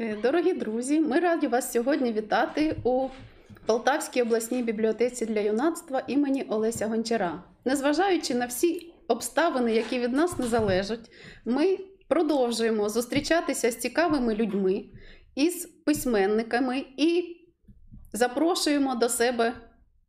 Е, 0.00 0.16
Дорогі 0.22 0.52
друзі, 0.52 1.00
ми 1.00 1.20
раді 1.20 1.46
вас 1.46 1.72
сьогодні 1.72 2.12
вітати 2.12 2.76
у 2.84 3.08
Полтавській 3.66 4.22
обласній 4.22 4.62
бібліотеці 4.62 5.26
для 5.26 5.40
юнацтва 5.40 6.02
імені 6.06 6.42
Олеся 6.42 6.86
Гончара. 6.86 7.42
Незважаючи 7.64 8.34
на 8.34 8.46
всі 8.46 8.94
обставини, 9.08 9.74
які 9.74 9.98
від 9.98 10.12
нас 10.12 10.38
не 10.38 10.46
залежать, 10.46 11.10
ми 11.44 11.78
продовжуємо 12.08 12.88
зустрічатися 12.88 13.70
з 13.70 13.76
цікавими 13.76 14.34
людьми, 14.34 14.84
із 15.34 15.66
письменниками 15.66 16.84
і 16.96 17.36
запрошуємо 18.12 18.94
до 18.94 19.08
себе 19.08 19.52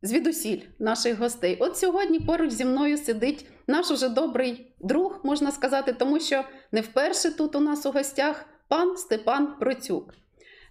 звідусіль 0.02 0.60
наших 0.78 1.18
гостей. 1.18 1.56
От 1.60 1.76
сьогодні 1.76 2.20
поруч 2.20 2.50
зі 2.50 2.64
мною 2.64 2.98
сидить 2.98 3.46
наш 3.66 3.90
уже 3.90 4.08
добрий 4.08 4.74
друг, 4.80 5.20
можна 5.24 5.52
сказати, 5.52 5.92
тому 5.92 6.20
що 6.20 6.44
не 6.72 6.80
вперше 6.80 7.30
тут 7.30 7.56
у 7.56 7.60
нас 7.60 7.86
у 7.86 7.90
гостях 7.90 8.46
пан 8.70 8.96
Степан 8.96 9.58
Процюк. 9.60 10.14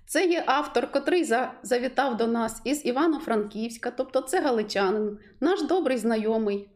Це 0.05 0.25
є 0.25 0.43
автор, 0.45 0.91
котрий 0.91 1.23
за- 1.23 1.53
завітав 1.63 2.17
до 2.17 2.27
нас 2.27 2.61
із 2.63 2.85
Івано-Франківська, 2.85 3.91
тобто 3.91 4.21
це 4.21 4.41
галичанин, 4.41 5.17
наш 5.39 5.61
добрий 5.63 5.97
знайомий. 5.97 6.69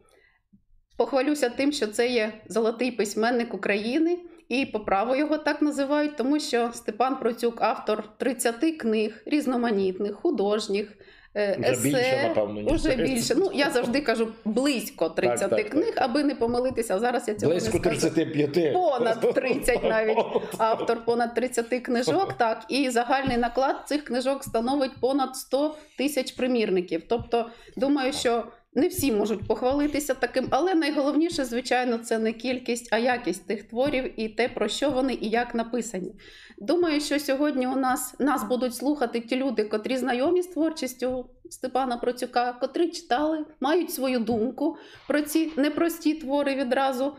Похвалюся 0.97 1.49
тим, 1.49 1.71
що 1.71 1.87
це 1.87 2.07
є 2.07 2.33
золотий 2.47 2.91
письменник 2.91 3.53
України, 3.53 4.19
і 4.49 4.65
по 4.65 4.79
праву 4.79 5.15
його 5.15 5.37
так 5.37 5.61
називають, 5.61 6.17
тому 6.17 6.39
що 6.39 6.69
Степан 6.73 7.19
Процюк 7.19 7.61
автор 7.61 8.17
30 8.17 8.71
книг, 8.71 9.23
різноманітних, 9.25 10.15
художніх, 10.15 10.93
е, 11.35 11.59
есе. 11.71 11.83
більше, 11.83 12.19
напевно, 12.27 12.71
Уже 12.71 12.95
більше. 12.95 13.35
Ну, 13.37 13.51
я 13.53 13.69
завжди 13.69 14.01
кажу 14.01 14.27
близько 14.45 15.09
30 15.09 15.39
так, 15.39 15.49
так. 15.49 15.69
книг, 15.69 15.93
аби 15.95 16.23
не 16.23 16.35
помилитися. 16.35 16.99
Зараз 16.99 17.27
я 17.27 17.33
цього 17.33 17.51
Близько 17.51 17.77
не 17.77 17.79
скажу. 17.79 18.15
35. 18.15 18.73
Понад 18.73 19.33
30 19.33 19.83
навіть. 19.83 20.17
Автор 20.57 21.05
понад 21.05 21.33
30 21.33 21.67
книжок, 21.83 22.33
так, 22.37 22.65
і 22.69 22.89
загальний 22.89 23.37
наклад 23.37 23.75
цих 23.85 24.03
книжок 24.03 24.43
становить 24.43 24.99
понад 24.99 25.35
100 25.35 25.75
тисяч 25.97 26.31
примірників. 26.31 27.03
Тобто, 27.07 27.49
думаю, 27.77 28.13
що 28.13 28.43
не 28.75 28.87
всі 28.87 29.11
можуть 29.11 29.47
похвалитися 29.47 30.13
таким, 30.13 30.47
але 30.49 30.75
найголовніше, 30.75 31.45
звичайно, 31.45 31.97
це 31.97 32.19
не 32.19 32.33
кількість, 32.33 32.93
а 32.93 32.97
якість 32.97 33.47
тих 33.47 33.63
творів 33.63 34.19
і 34.19 34.29
те, 34.29 34.49
про 34.49 34.67
що 34.67 34.89
вони 34.89 35.13
і 35.13 35.29
як 35.29 35.55
написані. 35.55 36.11
Думаю, 36.57 37.01
що 37.01 37.19
сьогодні 37.19 37.67
у 37.67 37.75
нас 37.75 38.15
нас 38.19 38.43
будуть 38.43 38.75
слухати 38.75 39.19
ті 39.19 39.35
люди, 39.35 39.63
котрі 39.63 39.97
знайомі 39.97 40.41
з 40.41 40.47
творчістю 40.47 41.29
Степана 41.49 41.97
Процюка, 41.97 42.53
котрі 42.53 42.87
читали, 42.87 43.45
мають 43.59 43.91
свою 43.91 44.19
думку 44.19 44.77
про 45.07 45.21
ці 45.21 45.51
непрості 45.57 46.13
твори 46.13 46.55
відразу. 46.55 47.13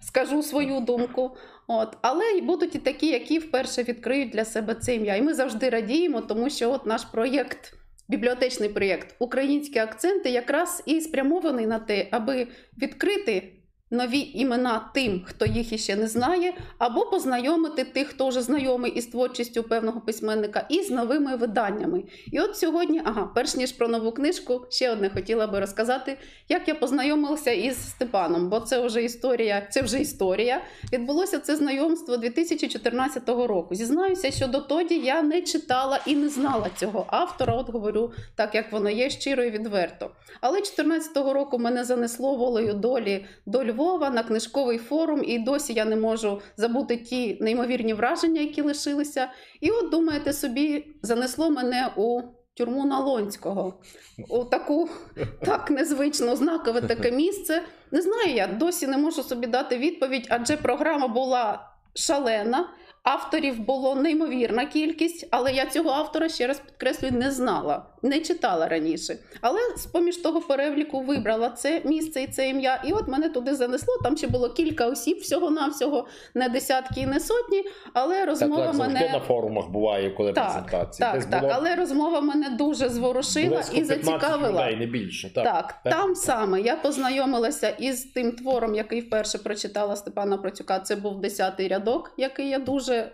Скажу 0.00 0.42
свою 0.42 0.80
думку. 0.80 1.36
От, 1.66 1.96
але 2.02 2.24
й 2.24 2.40
будуть 2.40 2.74
і 2.74 2.78
такі, 2.78 3.06
які 3.06 3.38
вперше 3.38 3.82
відкриють 3.82 4.30
для 4.30 4.44
себе 4.44 4.74
це 4.74 4.94
ім'я. 4.94 5.16
І 5.16 5.22
ми 5.22 5.34
завжди 5.34 5.68
радіємо, 5.68 6.20
тому 6.20 6.50
що 6.50 6.72
от 6.72 6.86
наш 6.86 7.04
проєкт, 7.04 7.74
бібліотечний 8.08 8.68
проєкт. 8.68 9.14
Українські 9.18 9.78
акценти 9.78 10.30
якраз 10.30 10.82
і 10.86 11.00
спрямований 11.00 11.66
на 11.66 11.78
те, 11.78 12.08
аби 12.10 12.46
відкрити 12.78 13.52
нові 13.94 14.30
імена 14.34 14.90
тим, 14.94 15.22
хто 15.26 15.46
їх 15.46 15.72
іще 15.72 15.96
не 15.96 16.08
знає, 16.08 16.54
або 16.78 17.06
познайомити 17.06 17.84
тих, 17.84 18.08
хто 18.08 18.28
вже 18.28 18.42
знайомий 18.42 18.92
із 18.92 19.06
творчістю 19.06 19.62
певного 19.62 20.00
письменника, 20.00 20.66
і 20.68 20.82
з 20.82 20.90
новими 20.90 21.36
виданнями. 21.36 22.02
І 22.32 22.40
от 22.40 22.56
сьогодні, 22.56 23.02
ага, 23.04 23.30
перш 23.34 23.56
ніж 23.56 23.72
про 23.72 23.88
нову 23.88 24.12
книжку, 24.12 24.66
ще 24.70 24.92
одне 24.92 25.10
хотіла 25.10 25.46
би 25.46 25.60
розказати, 25.60 26.18
як 26.48 26.68
я 26.68 26.74
познайомилася 26.74 27.50
із 27.50 27.88
Степаном, 27.90 28.48
бо 28.48 28.60
це 28.60 28.86
вже 28.86 29.02
історія, 29.02 29.66
це 29.70 29.82
вже 29.82 30.00
історія. 30.00 30.60
Відбулося 30.92 31.38
це 31.38 31.56
знайомство 31.56 32.16
2014 32.16 33.28
року. 33.28 33.74
Зізнаюся, 33.74 34.30
що 34.30 34.46
дотоді 34.46 34.94
я 34.94 35.22
не 35.22 35.42
читала 35.42 36.00
і 36.06 36.16
не 36.16 36.28
знала 36.28 36.66
цього 36.76 37.06
автора. 37.08 37.54
От 37.54 37.70
говорю 37.70 38.12
так, 38.34 38.54
як 38.54 38.72
воно 38.72 38.90
є, 38.90 39.10
щиро 39.10 39.44
і 39.44 39.50
відверто. 39.50 40.10
Але 40.40 40.58
2014 40.58 41.16
року 41.34 41.58
мене 41.58 41.84
занесло 41.84 42.36
волею 42.36 42.74
долі 42.74 43.26
до 43.46 43.64
Львова 43.64 43.83
на 43.92 44.22
книжковий 44.22 44.78
форум, 44.78 45.22
і 45.24 45.38
досі 45.38 45.72
я 45.72 45.84
не 45.84 45.96
можу 45.96 46.40
забути 46.56 46.96
ті 46.96 47.38
неймовірні 47.40 47.94
враження, 47.94 48.40
які 48.40 48.62
лишилися. 48.62 49.30
І 49.60 49.70
от 49.70 49.90
думаєте 49.90 50.32
собі, 50.32 50.86
занесло 51.02 51.50
мене 51.50 51.90
у 51.96 52.22
тюрму 52.54 52.84
Налонського, 52.84 53.80
у 54.28 54.44
таку 54.44 54.88
так 55.44 55.70
незвично 55.70 56.36
знакове 56.36 56.80
таке 56.80 57.10
місце. 57.10 57.62
Не 57.90 58.02
знаю, 58.02 58.34
я 58.34 58.46
досі 58.46 58.86
не 58.86 58.98
можу 58.98 59.22
собі 59.22 59.46
дати 59.46 59.78
відповідь, 59.78 60.26
адже 60.30 60.56
програма 60.56 61.08
була 61.08 61.70
шалена. 61.94 62.68
Авторів 63.02 63.60
було 63.60 63.94
неймовірна 63.94 64.66
кількість, 64.66 65.28
але 65.30 65.52
я 65.52 65.66
цього 65.66 65.90
автора 65.90 66.28
ще 66.28 66.46
раз 66.46 66.60
підкреслюю 66.60 67.12
не 67.12 67.30
знала, 67.30 67.86
не 68.04 68.20
читала 68.20 68.68
раніше. 68.68 69.16
Але 69.40 69.58
з 69.76 69.86
поміж 69.86 70.16
того 70.16 70.40
переліку 70.40 71.00
вибрала 71.00 71.50
це 71.50 71.82
місце 71.84 72.22
і 72.22 72.26
це 72.26 72.48
ім'я. 72.48 72.82
І 72.86 72.92
от 72.92 73.08
мене 73.08 73.28
туди 73.28 73.54
занесло. 73.54 73.94
Там 74.02 74.16
ще 74.16 74.26
було 74.26 74.50
кілька 74.50 74.86
осіб 74.86 75.18
всього-навсього, 75.18 76.06
не 76.34 76.48
десятки 76.48 77.00
і 77.00 77.06
не 77.06 77.20
сотні. 77.20 77.64
Але 77.92 78.26
розмова 78.26 78.66
так, 78.66 78.74
мене 78.74 79.10
на 79.12 79.20
форумах 79.20 79.68
буває, 79.68 80.10
коли 80.10 80.32
Так, 80.32 80.44
презентації. 80.44 80.98
так, 81.06 81.14
Десь 81.14 81.26
так, 81.26 81.40
було 81.40 81.52
але 81.56 81.76
розмова 81.76 82.20
мене 82.20 82.48
дуже 82.50 82.88
зворушила 82.88 83.48
близько 83.56 83.76
і 83.76 83.84
зацікавила. 83.84 84.62
людей, 84.64 84.76
не 84.76 84.86
більше. 84.86 85.34
Так. 85.34 85.44
Так, 85.44 85.80
там 85.92 86.14
саме 86.14 86.60
я 86.60 86.76
познайомилася 86.76 87.68
із 87.68 88.02
тим 88.04 88.32
твором, 88.32 88.74
який 88.74 89.00
вперше 89.00 89.38
прочитала 89.38 89.96
Степана 89.96 90.36
Процюка. 90.38 90.78
Це 90.80 90.96
був 90.96 91.20
десятий 91.20 91.68
рядок, 91.68 92.12
який 92.16 92.48
я 92.48 92.58
дуже 92.58 93.12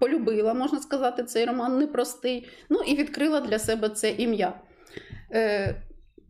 полюбила, 0.00 0.54
можна 0.54 0.80
сказати, 0.80 1.24
цей 1.24 1.44
роман 1.44 1.78
непростий. 1.78 2.48
Ну 2.70 2.80
і 2.86 2.94
відкрила 2.96 3.40
для 3.40 3.58
себе 3.58 3.88
це 3.88 4.10
ім'я. 4.10 4.52
Е, 5.32 5.82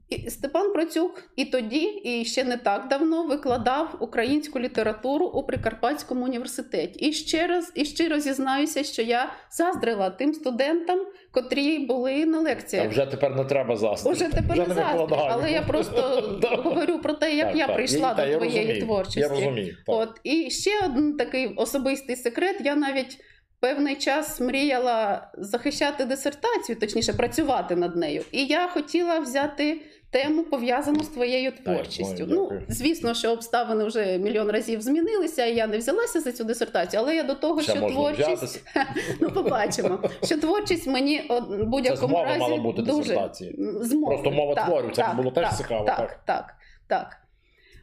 і 0.08 0.30
Степан 0.30 0.72
Процюк 0.72 1.22
і 1.36 1.44
тоді, 1.44 1.82
і 1.84 2.24
ще 2.24 2.44
не 2.44 2.56
так 2.56 2.88
давно 2.88 3.22
викладав 3.26 3.96
українську 4.00 4.60
літературу 4.60 5.26
у 5.26 5.42
Прикарпатському 5.42 6.24
університеті. 6.24 6.98
І 7.08 7.12
ще 7.12 7.46
раз 7.46 7.72
і 7.74 7.84
щиро 7.84 8.18
зізнаюся, 8.20 8.84
що 8.84 9.02
я 9.02 9.32
заздрила 9.50 10.10
тим 10.10 10.34
студентам, 10.34 11.00
котрі 11.30 11.78
були 11.78 12.26
на 12.26 12.38
А 12.38 12.40
лекціях. 12.40 12.88
вже 12.90 13.06
тепер 13.06 13.36
не 13.36 13.44
треба 13.44 13.76
застрити. 13.76 14.16
Уже 14.24 14.28
тепер 14.34 14.58
не 14.68 14.74
заздрю, 14.74 15.00
викладаємо. 15.00 15.28
але 15.32 15.50
я 15.52 15.62
просто 15.62 16.02
говорю 16.64 16.98
про 16.98 17.12
те, 17.12 17.34
як 17.36 17.48
Так, 17.48 17.56
я 17.56 17.66
так. 17.66 17.76
прийшла 17.76 18.14
та, 18.14 18.24
до 18.24 18.30
я 18.30 18.36
твоєї 18.36 18.58
розумію. 18.60 18.84
творчості. 18.84 19.20
Я 19.20 19.28
розумію. 19.28 19.76
так. 19.86 19.96
От 19.96 20.20
і 20.24 20.50
ще 20.50 20.70
один 20.84 21.16
такий 21.16 21.54
особистий 21.56 22.16
секрет. 22.16 22.56
Я 22.64 22.74
навіть 22.76 23.18
певний 23.60 23.96
час 23.96 24.41
мріяла 24.41 25.30
захищати 25.38 26.04
дисертацію, 26.04 26.76
точніше 26.80 27.12
працювати 27.12 27.76
над 27.76 27.96
нею. 27.96 28.24
І 28.32 28.46
я 28.46 28.69
хотіла 28.69 29.19
взяти 29.19 29.80
тему 30.10 30.42
пов'язану 30.42 31.02
з 31.04 31.08
твоєю 31.08 31.52
творчістю. 31.52 32.16
знаю, 32.16 32.26
ну, 32.28 32.52
звісно, 32.68 33.14
що 33.14 33.32
обставини 33.32 33.84
вже 33.84 34.18
мільйон 34.18 34.50
разів 34.50 34.80
змінилися, 34.82 35.44
і 35.44 35.54
я 35.54 35.66
не 35.66 35.78
взялася 35.78 36.20
за 36.20 36.32
цю 36.32 36.44
дисертацію, 36.44 37.02
але 37.02 37.16
я 37.16 37.22
до 37.22 37.34
того, 37.34 37.62
Ще 37.62 37.72
що 37.72 37.80
творчість 37.80 38.64
ну 39.20 39.30
побачимо, 39.30 39.98
що 40.24 40.38
творчість 40.38 40.86
мені 40.86 41.30
будь-якому 41.66 42.08
змова 42.08 42.24
разі 42.24 42.38
мала 42.41 42.56
бути 42.56 42.82
дуже 42.82 42.98
дисертації. 42.98 43.54
змови. 43.80 44.14
Просто 44.14 44.30
мова 44.30 44.54
творів, 44.54 44.92
це 44.92 45.12
було 45.16 45.30
теж 45.30 45.44
так, 45.44 45.56
цікаво, 45.56 45.84
Так, 45.84 45.97
так. 45.97 46.20
так, 46.24 46.54
так. 46.88 47.16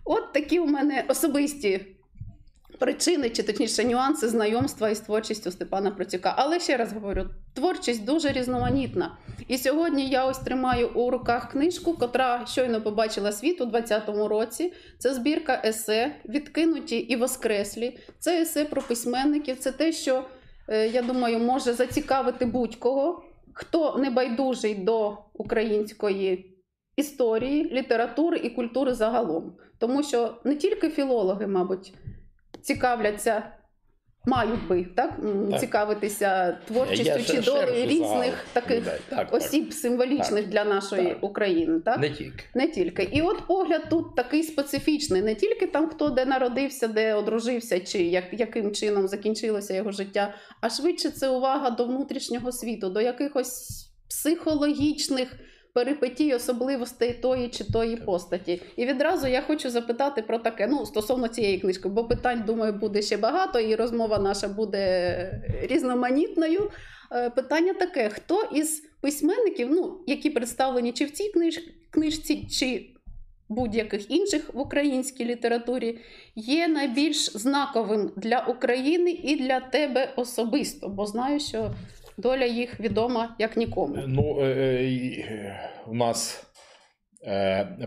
От 0.06 0.34
такі 0.34 0.60
у 0.60 0.66
мене 0.66 1.06
особисті 1.08 1.95
причини, 2.80 3.30
чи 3.30 3.44
точніше 3.44 3.86
нюанси 3.86 4.28
знайомства 4.28 4.90
із 4.90 5.00
творчістю 5.00 5.52
Степана 5.52 5.92
Процюка. 5.92 6.34
Але 6.38 6.60
ще 6.60 6.78
раз 6.78 6.94
говорю, 6.94 7.30
творчість 7.54 8.06
дуже 8.06 8.32
різноманітна. 8.32 9.18
І 9.48 9.58
сьогодні 9.58 10.10
я 10.10 10.26
ось 10.26 10.38
тримаю 10.38 10.90
у 10.96 11.12
руках 11.12 11.52
книжку, 11.52 11.94
котра 11.94 12.46
щойно 12.46 12.82
побачила 12.82 13.32
світ 13.32 13.62
у 13.62 13.66
2020 13.66 14.30
році. 14.30 14.74
Це 15.00 15.14
збірка 15.14 15.62
есе, 15.66 16.16
відкинуті 16.30 16.98
і 16.98 17.16
воскреслі. 17.16 18.00
Це 18.20 18.42
есе 18.42 18.66
про 18.66 18.82
письменників. 18.82 19.58
Це 19.60 19.72
те, 19.72 19.92
що 19.92 20.24
е, 20.68 20.88
я 20.88 21.02
думаю, 21.02 21.40
може 21.40 21.74
зацікавити 21.74 22.46
будь-кого, 22.46 23.24
хто 23.54 23.98
не 23.98 24.10
байдужий 24.10 24.76
до 24.76 25.18
української 25.34 26.52
історії, 26.96 27.70
літератури 27.72 28.38
і 28.38 28.50
культури 28.50 28.94
загалом. 28.94 29.58
Тому 29.78 30.04
що 30.04 30.38
не 30.44 30.56
тільки 30.56 30.90
філологи, 30.90 31.48
мабуть, 31.48 31.94
цікавляться. 32.66 33.44
Мають 34.28 34.68
би 34.68 34.86
так, 34.96 35.20
Так. 35.52 35.60
цікавитися 35.60 36.58
творчістю 36.68 37.20
ще 37.20 37.36
чи 37.36 37.42
долею 37.42 37.86
різних 37.86 38.08
загал 38.08 38.34
таких 38.54 38.78
людей. 38.78 39.00
Так, 39.10 39.34
осіб 39.34 39.74
символічних 39.74 40.42
Так. 40.44 40.50
для 40.50 40.64
нашої 40.64 41.08
Так. 41.08 41.24
України. 41.24 41.80
Так? 41.80 42.00
Не 42.00 42.10
тільки. 42.10 42.46
Не 42.56 42.68
тільки. 42.68 43.04
І 43.04 43.22
от 43.22 43.48
погляд 43.48 43.82
тут 43.90 44.16
такий 44.16 44.44
специфічний, 44.44 45.22
не 45.22 45.36
тільки 45.36 45.68
там, 45.68 45.90
хто 45.90 46.10
де 46.10 46.26
народився, 46.26 46.88
де 46.88 47.14
одружився, 47.14 47.80
чи 47.80 48.04
як, 48.04 48.24
яким 48.32 48.72
чином 48.72 49.08
закінчилося 49.08 49.74
його 49.74 49.92
життя, 49.92 50.34
а 50.62 50.70
швидше 50.70 51.10
це 51.10 51.30
увага 51.30 51.70
до 51.70 51.86
внутрішнього 51.86 52.52
світу, 52.52 52.90
до 52.90 53.02
якихось 53.02 53.86
психологічних 54.10 55.30
перипетій 55.76 56.34
особливостей 56.34 57.14
тої 57.14 57.48
чи 57.48 57.64
тої 57.64 57.96
постаті. 57.96 58.62
І 58.76 58.86
відразу 58.86 59.28
я 59.28 59.42
хочу 59.42 59.70
запитати 59.70 60.22
про 60.22 60.38
таке, 60.38 60.68
ну, 60.68 60.86
стосовно 60.86 61.28
цієї 61.28 61.58
книжки, 61.58 61.90
бо 61.90 62.04
питань, 62.04 62.44
думаю, 62.48 62.74
буде 62.74 63.02
ще 63.02 63.18
багато, 63.18 63.60
і 63.60 63.76
розмова 63.76 64.20
наша 64.20 64.48
буде 64.48 65.42
різноманітною. 65.62 66.72
Е, 67.12 67.30
Питання 67.30 67.74
таке: 67.74 68.10
хто 68.10 68.44
із 68.54 68.84
письменників, 69.02 69.68
ну, 69.72 70.04
які 70.08 70.30
представлені 70.30 70.92
чи 70.92 71.06
в 71.06 71.12
цій 71.12 71.30
книж... 71.30 71.60
книжці, 71.90 72.48
чи 72.52 72.90
будь-яких 73.50 74.12
інших 74.12 74.54
в 74.54 74.60
українській 74.60 75.26
літературі, 75.26 76.00
є 76.36 76.68
найбільш 76.68 77.38
знаковим 77.38 78.12
для 78.16 78.40
України 78.40 79.12
і 79.12 79.36
для 79.36 79.60
тебе 79.60 80.14
особисто, 80.16 80.90
бо 80.90 81.06
знаю, 81.06 81.40
що 81.40 81.72
доля 82.18 82.46
їх 82.46 82.80
відома 82.80 83.36
як 83.40 83.58
нікому. 83.58 83.98
Ну, 84.08 84.38
е, 84.40 84.44
е, 84.44 84.84
е, 85.20 85.70
у 85.88 85.96
нас 85.96 86.52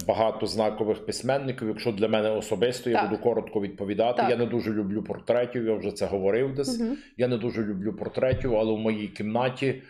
багато 0.06 0.46
знакових 0.46 1.06
письменників. 1.06 1.68
Якщо 1.68 1.92
для 1.92 2.08
мене 2.08 2.30
особисто, 2.30 2.90
я 2.90 2.96
Так. 2.96 3.10
буду 3.10 3.22
коротко 3.22 3.60
відповідати. 3.60 4.16
Так. 4.16 4.30
Я 4.30 4.36
не 4.36 4.46
дуже 4.46 4.72
люблю 4.72 5.02
портретів, 5.02 5.66
я 5.66 5.74
вже 5.74 5.92
це 5.92 6.06
говорив 6.06 6.54
десь. 6.54 6.80
Мгм. 6.80 6.96
Я 7.16 7.28
не 7.28 7.36
дуже 7.36 7.62
люблю 7.62 7.92
портретів, 7.92 8.56
але 8.56 8.72
в 8.72 8.78
моїй 8.78 9.08
кімнаті. 9.08 9.82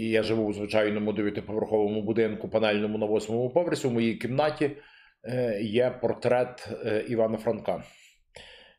Я 0.00 0.22
живу 0.22 0.44
у 0.44 0.52
звичайному 0.52 1.12
дев'ятиповерховому 1.12 2.02
будинку, 2.02 2.48
панельному 2.48 2.98
на 2.98 3.06
восьмому 3.06 3.50
поверсі. 3.50 3.86
У 3.86 3.90
моїй 3.90 4.14
кімнаті 4.14 4.70
є 5.60 5.98
портрет 6.00 6.68
Івана 7.08 7.38
Франка. 7.38 7.82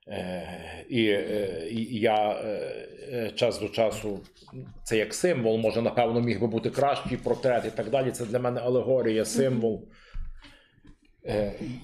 Е, 0.08 0.86
І, 0.90 1.08
е, 1.08 1.68
я 1.92 2.32
е, 2.32 3.32
час 3.36 3.60
до 3.60 3.70
часу 3.70 4.20
це 4.84 4.98
як 4.98 5.14
символ, 5.14 5.58
може, 5.58 5.82
напевно, 5.82 6.22
міг 6.22 6.42
би 6.42 6.48
бути 6.48 6.70
кращий 6.70 7.18
портрет 7.18 7.66
і 7.66 7.72
так 7.72 7.90
далі. 7.90 8.12
Це 8.12 8.26
для 8.26 8.40
мене 8.40 8.60
алегорія, 8.62 9.26
символ. 9.26 9.88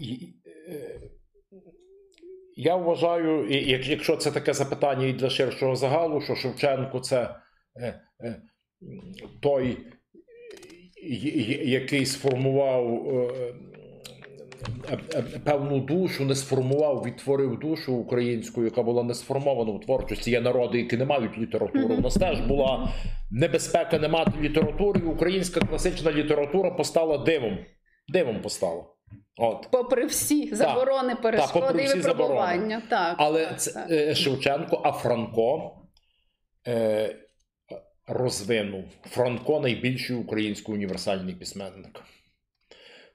І- 0.01 0.27
Я 2.59 2.75
вважаю, 2.75 3.47
якщо 3.83 4.17
це 4.17 4.31
таке 4.31 4.53
запитання 4.53 5.05
і 5.05 5.13
для 5.13 5.29
ширшого 5.29 5.75
загалу, 5.75 6.21
що 6.21 6.35
Шевченко 6.35 6.99
це 6.99 7.35
той, 9.41 9.77
і- 11.03 11.15
і- 11.15 11.69
який 11.71 12.05
сформував 12.05 13.07
певну 15.44 15.80
душу, 15.80 16.25
не 16.25 16.36
сформував, 16.36 17.04
відтворив 17.06 17.59
душу 17.59 17.94
українську, 17.94 18.63
яка 18.63 18.83
була 18.83 19.04
не 19.04 19.13
сформована 19.13 19.71
в 19.71 19.81
творчості. 19.81 20.31
Є 20.31 20.42
народи, 20.42 20.77
які 20.77 20.98
не 20.98 21.06
мають 21.06 21.38
літератури. 21.38 21.95
У 21.95 22.01
нас 22.01 22.15
теж 22.15 22.39
була 22.39 22.94
небезпека 23.31 24.00
не 24.00 24.07
мати 24.07 24.31
літератури, 24.42 25.00
і 25.00 25.04
українська 25.04 25.59
класична 25.59 26.12
література 26.12 26.71
постала 26.71 27.18
дивом. 27.18 27.57
Дивом 28.07 28.42
постала. 28.42 28.83
От. 29.38 29.68
Попри 29.71 30.06
всі 30.06 30.56
заборони, 30.56 31.15
перешкоди 31.15 31.65
попри 31.68 31.83
і 31.83 31.88
випробування. 31.88 32.81
Так, 32.89 33.15
Але 33.18 33.45
так, 33.45 33.62
це 33.62 33.71
так. 33.71 33.92
е, 33.92 34.15
Шевченко, 34.15 34.81
а 34.83 34.92
Франко 34.92 35.77
е, 36.68 37.15
розвинув. 38.07 38.83
Франко 39.10 39.60
найбільший 39.60 40.15
український 40.15 40.75
універсальний 40.75 41.36
письменник. 41.36 42.01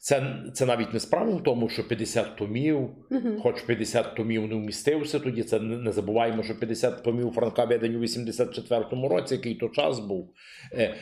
Це, 0.05 0.37
це 0.55 0.67
навіть 0.67 0.93
не 0.93 1.01
справа 1.01 1.35
в 1.35 1.43
тому, 1.43 1.69
що 1.69 1.89
50 1.89 2.37
томів, 2.37 2.91
Мгм. 3.11 3.41
хоч 3.43 3.63
50 3.63 4.15
томів 4.17 4.49
не 4.49 4.55
вмістився 4.55 5.19
тоді. 5.19 5.43
Це 5.43 5.61
не, 5.61 5.77
не 5.77 5.93
забуваємо, 5.93 6.43
що 6.43 6.59
50 6.59 7.03
томів 7.03 7.31
Франка 7.31 7.65
видані 7.65 7.97
у 7.97 8.01
84-му 8.01 9.09
році, 9.09 9.35
який 9.35 9.55
то 9.55 9.69
час 9.69 9.99
був. 10.01 10.35
Е, 10.73 10.95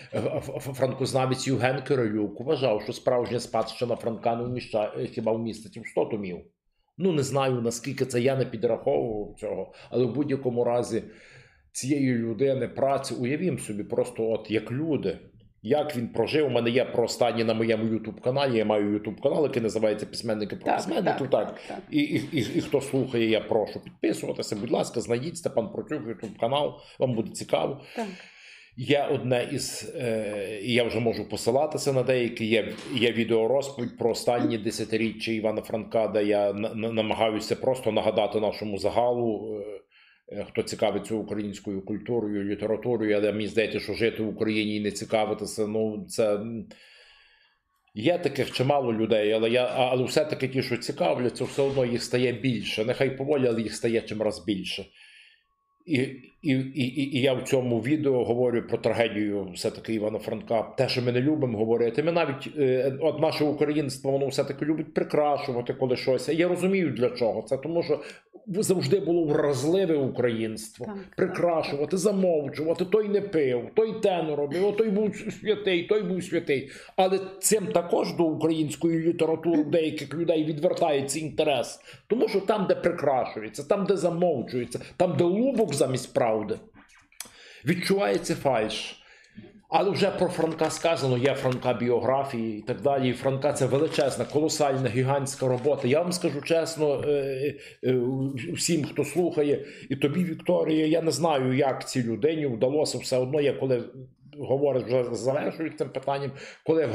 Франкознавець 0.60 1.46
Євген 1.46 1.82
Кирилюк 1.82 2.40
вважав, 2.40 2.82
що 2.82 2.92
справжня 2.92 3.40
спадщина 3.40 3.96
Франка 3.96 4.36
не 4.36 4.44
вміщає, 4.44 5.06
хіба 5.06 5.32
вмістить 5.32 5.84
в 5.84 5.88
100 5.88 6.04
томів. 6.04 6.38
Ну, 6.98 7.12
не 7.12 7.22
знаю, 7.22 7.60
наскільки 7.60 8.04
це 8.04 8.20
я 8.20 8.36
не 8.36 8.44
підраховував 8.44 9.36
цього, 9.38 9.72
але 9.90 10.04
в 10.04 10.14
будь-якому 10.14 10.64
разі 10.64 11.02
цієї 11.72 12.14
людини 12.14 12.68
праці, 12.68 13.14
уявім 13.14 13.58
собі, 13.58 13.84
просто 13.84 14.30
от 14.30 14.50
як 14.50 14.72
люди. 14.72 15.18
Як 15.62 15.96
він 15.96 16.08
прожив? 16.08 16.46
У 16.46 16.50
мене 16.50 16.70
є 16.70 16.84
про 16.84 17.04
останні 17.04 17.44
на 17.44 17.54
моєму 17.54 17.84
Ютуб 17.94 18.20
каналі. 18.20 18.56
Я 18.58 18.64
маю 18.64 18.92
Ютуб 18.92 19.20
канал, 19.20 19.42
який 19.44 19.62
називається 19.62 20.06
Письменники 20.06 20.56
про 20.56 20.64
Так, 20.64 20.76
письменників. 20.76 21.30
так, 21.30 21.46
Так, 21.46 21.60
так. 21.68 21.78
І, 21.90 21.98
і, 22.00 22.22
і, 22.32 22.38
і 22.38 22.60
хто 22.60 22.80
слухає, 22.80 23.30
я 23.30 23.40
прошу 23.40 23.80
підписуватися. 23.84 24.56
Будь 24.56 24.70
ласка, 24.70 25.00
знайдіть 25.00 25.36
Степан 25.36 25.72
Протюк, 25.72 26.08
Ютуб 26.08 26.38
канал, 26.40 26.74
вам 26.98 27.14
буде 27.14 27.30
цікаво. 27.30 27.80
Так. 27.96 28.06
Є 28.76 29.08
одне 29.12 29.48
із, 29.52 29.92
е, 29.96 30.58
я 30.62 30.84
вже 30.84 31.00
можу 31.00 31.28
посилатися 31.28 31.92
на 31.92 32.02
деякі. 32.02 32.46
Є, 32.46 32.72
є 32.94 33.12
відеорозповідь 33.12 33.98
про 33.98 34.10
останні 34.10 34.58
десятиріччя 34.58 35.32
Івана 35.32 35.62
Франка, 35.62 36.08
де 36.08 36.24
я 36.24 36.52
на, 36.52 36.74
на- 36.74 36.92
намагаюся 36.92 37.56
просто 37.56 37.92
нагадати 37.92 38.40
нашому 38.40 38.78
загалу, 38.78 39.60
е, 39.60 39.80
хто 40.48 40.62
цікавиться 40.62 41.14
українською 41.14 41.82
культурою, 41.84 42.44
літературою, 42.44 43.16
але 43.16 43.32
мені 43.32 43.46
здається, 43.46 43.80
що 43.80 43.94
жити 43.94 44.22
в 44.22 44.28
Україні 44.28 44.76
і 44.76 44.80
не 44.80 44.90
цікавитися, 44.90 45.66
ну 45.66 46.06
це. 46.08 46.40
Є 47.94 48.18
таких 48.18 48.52
чимало 48.52 48.92
людей, 48.92 49.32
але 49.32 49.50
я 49.50 49.64
але 49.64 50.04
все-таки 50.04 50.48
ті, 50.48 50.62
що 50.62 50.76
цікавляться, 50.76 51.44
все 51.44 51.62
одно 51.62 51.84
їх 51.84 52.02
стає 52.02 52.32
більше. 52.32 52.84
Нехай 52.84 53.16
поволі, 53.16 53.46
але 53.46 53.62
їх 53.62 53.74
стає 53.74 54.00
чимраз 54.00 54.44
більше. 54.44 54.84
І, 55.90 55.96
і, 56.42 56.52
і, 56.52 56.82
і, 56.84 57.16
і 57.16 57.20
я 57.20 57.34
в 57.34 57.42
цьому 57.42 57.80
відео 57.80 58.24
говорю 58.24 58.62
про 58.68 58.78
трагедію 58.78 59.48
все-таки 59.54 59.94
Івана 59.94 60.18
Франка. 60.18 60.62
Те, 60.62 60.88
що 60.88 61.02
ми 61.02 61.12
не 61.12 61.20
любимо 61.20 61.58
говорити. 61.58 62.02
Ми 62.02 62.12
навіть 62.12 62.50
е, 62.58 62.92
от 63.00 63.20
наше 63.20 63.44
українство, 63.44 64.10
воно 64.10 64.26
все-таки 64.26 64.64
любить 64.64 64.94
прикрашувати 64.94 65.74
коли 65.74 65.96
щось. 65.96 66.28
Я 66.28 66.48
розумію 66.48 66.90
для 66.90 67.10
чого 67.10 67.42
це, 67.42 67.56
тому 67.56 67.82
що 67.82 68.00
завжди 68.46 69.00
було 69.00 69.24
вразливе 69.24 69.96
українство. 69.96 70.86
Так, 70.86 70.94
так, 70.94 71.16
прикрашувати, 71.16 71.96
замовчувати, 71.96 72.84
той 72.84 73.08
не 73.08 73.20
пив, 73.20 73.70
той 73.74 74.00
те 74.00 74.22
не 74.22 74.36
робив, 74.36 74.76
той 74.76 74.90
був 74.90 75.16
святий, 75.40 75.82
той 75.82 76.02
був 76.02 76.24
святий. 76.24 76.70
Але 76.96 77.20
цим 77.38 77.66
також 77.66 78.14
до 78.14 78.24
української 78.24 78.98
літератури 78.98 79.64
деяких 79.64 80.14
людей 80.14 80.44
відвертається 80.44 81.18
інтерес. 81.18 81.80
Тому 82.06 82.28
що 82.28 82.40
там, 82.40 82.66
де 82.68 82.74
прикрашується, 82.74 83.62
там, 83.64 83.84
де 83.84 83.96
замовчується, 83.96 84.80
там, 84.96 85.16
де 85.16 85.24
лубок 85.24 85.74
замість 85.80 86.14
правди, 86.14 86.58
відчувається 87.64 88.34
фальш. 88.34 88.96
Але 89.68 89.90
вже 89.90 90.10
про 90.10 90.28
Франка 90.28 90.70
сказано, 90.70 91.18
є 91.18 91.34
Франка 91.34 91.72
біографії 91.74 92.58
і 92.58 92.62
так 92.62 92.80
далі. 92.80 93.12
Франка 93.12 93.52
це 93.52 93.66
величезна, 93.66 94.24
колосальна, 94.24 94.88
гігантська 94.88 95.48
робота. 95.48 95.88
Я 95.88 96.02
вам 96.02 96.12
скажу 96.12 96.42
чесно, 96.42 97.02
е, 97.06 97.54
е, 97.84 98.00
всім, 98.54 98.84
хто 98.84 99.04
слухає, 99.04 99.64
і 99.90 99.96
тобі, 99.96 100.24
Вікторія, 100.24 100.86
я 100.86 101.02
не 101.02 101.10
знаю, 101.10 101.56
як 101.56 101.88
цій 101.88 102.02
людині 102.02 102.46
вдалося 102.46 102.98
все 102.98 103.18
одно. 103.18 103.40
Я 103.40 103.52
коли 103.52 103.82
говориш, 104.38 104.82
вже 104.82 105.14
завершую 105.14 105.70
цим 105.70 105.88
питанням, 105.88 106.30
коли, 106.66 106.88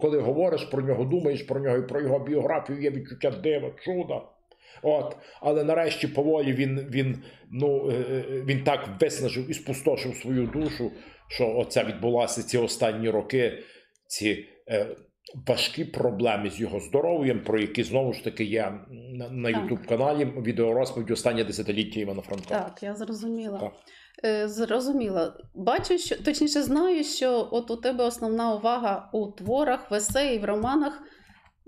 коли 0.00 0.20
говориш 0.20 0.64
про 0.64 0.82
нього, 0.82 1.04
думаєш 1.04 1.42
про 1.42 1.60
нього 1.60 1.76
і 1.76 1.86
про 1.86 2.00
його 2.00 2.18
біографію, 2.18 2.82
є 2.82 2.90
відчуття 2.90 3.30
дива, 3.30 3.70
чуда. 3.84 4.22
От, 4.82 5.16
але 5.40 5.64
нарешті 5.64 6.08
поволі 6.08 6.52
він, 6.52 6.86
він, 6.90 7.22
ну, 7.50 7.90
е, 7.90 7.94
е, 7.94 8.24
він 8.46 8.64
так 8.64 8.88
виснажив 9.00 9.50
і 9.50 9.54
спустошив 9.54 10.16
свою 10.16 10.46
душу, 10.46 10.92
що 11.28 11.54
оце 11.56 11.84
відбулося 11.84 12.42
ці 12.42 12.58
останні 12.58 13.10
роки, 13.10 13.58
ці 14.06 14.46
е, 14.68 14.96
важкі 15.46 15.84
проблеми 15.84 16.50
з 16.50 16.60
його 16.60 16.80
здоров'ям, 16.80 17.40
про 17.44 17.60
які 17.60 17.82
знову 17.82 18.12
ж 18.12 18.24
таки 18.24 18.44
є 18.44 18.72
на, 19.30 19.48
youtube 19.48 19.86
каналі 19.86 20.24
відеорозповідь 20.24 21.10
останнє 21.10 21.44
десятиліття 21.44 22.00
Івана 22.00 22.22
Франка. 22.22 22.48
Так, 22.48 22.82
я 22.82 22.94
зрозуміла. 22.94 23.58
Так. 23.58 23.72
Е, 24.24 24.48
Зрозуміла. 24.48 25.34
Бачу, 25.54 25.98
що 25.98 26.22
точніше 26.22 26.62
знаю, 26.62 27.04
що 27.04 27.48
от 27.52 27.70
у 27.70 27.76
тебе 27.76 28.04
основна 28.04 28.54
увага 28.54 29.10
у 29.12 29.26
творах, 29.26 29.90
в 29.90 29.94
есеї, 29.94 30.38
в 30.38 30.44
романах 30.44 31.02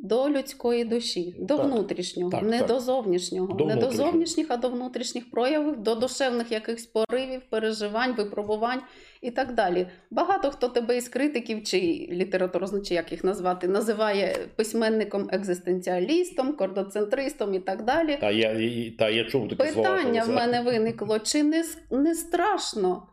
до 0.05 0.31
людської 0.31 0.85
душі, 0.85 1.37
до 1.39 1.57
Так. 1.57 1.67
внутрішнього, 1.67 2.31
Так, 2.31 2.43
не 2.43 2.59
так. 2.59 2.69
до 2.69 2.81
зовнішнього, 2.81 3.55
До 3.55 3.65
не 3.67 3.77
до 3.77 3.91
зовнішніх, 3.91 4.47
а 4.51 4.57
до 4.57 4.69
внутрішніх 4.69 5.31
проявів, 5.31 5.77
до 5.83 5.95
душевних 5.95 6.53
якихось 6.53 6.87
поривів, 6.87 7.43
переживань, 7.51 8.15
випробувань 8.15 8.81
і 9.23 9.31
так 9.31 9.55
далі. 9.55 9.87
Багато 10.11 10.51
хто 10.51 10.69
тебе 10.69 10.97
із 10.97 11.09
критиків 11.09 11.65
чи 11.65 11.79
літературознавців, 12.11 12.95
як 12.95 13.13
їх 13.13 13.25
назвати, 13.25 13.69
називає 13.69 14.37
письменником 14.57 15.29
екзистенціалістом, 15.33 16.53
кордоцентристом 16.53 17.55
і 17.55 17.59
так 17.61 17.85
далі. 17.85 18.19
Та 18.21 18.31
я, 18.31 18.53
і- 18.53 18.91
та 18.99 19.09
я 19.09 19.25
чув 19.25 19.49
таке. 19.49 19.73
Питання 19.73 20.23
в 20.23 20.27
це- 20.27 20.33
мене 20.33 20.61
виникло: 20.63 21.19
чи 21.19 21.43
не, 21.43 21.65
не 21.91 22.15
страшно 22.15 23.09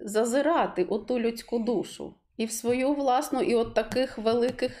зазирати 0.00 0.84
у 0.84 0.98
ту 0.98 1.20
людську 1.20 1.58
душу 1.58 2.14
і 2.36 2.44
в 2.46 2.52
свою 2.52 2.92
власну, 2.92 3.40
і 3.40 3.54
от 3.54 3.74
таких 3.74 4.18
великих 4.18 4.72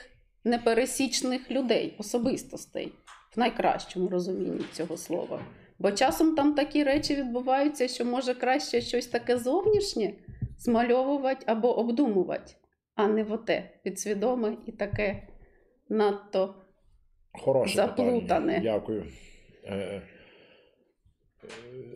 непересічних 0.48 1.50
людей, 1.50 1.94
особистостей, 1.98 2.92
в 3.36 3.38
найкращому 3.38 4.08
розумінні 4.08 4.64
цього 4.72 4.96
слова? 4.96 5.40
Бо 5.78 5.92
часом 5.92 6.34
там 6.34 6.54
такі 6.54 6.84
речі 6.84 7.14
відбуваються, 7.14 7.88
що 7.88 8.04
може 8.04 8.34
краще 8.34 8.80
щось 8.80 9.06
таке 9.06 9.38
зовнішнє 9.38 10.12
змальовувати 10.58 11.44
або 11.46 11.78
обдумувати, 11.78 12.52
а 12.94 13.08
не 13.08 13.24
в 13.24 13.32
оте 13.32 13.70
підсвідоме 13.82 14.56
і 14.66 14.72
таке 14.72 15.28
надто. 15.88 16.54
Хороше 17.32 17.76
Заплутане. 17.76 18.20
питання. 18.20 18.60
Дякую. 18.62 19.04
Е, 19.64 20.02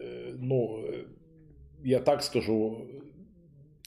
е, 0.00 0.34
ну, 0.38 0.84
е, 0.88 1.04
я 1.84 2.00
так 2.00 2.22
скажу, 2.22 2.86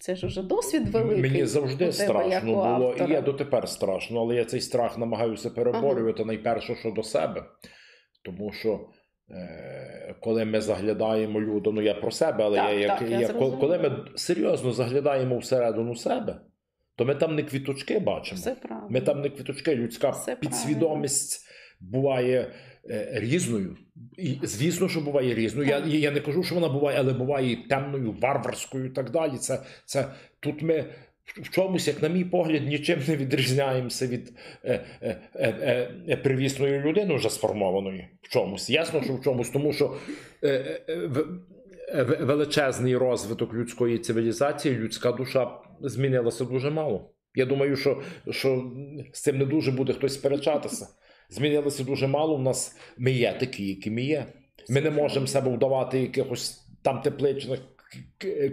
Це 0.06 0.16
ж 0.16 0.28
уже 0.28 0.42
досвід 0.42 0.90
великий. 0.90 1.22
мені 1.22 1.46
завжди 1.46 1.92
страшно 1.92 2.56
було, 2.56 2.96
і 3.08 3.12
я 3.12 3.22
дотепер 3.22 3.70
страшно, 3.70 4.22
але 4.22 4.36
я 4.36 4.46
цей 4.46 4.62
страх 4.62 4.98
намагаюся 4.98 5.50
переборювати 5.50 6.26
найперше, 6.26 6.76
що 6.76 6.92
до 6.92 7.04
себе. 7.04 7.44
Тому 8.24 8.52
що 8.52 8.90
е, 9.30 10.16
коли 10.22 10.46
ми 10.46 10.62
заглядаємо 10.62 11.42
люди, 11.42 11.72
ну 11.74 11.82
я 11.82 11.94
про 11.94 12.12
себе, 12.12 12.44
але 12.44 12.58
Так, 12.58 12.80
я, 12.80 12.88
так, 12.88 13.02
я 13.02 13.20
я, 13.20 13.28
зрозуміла. 13.28 13.58
коли 13.58 13.78
ми 13.80 14.06
серйозно 14.16 14.72
заглядаємо 14.72 15.38
всередину 15.38 15.96
себе, 15.96 16.42
то 16.96 17.06
ми 17.06 17.16
там 17.16 17.36
не 17.36 17.44
квіточки 17.44 18.00
бачимо. 18.00 18.42
Все 18.42 18.56
правильно. 18.56 18.88
Ми 18.90 19.02
там 19.02 19.22
не 19.22 19.30
квіточки, 19.30 19.76
людська 19.76 20.10
Все 20.10 20.36
підсвідомість 20.36 21.46
буває 21.80 22.40
е, 22.40 22.52
різною. 23.14 23.78
І 24.18 24.38
звісно, 24.44 24.90
що 24.90 25.02
буває 25.02 25.34
різною. 25.36 25.70
Я, 25.70 25.84
я 25.86 26.12
не 26.12 26.20
кажу, 26.20 26.44
що 26.44 26.56
вона 26.56 26.70
буває, 26.70 26.98
але 27.00 27.14
буває 27.14 27.52
і 27.52 27.56
темною, 27.56 28.16
варварською 28.22 28.86
і 28.86 28.90
так 28.90 29.12
далі. 29.12 29.38
Це, 29.38 29.60
це 29.86 30.08
тут 30.40 30.62
ми. 30.62 30.86
В 31.42 31.50
чомусь, 31.50 31.88
як 31.88 32.02
на 32.02 32.08
мій 32.10 32.26
погляд, 32.26 32.68
нічим 32.68 33.00
не 33.08 33.16
відрізняємося 33.16 34.08
від 34.08 34.34
е, 34.66 34.82
е, 35.02 35.18
е, 35.36 35.90
е, 36.10 36.18
привісної 36.18 36.80
людини 36.80 37.16
вже 37.16 37.30
сформованої. 37.30 38.08
В 38.22 38.30
чомусь. 38.34 38.70
Ясно, 38.70 39.04
що 39.04 39.14
в 39.14 39.22
чомусь, 39.22 39.50
тому 39.50 39.74
що 39.74 39.96
е, 40.44 40.82
е, 40.90 40.96
в- 40.96 41.26
е, 41.90 42.04
величезний 42.04 42.98
розвиток 42.98 43.54
людської 43.54 43.98
цивілізації, 44.00 44.76
людська 44.76 45.12
душа 45.12 45.52
змінилася 45.82 46.46
дуже 46.46 46.70
мало. 46.72 47.12
Я 47.36 47.46
думаю, 47.46 47.76
що, 47.76 48.02
що 48.30 48.72
з 49.14 49.22
цим 49.22 49.38
не 49.38 49.46
дуже 49.46 49.72
буде 49.72 49.94
хтось 49.94 50.14
сперечатися. 50.14 50.88
Змінилося 51.30 51.84
дуже 51.84 52.08
мало. 52.08 52.36
У 52.36 52.42
нас 52.42 52.78
ми 52.98 53.12
є 53.12 53.34
такі, 53.40 53.68
які 53.68 53.92
ми 53.92 54.02
є. 54.02 54.26
Ми 54.70 54.82
не 54.82 54.92
можемо 54.92 55.28
себе 55.28 55.52
вдавати 55.52 56.00
якихось 56.00 56.66
там 56.82 57.02
тепличних 57.02 57.60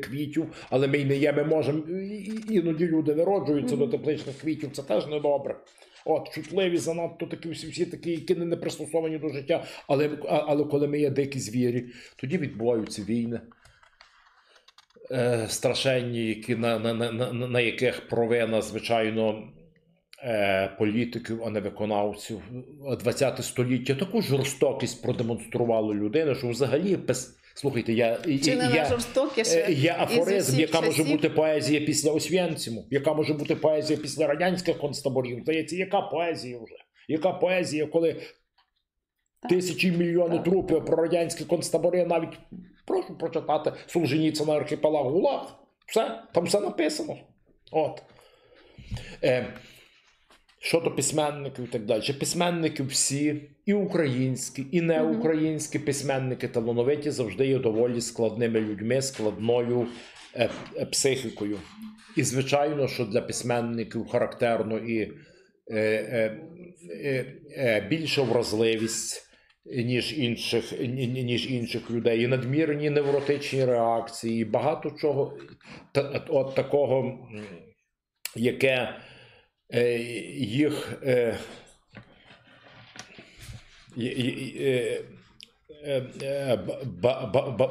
квітів, 0.03 0.67
але 0.71 0.89
ми 0.89 0.99
й 0.99 1.05
не 1.05 1.17
є. 1.17 1.33
Ми 1.33 1.45
можемо 1.45 1.83
іноді 2.51 2.87
люди 2.87 3.15
народжуються 3.15 3.77
до 3.77 3.89
тепличних 3.89 4.39
квітів. 4.39 4.71
Це 4.73 4.83
теж 4.83 5.07
недобре. 5.07 5.57
От, 6.05 6.31
чутливі, 6.35 6.77
занадто 6.77 7.27
такі 7.27 7.51
всі, 7.51 7.67
всі 7.67 7.87
такі, 7.87 8.11
які 8.11 8.35
не, 8.35 8.45
не 8.45 8.57
пристосовані 8.57 9.19
до 9.19 9.29
життя. 9.29 9.65
Але, 9.89 10.11
але 10.29 10.65
коли 10.65 10.89
ми 10.89 11.01
є 11.01 11.11
дикі 11.11 11.39
звірі, 11.39 11.85
тоді 12.17 12.39
відбуваються 12.39 13.03
війни. 13.03 13.41
Е, 15.11 15.47
страшенні, 15.49 16.27
які 16.27 16.57
на, 16.57 16.79
на, 16.79 16.95
на, 16.95 17.13
на, 17.13 17.33
на 17.33 17.61
яких 17.61 18.09
провина, 18.09 18.63
звичайно, 18.63 19.49
політиків, 20.79 21.43
а 21.45 21.51
не 21.51 21.61
виконавців. 21.61 22.43
20 23.01 23.45
століття 23.45 23.95
таку 23.95 24.23
жорстокість 24.23 25.03
продемонструвало 25.03 25.95
людина, 25.95 26.35
що 26.35 26.49
взагалі 26.49 26.97
без. 26.97 27.39
Слухайте, 27.55 27.93
я, 27.93 28.19
не 28.27 28.33
я, 28.35 28.57
найжорстокіше? 28.57 29.59
е, 29.69 29.97
афоризм, 29.99 30.61
яка 30.61 30.81
може 30.81 31.05
бути 31.05 31.31
поезія 31.31 31.81
після 31.81 32.11
Освєнциму, 32.13 32.87
яка 32.91 33.15
може 33.15 33.35
бути 33.35 33.57
поезія 33.57 33.99
після 33.99 34.27
радянських 34.27 34.79
концтаборів. 34.79 35.41
Здається, 35.43 35.77
яка 35.77 36.01
поезія 36.01 36.59
вже? 36.59 36.75
Яка 37.09 37.33
поезія, 37.33 37.87
коли 37.87 38.13
Так. 39.43 39.51
тисячі 39.51 39.91
мільйони 39.93 40.35
Так. 40.37 40.45
трупів 40.45 40.85
про 40.85 40.97
радянські 40.97 41.45
концтабори, 41.45 42.07
навіть 42.07 42.39
прошу 42.87 43.19
прочитати 43.19 43.73
Солженіцина 43.87 44.53
архіпелаг 44.53 45.05
ГУЛАГ. 45.05 45.59
Все, 45.87 46.23
там 46.35 46.45
все 46.45 46.61
написано. 46.61 47.17
От. 47.73 48.03
Е, 49.25 49.47
щодо 50.65 50.91
письменників 50.91 51.65
і 51.65 51.69
так 51.69 51.85
далі. 51.85 52.13
Письменники 52.21 52.83
всі, 52.83 53.43
і 53.67 53.73
українські, 53.75 54.67
і 54.73 54.81
неукраїнські 54.81 55.79
письменники 55.79 56.49
талановиті 56.49 57.11
завжди 57.11 57.47
є 57.47 57.59
доволі 57.59 58.01
складними 58.01 58.61
людьми, 58.61 59.03
складною 59.03 59.87
е, 60.35 60.51
е, 60.77 60.87
психікою. 60.87 61.59
І 62.17 62.23
звичайно, 62.23 62.89
що 62.89 63.05
для 63.05 63.21
письменників 63.21 64.07
характерно 64.09 64.79
і 64.79 65.01
е, 65.01 65.11
е, 65.71 66.41
е, 67.05 67.27
е, 67.57 67.87
більша 67.91 68.23
вразливість. 68.23 69.29
Ніж 69.67 70.19
інших, 70.19 70.81
ні- 70.81 71.07
ні- 71.07 71.25
ніж 71.25 71.51
інших 71.51 71.91
людей, 71.91 72.23
і 72.23 72.27
надмірні 72.27 72.91
невротичні 72.91 73.65
реакції, 73.65 74.43
і 74.43 74.45
багато 74.45 74.91
чого 74.91 75.39
та- 75.93 76.25
от 76.29 76.55
такого, 76.55 77.19
яке 78.37 78.95
їх 80.39 81.03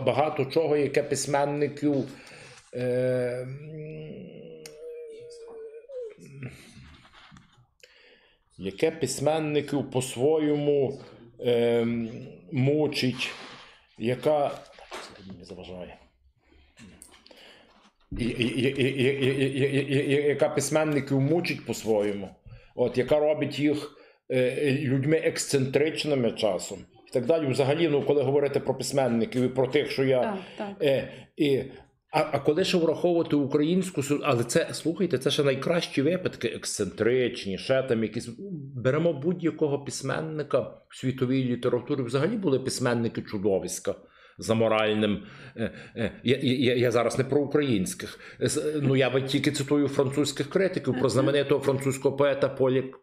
багато 0.05 0.45
чого, 0.45 0.77
яке 0.77 1.03
письменників. 1.03 2.07
Е, 2.73 3.47
яке 8.57 8.91
письменників 8.91 9.91
по-своєму 9.91 11.01
е, 11.39 11.85
мучить, 12.51 13.31
яка 13.97 14.51
не 15.39 15.45
заважає 15.45 16.00
яка 20.27 20.49
письменників 20.49 21.19
мучить 21.19 21.65
по-своєму, 21.65 22.29
от 22.75 22.97
яка 22.97 23.19
робить 23.19 23.59
їх 23.59 23.97
людьми 24.81 25.17
ексцентричними 25.17 26.31
часом. 26.31 26.79
І 27.07 27.13
так 27.13 27.25
далі, 27.25 27.47
взагалі, 27.47 27.87
ну 27.87 28.01
коли 28.01 28.21
говорити 28.21 28.59
про 28.59 28.75
письменників 28.75 29.43
і 29.43 29.47
про 29.47 29.67
тих, 29.67 29.91
що 29.91 30.03
я. 30.03 30.21
Так, 30.21 30.39
так. 30.57 30.83
Е, 31.39 31.71
а 32.11 32.29
а 32.31 32.39
коли 32.39 32.63
ще 32.63 32.77
враховувати 32.77 33.35
українську 33.35 34.01
але 34.23 34.43
це 34.43 34.67
слухайте, 34.71 35.17
це 35.17 35.31
ще 35.31 35.43
найкращі 35.43 36.01
випадки, 36.01 36.47
ексцентричні, 36.47 37.57
ще 37.57 37.83
там 37.83 38.03
якісь 38.03 38.29
беремо 38.75 39.13
будь-якого 39.13 39.79
письменника 39.79 40.59
в 40.89 40.97
світовій 40.97 41.43
літературі. 41.43 42.01
Взагалі 42.01 42.37
були 42.37 42.59
письменники 42.59 43.21
чудовиська. 43.21 43.95
За 44.41 44.53
моральним, 44.53 45.23
Е, 45.55 45.71
е, 45.95 46.11
я, 46.23 46.37
я, 46.41 46.75
я 46.75 46.91
зараз 46.91 47.17
не 47.17 47.23
про 47.23 47.41
українських. 47.41 48.19
Ну 48.81 48.95
я 48.95 49.09
от 49.09 49.27
тільки 49.27 49.51
цитую 49.51 49.87
французьких 49.87 50.49
критиків 50.49 50.99
про 50.99 51.09
знаменитого 51.09 51.61
французького 51.61 52.17
поета 52.17 52.49
Полі, 52.49 52.93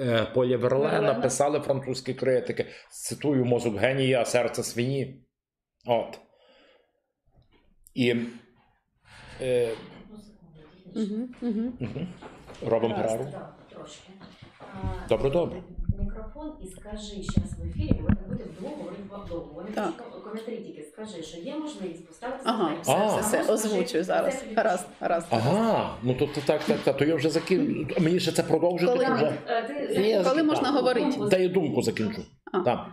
е, 0.00 0.26
Поля 0.34 0.56
Верлена. 0.56 1.14
Писали 1.14 1.60
французькі 1.60 2.14
критики. 2.14 2.66
Цитую 2.90 3.44
мозок 3.44 3.76
генія, 3.76 4.20
а 4.20 4.24
серце 4.24 4.62
свині. 4.62 5.24
От. 5.86 6.20
І 7.94 8.14
е, 9.40 9.70
Угу, 10.94 11.28
угу. 11.42 11.72
мгм. 11.80 12.08
робимо 12.66 12.94
перерву. 12.94 13.26
Добре, 15.08 15.30
добре. 15.30 15.62
Мікрофон 16.26 16.52
і 16.62 16.66
скажи 16.66 17.22
зараз 17.22 17.58
в 17.58 17.62
ефірі, 17.68 18.00
ми 18.00 18.08
не 18.08 18.28
буде 18.28 18.44
вдвох 18.44 18.72
говорити 18.78 19.28
довго. 19.28 19.52
Вони 19.54 19.70
Так. 19.70 19.92
коментарі 20.24 20.56
тільки 20.56 20.82
скажи, 20.82 21.22
що 21.22 21.40
є 21.40 21.56
можливість 21.56 22.06
поставити 22.06 22.40
Ага, 22.44 22.74
а, 22.78 22.80
все, 22.82 22.92
А. 22.92 23.20
все, 23.20 23.42
все, 23.42 23.52
озвучую 23.52 23.86
скажи, 23.86 24.04
зараз. 24.04 24.34
Раз, 24.34 24.64
раз, 24.64 24.86
раз. 25.00 25.24
Ага, 25.30 25.96
ну 26.02 26.14
то, 26.14 26.26
то 26.26 26.40
так, 26.40 26.64
так, 26.64 26.78
так. 26.80 26.96
То 26.96 27.04
я 27.04 27.14
вже 27.14 27.30
закину. 27.30 27.86
Мені 28.00 28.20
ще 28.20 28.32
це 28.32 28.42
продовжити 28.42 28.92
Коли- 28.92 29.14
вже. 29.14 29.32
Ти 29.94 30.22
Коли 30.24 30.42
можна 30.42 30.70
говорити? 30.70 31.18
Та 31.30 31.36
я 31.36 31.48
думку 31.48 31.82
закінчу. 31.82 32.22
А. 32.52 32.60
Так. 32.60 32.86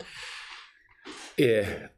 Е, 1.39 1.89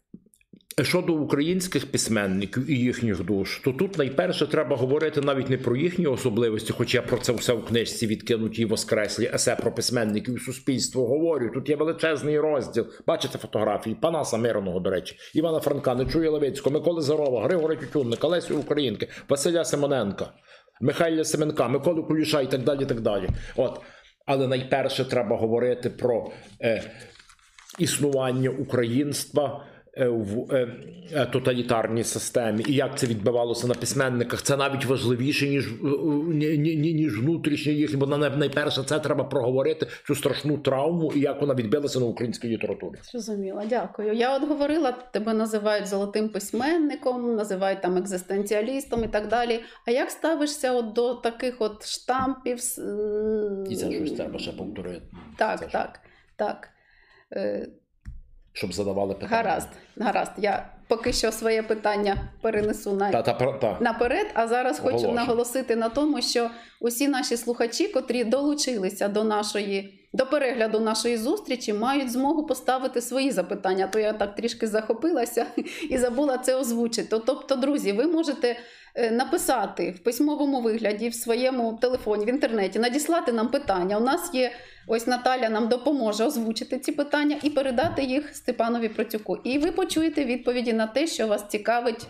щодо 0.82 1.14
українських 1.14 1.92
письменників 1.92 2.70
і 2.70 2.76
їхніх 2.76 3.24
душ, 3.24 3.62
то 3.64 3.72
тут 3.72 3.98
найперше 3.98 4.48
треба 4.48 4.76
говорити 4.76 5.22
навіть 5.22 5.50
не 5.50 5.58
про 5.58 5.76
їхні 5.76 6.08
особливості, 6.08 6.74
хоч 6.74 6.96
я 6.96 7.02
про 7.02 7.18
це 7.18 7.34
все 7.34 7.54
в 7.54 7.66
книжці 7.66 8.08
відкинуті 8.08 8.66
воскреслі, 8.66 9.32
есе 9.34 9.56
про 9.56 9.72
письменників 9.72 10.36
і 10.36 10.40
суспільство 10.40 11.08
говорю. 11.08 11.52
Тут 11.54 11.70
є 11.70 11.76
величезний 11.76 12.40
розділ. 12.40 12.86
Бачите 13.08 13.38
фотографії 13.38 13.96
Панаса 14.02 14.38
Мирного, 14.38 14.80
до 14.80 14.90
речі, 14.90 15.16
Івана 15.36 15.60
Франка, 15.60 15.96
Нечуя 15.96 16.32
Левицького, 16.32 16.80
Миколи 16.80 17.02
Зарова, 17.02 17.44
Григора 17.44 17.76
Тютюнника, 17.76 18.28
Лесі 18.28 18.54
Українки, 18.54 19.08
Василя 19.30 19.64
Симоненка, 19.66 20.34
Михайля 20.82 21.24
Семенка, 21.24 21.68
Миколи 21.68 22.02
Куліша 22.02 22.42
і 22.42 22.52
так 22.52 22.64
далі. 22.64 22.86
так 22.86 23.02
далі. 23.02 23.30
От. 23.56 23.82
Але 24.26 24.48
найперше 24.48 25.06
треба 25.06 25.38
говорити 25.38 25.90
про 25.90 26.32
е, 26.62 26.84
існування 27.80 28.50
українства 28.50 29.66
в 29.98 30.54
е, 30.56 30.68
е, 31.14 31.26
тоталітарній 31.26 32.04
системі, 32.04 32.64
і 32.68 32.74
як 32.74 32.98
це 33.00 33.08
відбивалося 33.08 33.68
на 33.68 33.74
письменниках, 33.74 34.42
це 34.42 34.58
навіть 34.58 34.86
важливіше, 34.86 35.48
ніж, 35.50 35.68
е, 35.68 35.72
ні- 36.28 36.58
ні- 36.58 36.76
ні- 36.76 36.94
ніж 36.94 37.20
внутрішнє 37.20 37.72
їх, 37.74 37.98
бо 37.98 38.06
на- 38.08 38.30
найперше 38.30 38.84
це 38.84 39.00
треба 39.00 39.24
проговорити 39.24 39.88
цю 40.08 40.16
страшну 40.16 40.58
травму 40.58 41.12
і 41.16 41.20
як 41.20 41.42
вона 41.42 41.54
відбилася 41.54 42.00
на 42.00 42.06
українській 42.06 42.48
літературі. 42.48 42.96
Зрозуміла, 43.12 43.66
дякую. 43.70 44.14
Я 44.14 44.36
от 44.38 44.48
говорила, 44.50 44.92
тебе 44.92 45.34
називають 45.34 45.88
золотим 45.88 46.30
письменником, 46.30 47.36
називають 47.36 47.82
там 47.82 47.98
екзистенціалістом 47.98 49.04
і 49.04 49.08
так 49.08 49.28
далі. 49.28 49.60
А 49.88 49.92
як 49.92 50.12
ставишся 50.12 50.74
от 50.74 50.94
до 50.94 51.14
таких 51.14 51.56
от 51.60 51.86
штампів? 51.88 52.58
І 53.70 53.76
це 53.76 53.92
щось 53.92 54.12
треба 54.12 54.40
ще 54.40 54.52
повторити. 54.52 55.02
Так, 55.38 55.60
Це 55.60 55.66
ж- 55.66 55.72
так, 55.72 56.00
так. 56.36 56.70
Щоб 58.54 58.74
задавали 58.74 59.14
питання. 59.14 59.36
гаразд, 59.38 59.68
гаразд. 59.98 60.32
Я 60.38 60.66
поки 60.88 61.14
що 61.14 61.32
своє 61.32 61.64
питання 61.64 62.18
перенесу 62.42 62.94
на 62.94 63.12
Та, 63.12 63.22
та, 63.22 63.34
та, 63.34 63.52
та. 63.52 63.78
наперед. 63.82 64.28
А 64.34 64.48
зараз 64.48 64.78
хочу 64.80 64.88
Оголошую. 64.96 65.14
наголосити 65.16 65.76
на 65.76 65.90
тому, 65.90 66.22
що 66.22 66.50
усі 66.80 67.08
наші 67.08 67.38
слухачі, 67.38 67.88
котрі 67.88 68.24
долучилися 68.24 69.08
до 69.08 69.24
нашої. 69.24 69.98
До 70.14 70.26
перегляду 70.26 70.80
нашої 70.80 71.18
зустрічі 71.18 71.74
мають 71.74 72.12
змогу 72.12 72.46
поставити 72.46 73.02
свої 73.02 73.32
запитання. 73.32 73.88
То 73.88 74.00
я 74.00 74.14
так 74.14 74.36
трішки 74.36 74.68
захопилася 74.68 75.46
і 75.90 75.98
забула 75.98 76.38
це 76.38 76.56
озвучити. 76.56 77.20
Тобто, 77.26 77.56
друзі, 77.56 77.92
ви 77.92 78.08
можете 78.08 78.56
е, 78.96 79.12
написати 79.12 79.92
в 79.92 80.04
письмовому 80.04 80.62
вигляді 80.62 81.10
в 81.10 81.16
своєму 81.16 81.78
телефоні 81.82 82.26
в 82.26 82.30
інтернеті, 82.30 82.80
надіслати 82.80 83.32
нам 83.32 83.48
питання. 83.48 83.98
У 83.98 84.02
нас 84.02 84.34
є 84.34 84.52
ось 84.88 85.08
Наталя 85.08 85.50
нам 85.50 85.68
допоможе 85.68 86.24
озвучити 86.24 86.80
ці 86.80 86.92
питання 86.92 87.38
і 87.44 87.50
передати 87.50 88.04
їх 88.04 88.36
Степанові 88.36 88.90
Процюку. 88.90 89.38
І 89.44 89.60
ви 89.60 89.72
почуєте 89.72 90.26
відповіді 90.26 90.74
на 90.74 90.88
те, 90.88 91.08
що 91.08 91.28
вас 91.28 91.48
цікавить 91.48 92.08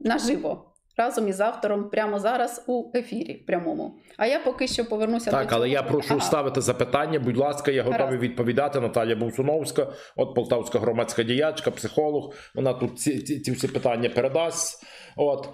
наживо. 0.00 0.67
Разом 0.98 1.28
із 1.28 1.40
автором 1.40 1.90
прямо 1.90 2.18
зараз 2.18 2.64
у 2.66 2.84
ефірі 2.94 3.34
прямому. 3.34 3.94
А 4.16 4.26
я 4.26 4.38
поки 4.38 4.68
що 4.68 4.84
повернуся 4.84 5.30
до 5.30 5.36
Так, 5.36 5.48
цього. 5.48 5.56
але 5.60 5.68
я 5.68 5.82
прошу 5.82 6.14
Ага. 6.14 6.20
ставити 6.20 6.60
запитання. 6.60 7.18
Будь 7.18 7.36
ласка, 7.36 7.70
я 7.70 7.82
готовий 7.82 8.12
Раз. 8.14 8.22
відповідати. 8.22 8.80
Наталія 8.80 9.16
Бовсуновська, 9.16 9.86
от 10.16 10.34
полтавська 10.34 10.78
громадська 10.78 11.22
діячка, 11.22 11.70
психолог. 11.70 12.34
Вона 12.54 12.72
тут 12.72 12.98
ці, 13.00 13.18
ці, 13.18 13.40
ці 13.40 13.52
всі 13.52 13.68
питання 13.68 14.08
передасть. 14.08 14.82
От. 15.16 15.48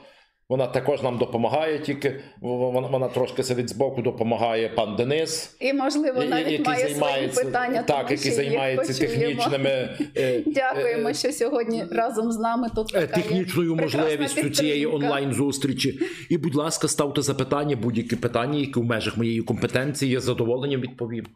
Вона 0.49 0.67
також 0.67 1.03
нам 1.03 1.19
допомагає, 1.19 1.79
тільки 1.79 2.21
вона, 2.41 2.89
вона 2.89 3.09
трошки 3.09 3.43
сидить 3.43 3.69
збоку, 3.69 4.03
допомагає 4.03 4.69
пан 4.69 4.97
Денис. 4.97 5.57
І 5.61 5.73
можливо 5.73 6.25
навіть 6.25 6.51
який 6.51 6.67
має 6.67 6.95
свої 6.95 7.29
питання. 7.29 7.83
так, 7.83 8.07
тому 8.07 8.11
який 8.11 8.33
займається 8.33 9.07
технічними 9.07 9.99
е, 10.17 10.43
Дякуємо, 10.47 11.09
е, 11.09 11.15
що 11.15 11.33
сьогодні 11.33 11.85
разом 11.91 12.33
з 12.33 12.39
нами 12.39 12.69
тут 12.75 12.95
е, 12.95 13.01
така 13.01 13.15
технічною 13.15 13.77
можливістю 13.77 14.51
цієї 14.51 14.87
онлайн 14.87 15.33
зустрічі. 15.33 16.01
І, 16.31 16.39
будь 16.39 16.55
ласка, 16.55 16.89
ставте 16.89 17.23
запитання, 17.23 17.77
будь-які 17.77 18.17
питання, 18.17 18.59
які 18.59 18.81
в 18.81 18.85
межах 18.85 19.17
моєї 19.17 19.43
компетенції. 19.43 20.13
Я 20.13 20.21
з 20.21 20.25
задоволенням 20.25 20.81
відповім. 20.81 21.27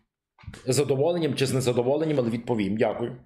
З 0.66 0.74
задоволенням 0.74 1.34
чи 1.34 1.46
з 1.46 1.52
незадоволенням, 1.52 2.18
але 2.20 2.30
відповім. 2.30 2.76
Дякую. 2.76 3.16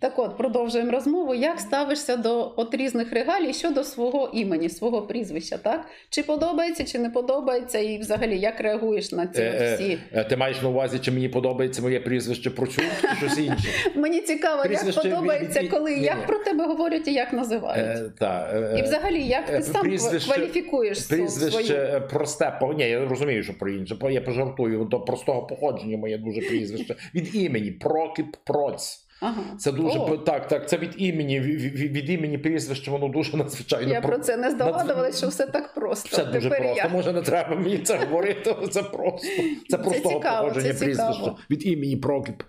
Так 0.00 0.18
от, 0.18 0.36
продовжуємо 0.36 0.90
розмову. 0.92 1.34
Як 1.34 1.60
ставишся 1.60 2.16
до 2.16 2.52
от 2.56 2.74
різних 2.74 3.12
регалій 3.12 3.52
щодо 3.54 3.84
свого 3.84 4.30
імені, 4.34 4.68
свого 4.68 5.02
прізвища, 5.02 5.58
так? 5.58 5.86
Чи 6.10 6.22
подобається, 6.22 6.84
чи 6.84 6.98
не 6.98 7.10
подобається, 7.10 7.78
і 7.78 7.98
взагалі 7.98 8.38
як 8.38 8.60
реагуєш 8.60 9.12
на 9.12 9.26
ці 9.26 9.42
Е, 9.42 9.44
е, 9.60 9.74
всі? 9.74 9.98
е, 10.12 10.24
Ти 10.24 10.36
маєш 10.36 10.62
на 10.62 10.68
увазі, 10.68 10.98
чи 10.98 11.10
мені 11.10 11.28
подобається 11.28 11.82
моє 11.82 12.00
прізвище 12.00 12.50
Процюк, 12.50 12.84
чи 13.00 13.16
щось 13.16 13.38
інше? 13.38 13.68
Мені 13.94 14.20
цікаво, 14.20 14.62
як 14.70 14.94
подобається, 14.94 15.68
коли 15.68 15.90
ні, 15.90 15.96
ні. 16.00 16.06
як 16.06 16.26
про 16.26 16.38
тебе 16.38 16.66
говорять 16.66 17.08
і 17.08 17.12
як 17.12 17.32
називають. 17.32 17.98
Е, 17.98 18.10
та, 18.18 18.50
е, 18.54 18.78
і 18.78 18.82
взагалі, 18.82 19.22
як 19.26 19.46
ти 19.46 19.62
сам 19.62 19.82
прізвище- 19.86 20.32
кваліфікуєш 20.34 20.98
Прізвище 20.98 21.62
свою? 21.64 22.08
просте, 22.10 22.60
ні, 22.76 22.84
я 22.88 23.08
розумію, 23.08 23.42
що 23.42 23.58
про 23.58 23.70
інше. 23.70 23.96
Я 24.10 24.20
пожартую 24.20 24.84
до 24.84 25.00
простого 25.00 25.46
походження 25.46 25.98
моє 25.98 26.18
дуже 26.18 26.40
прізвище. 26.40 26.96
Від 27.14 27.34
імені 27.34 27.70
Прокіп 27.70 28.36
Проць. 28.44 29.07
Ага. 29.20 29.42
Це 29.58 29.72
дуже 29.72 29.98
О, 29.98 30.16
так, 30.16 30.48
так. 30.48 30.68
Це 30.68 30.76
від 30.78 30.94
імені, 30.96 31.40
від, 31.40 32.10
імені 32.10 32.38
прізвище, 32.38 32.90
воно 32.90 33.08
дуже 33.08 33.36
надзвичайно 33.36 33.92
я 33.92 34.00
про- 34.00 34.18
це 34.18 34.36
не 34.36 34.50
здогадувалась, 34.50 35.18
що 35.18 35.28
все 35.28 35.46
так 35.46 35.74
просто. 35.74 36.08
Все 36.08 36.24
дуже 36.24 36.40
Тепер 36.50 36.58
просто. 36.62 36.76
я. 36.84 36.88
Може, 36.88 37.12
не 37.12 37.22
треба 37.22 37.56
мені 37.56 37.78
це 37.78 37.96
говорити, 37.96 38.54
але 38.58 38.68
це 38.68 38.82
просто. 38.82 39.28
Це 39.68 39.78
цікаво, 39.78 40.48
походження 40.48 40.74
прізвища. 40.74 41.34
Від 41.50 41.66
імені 41.66 41.96
Прокіп. 41.96 42.42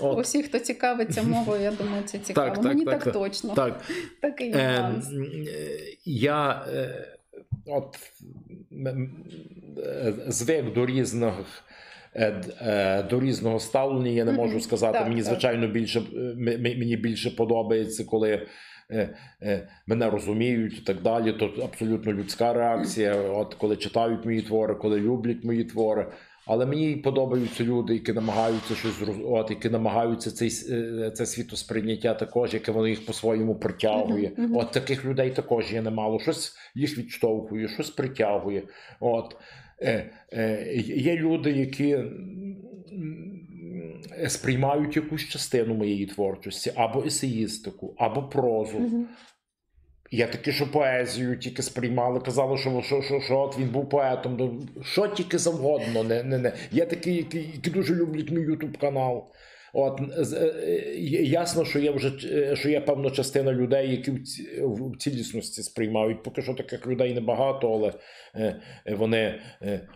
От. 0.00 0.18
Усі, 0.18 0.42
хто 0.42 0.58
цікавиться 0.58 1.22
мовою, 1.22 1.62
я 1.62 1.70
думаю, 1.70 2.02
це 2.04 2.18
цікаво. 2.18 2.46
Так, 2.46 2.56
так, 2.56 2.64
Мені 2.64 2.84
так, 2.84 3.04
так, 3.04 3.12
точно. 3.12 3.54
Так. 3.54 3.80
Такий 4.20 4.52
Е, 4.54 4.78
нюанс. 4.80 5.06
е, 5.08 5.78
я 6.04 6.66
е, 6.74 7.08
от 7.66 7.98
е, 8.86 10.14
звик 10.28 10.72
до 10.72 10.86
різних. 10.86 11.34
Е, 12.14 12.42
е, 12.60 13.02
До 13.02 13.20
різного 13.20 13.58
ставлення 13.58 14.10
я 14.10 14.24
не 14.24 14.32
можу 14.32 14.60
сказати. 14.60 14.98
Так, 14.98 15.08
мені 15.08 15.22
звичайно 15.22 15.68
більше 15.68 16.00
е, 16.00 16.58
мені 16.58 16.96
більше 16.96 17.30
подобається, 17.30 18.04
коли 18.04 18.46
мене 19.86 20.10
розуміють 20.10 20.78
і 20.78 20.80
так 20.80 21.02
далі. 21.02 21.32
То 21.32 21.46
абсолютно 21.64 22.12
людська 22.12 22.52
реакція. 22.52 23.14
От 23.14 23.54
коли 23.54 23.76
читають 23.76 24.24
мої 24.24 24.42
твори, 24.42 24.74
коли 24.74 25.00
люблять 25.00 25.44
мої 25.44 25.64
твори. 25.64 26.06
Але 26.46 26.66
мені 26.66 26.96
подобаються 26.96 27.64
люди, 27.64 27.94
які 27.94 28.12
намагаються 28.12 28.74
щось 28.74 29.02
от, 29.24 29.50
які 29.50 29.70
намагаються 29.70 30.30
цей 30.30 30.50
це 31.10 31.26
світосприйняття 31.26 32.14
також, 32.14 32.54
яке 32.54 32.72
воно 32.72 32.88
їх 32.88 33.06
по-своєму 33.06 33.54
притягує. 33.54 34.32
От 34.54 34.70
таких 34.70 35.04
людей 35.04 35.30
також 35.30 35.72
є 35.72 35.82
немало. 35.82 36.20
Щось 36.20 36.56
їх 36.74 36.98
відштовхує, 36.98 37.68
щось 37.68 37.90
притягує. 37.90 38.62
От 39.00 39.36
є 40.86 41.16
люди, 41.16 41.50
які 41.50 41.90
е, 41.90 42.04
сприймають 44.28 44.96
якусь 44.96 45.28
частину 45.28 45.74
моєї 45.74 46.06
творчості, 46.06 46.72
або 46.74 47.04
есеїстику, 47.04 47.94
або 47.98 48.22
прозу. 48.22 49.06
Я 50.14 50.26
таки, 50.26 50.52
що 50.52 50.70
поезію 50.70 51.38
тільки 51.38 51.62
сприймали, 51.62 52.20
казали, 52.20 52.58
що, 52.58 52.82
що, 52.82 53.02
що, 53.02 53.20
що 53.20 53.38
от 53.38 53.58
він 53.58 53.68
був 53.68 53.88
поетом. 53.88 54.36
Ну, 54.38 54.62
Що 54.82 55.08
тільки 55.08 55.38
завгодно. 55.38 56.04
Не, 56.04 56.22
не, 56.22 56.38
не. 56.38 56.52
Я 56.70 56.86
такий, 56.86 57.16
які, 57.16 57.38
які 57.38 57.70
дуже 57.70 57.94
люблять 57.94 58.30
мій 58.30 58.42
Ютуб 58.42 58.78
канал. 58.78 59.32
От 59.72 60.00
е, 60.34 60.54
ясно, 61.24 61.64
що 61.64 61.78
є 61.78 61.90
вже 61.90 62.12
е, 62.24 62.56
що 62.56 62.70
є 62.70 62.80
певна 62.80 63.10
частина 63.10 63.52
людей, 63.52 63.90
які 63.90 64.10
в 64.10 64.22
ці- 64.22 64.48
в 64.62 64.96
цілісності 64.98 65.62
сприймають. 65.62 66.22
Поки 66.22 66.42
що 66.42 66.54
таких 66.54 66.86
людей 66.86 67.14
небагато, 67.14 67.72
але 67.74 67.92
е, 68.34 68.60
вони 68.96 69.40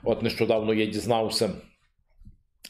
от 0.04 0.22
нещодавно 0.22 0.74
я 0.74 0.86
дізнався. 0.86 1.50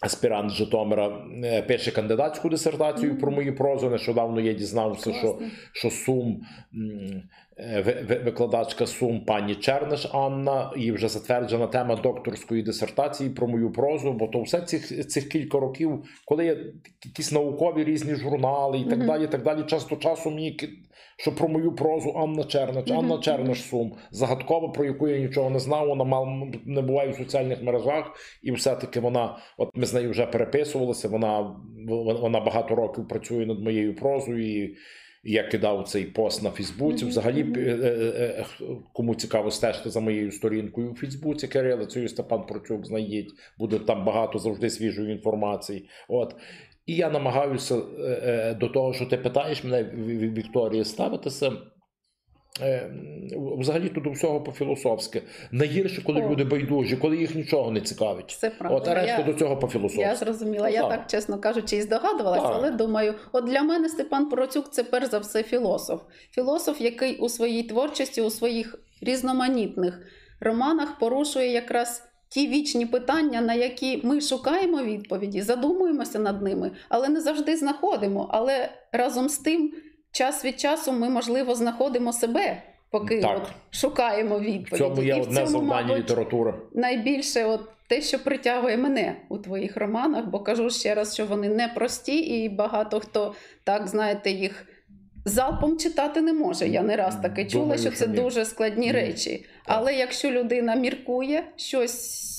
Аспірант 0.01 0.51
Житомира 0.51 1.27
пише 1.69 1.90
кандидатську 1.90 2.49
дисертацію 2.49 3.19
про 3.19 3.33
мою 3.33 3.57
прозу. 3.57 3.90
Нещодавно 3.90 4.40
я 4.40 4.53
дізнався, 4.53 5.12
що 5.12 5.35
Класно. 5.35 5.51
що 5.73 5.90
Сум, 5.90 6.40
викладачка 8.25 8.87
Сум 8.87 9.25
пані 9.25 9.55
Черниш 9.55 10.09
Анна, 10.12 10.73
і 10.77 10.92
вже 10.92 11.09
затверджена 11.09 11.66
тема 11.66 11.97
докторської 11.97 12.62
дисертації 12.62 13.31
про 13.31 13.47
мою 13.49 13.73
прозу, 13.73 14.12
бо 14.12 14.27
то 14.27 14.42
все 14.42 14.61
цих, 14.61 15.07
цих 15.07 15.29
кілька 15.29 15.59
років, 15.61 16.05
коли 16.25 16.45
є 16.45 16.59
якісь 17.05 17.33
наукові 17.33 17.85
різні 17.85 18.14
журнали 18.14 18.79
і 18.79 18.85
так 18.85 18.99
Мгм. 18.99 19.07
далі, 19.07 19.27
так 19.27 19.42
далі, 19.42 19.62
часто 19.66 19.97
часу 19.97 20.31
мені 20.31 20.57
що 21.19 21.35
про 21.35 21.49
мою 21.49 21.75
прозу 21.75 22.12
Анна 22.16 22.45
Чернич, 22.45 22.90
Мгм. 22.90 22.99
Анна 22.99 23.19
Черниш 23.19 23.62
Сум, 23.62 23.95
загадкова, 24.11 24.69
про 24.69 24.85
яку 24.85 25.09
я 25.09 25.19
нічого 25.19 25.51
не 25.51 25.59
знав, 25.59 25.88
вона 25.88 26.05
мал 26.05 26.27
не 26.66 26.83
буває 26.83 27.11
в 27.11 27.16
соціальних 27.16 27.62
мережах, 27.62 28.12
і 28.42 28.53
все-таки 28.53 29.01
вона, 29.01 29.38
от 29.59 29.71
ми 29.75 29.87
з 29.87 29.95
нею 29.95 30.11
вже 30.11 30.27
переписувалися, 30.27 31.09
вона 31.09 31.57
вона 32.21 32.40
багато 32.40 32.75
років 32.75 33.09
працює 33.09 33.47
над 33.47 33.62
моєю 33.62 33.95
прозою. 33.95 34.64
І 34.64 34.77
я 35.26 35.42
кидав 35.42 35.88
цей 35.88 36.04
пост 36.04 36.42
на 36.42 36.50
Фейсбуці. 36.50 37.04
Мгм, 37.04 37.10
Взагалі, 37.10 37.44
мгм. 37.44 37.54
е, 37.56 37.60
е, 37.60 38.44
е, 38.60 38.66
кому 38.92 39.14
цікаво 39.14 39.50
стежити 39.50 39.90
за 39.90 40.00
моєю 40.00 40.32
сторінкою 40.32 40.90
у 40.90 40.94
Фейсбуці, 40.94 41.48
Кирилицею 41.48 42.08
Степан 42.08 42.46
Процюк, 42.46 42.86
знайдіть. 42.86 43.32
Буде 43.58 43.78
там 43.78 44.04
багато 44.04 44.38
завжди 44.38 44.70
свіжої 44.70 45.12
інформації. 45.12 45.88
От. 46.08 46.34
І 46.86 46.94
я 46.96 47.10
намагаюся 47.10 47.76
до 48.60 48.68
того, 48.68 48.92
що 48.92 49.06
ти 49.06 49.16
питаєш 49.16 49.64
мене, 49.64 49.82
Ві- 49.82 50.18
Ві- 50.18 50.32
Вікторія, 50.34 50.84
ставитися. 50.84 51.52
Е, 52.61 52.90
Взагалі 53.59 53.88
тут 53.88 54.05
до 54.05 54.11
всього 54.11 54.40
по-філософськи. 54.40 55.23
Найгірше, 55.51 56.03
коли 56.03 56.23
О. 56.23 56.31
люди 56.31 56.45
байдужі, 56.45 56.97
коли 56.97 57.16
їх 57.16 57.35
нічого 57.35 57.71
не 57.71 57.81
цікавить. 57.81 58.37
Це 58.40 58.51
правда. 58.51 58.77
От, 58.77 58.88
а 58.88 58.95
решта 58.95 59.23
до 59.23 59.33
цього 59.33 59.57
по-філософськи. 59.57 60.03
Я 60.03 60.16
зрозуміла. 60.16 60.69
Ну, 60.69 60.75
Я 60.75 60.83
так. 60.83 60.90
так, 60.90 61.11
чесно 61.11 61.38
кажучи, 61.38 61.77
і 61.77 61.83
здогадувалася, 61.83 62.47
але 62.47 62.71
думаю, 62.71 63.14
от 63.33 63.45
для 63.45 63.62
мене 63.62 63.88
Степан 63.88 64.29
Процюк 64.29 64.71
це 64.71 64.85
перш 64.85 65.11
за 65.11 65.19
все 65.19 65.42
філософ. 65.42 66.01
Філософ, 66.31 66.81
який 66.81 67.16
у 67.16 67.29
своїй 67.29 67.62
творчості, 67.62 68.23
у 68.23 68.31
своїх 68.31 68.79
різноманітних 69.01 70.01
романах 70.40 70.99
порушує 70.99 71.53
якраз 71.53 72.03
ті 72.29 72.47
вічні 72.47 72.87
питання, 72.87 73.40
на 73.40 73.55
які 73.55 74.01
ми 74.05 74.21
шукаємо 74.21 74.83
відповіді, 74.83 75.42
задумуємося 75.42 76.19
над 76.19 76.42
ними, 76.42 76.71
але 76.88 77.09
не 77.09 77.21
завжди 77.21 77.57
знаходимо. 77.57 78.29
Але 78.33 78.71
разом 78.92 79.29
з 79.29 79.38
тим. 79.38 79.73
Час 80.16 80.44
від 80.44 80.61
часу 80.61 80.92
ми, 80.92 81.09
можливо, 81.11 81.55
знаходимо 81.55 82.12
себе, 82.12 82.62
поки 82.90 83.20
Так. 83.20 83.37
от 83.42 83.48
шукаємо 83.81 84.38
В 84.38 84.40
відповіді. 84.40 84.76
цьому 84.85 85.02
є 85.02 85.16
І 85.16 85.20
в 85.20 85.22
одне 85.22 85.46
завдання 85.46 85.98
літератури. 85.98 86.55
найбільше 86.74 87.44
от 87.44 87.61
те, 87.88 88.02
що 88.02 88.18
притягує 88.24 88.76
мене 88.76 89.16
у 89.29 89.38
твоїх 89.38 89.76
романах, 89.76 90.26
бо 90.26 90.40
кажу 90.40 90.70
ще 90.70 90.94
раз, 90.94 91.14
що 91.14 91.26
вони 91.26 91.48
непрості, 91.48 92.18
і 92.18 92.48
багато 92.48 93.00
хто 93.00 93.35
так 93.64 93.87
знаєте 93.88 94.31
їх. 94.31 94.66
Залпом 95.24 95.79
читати 95.79 96.20
не 96.20 96.33
може. 96.33 96.68
Я 96.68 96.83
не 96.83 96.96
раз 96.96 97.16
таке 97.22 97.44
чула, 97.44 97.62
Думаю, 97.64 97.81
що 97.81 97.90
це 97.90 98.07
ні. 98.07 98.16
дуже 98.16 98.44
складні 98.44 98.87
Ні. 98.87 98.92
речі. 98.92 99.46
Але 99.64 99.94
якщо 99.94 100.31
людина 100.31 100.74
міркує 100.74 101.44
щось 101.57 102.33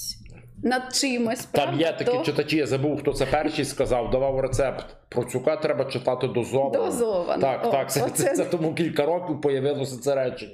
над 0.63 0.95
чимось, 0.95 1.45
Там 1.45 1.65
правда, 1.65 1.85
є 1.85 1.93
такі 1.93 2.11
то 2.17 2.23
читачі, 2.23 2.57
я 2.57 2.65
забув, 2.67 2.99
хто 2.99 3.13
це 3.13 3.25
перший 3.25 3.65
сказав, 3.65 4.11
давав 4.11 4.39
рецепт. 4.39 4.85
Процюка 5.09 5.55
треба 5.55 5.85
читати 5.85 6.27
дозовано. 6.27 6.85
дозовано. 6.85 7.41
Так, 7.41 7.65
О, 7.65 7.71
так, 7.71 7.91
це, 7.91 8.03
оце- 8.03 8.23
це, 8.23 8.35
це 8.35 8.45
тому 8.45 8.73
кілька 8.73 9.05
років 9.05 9.41
появилося 9.41 9.97
це 10.01 10.15
речення. 10.15 10.51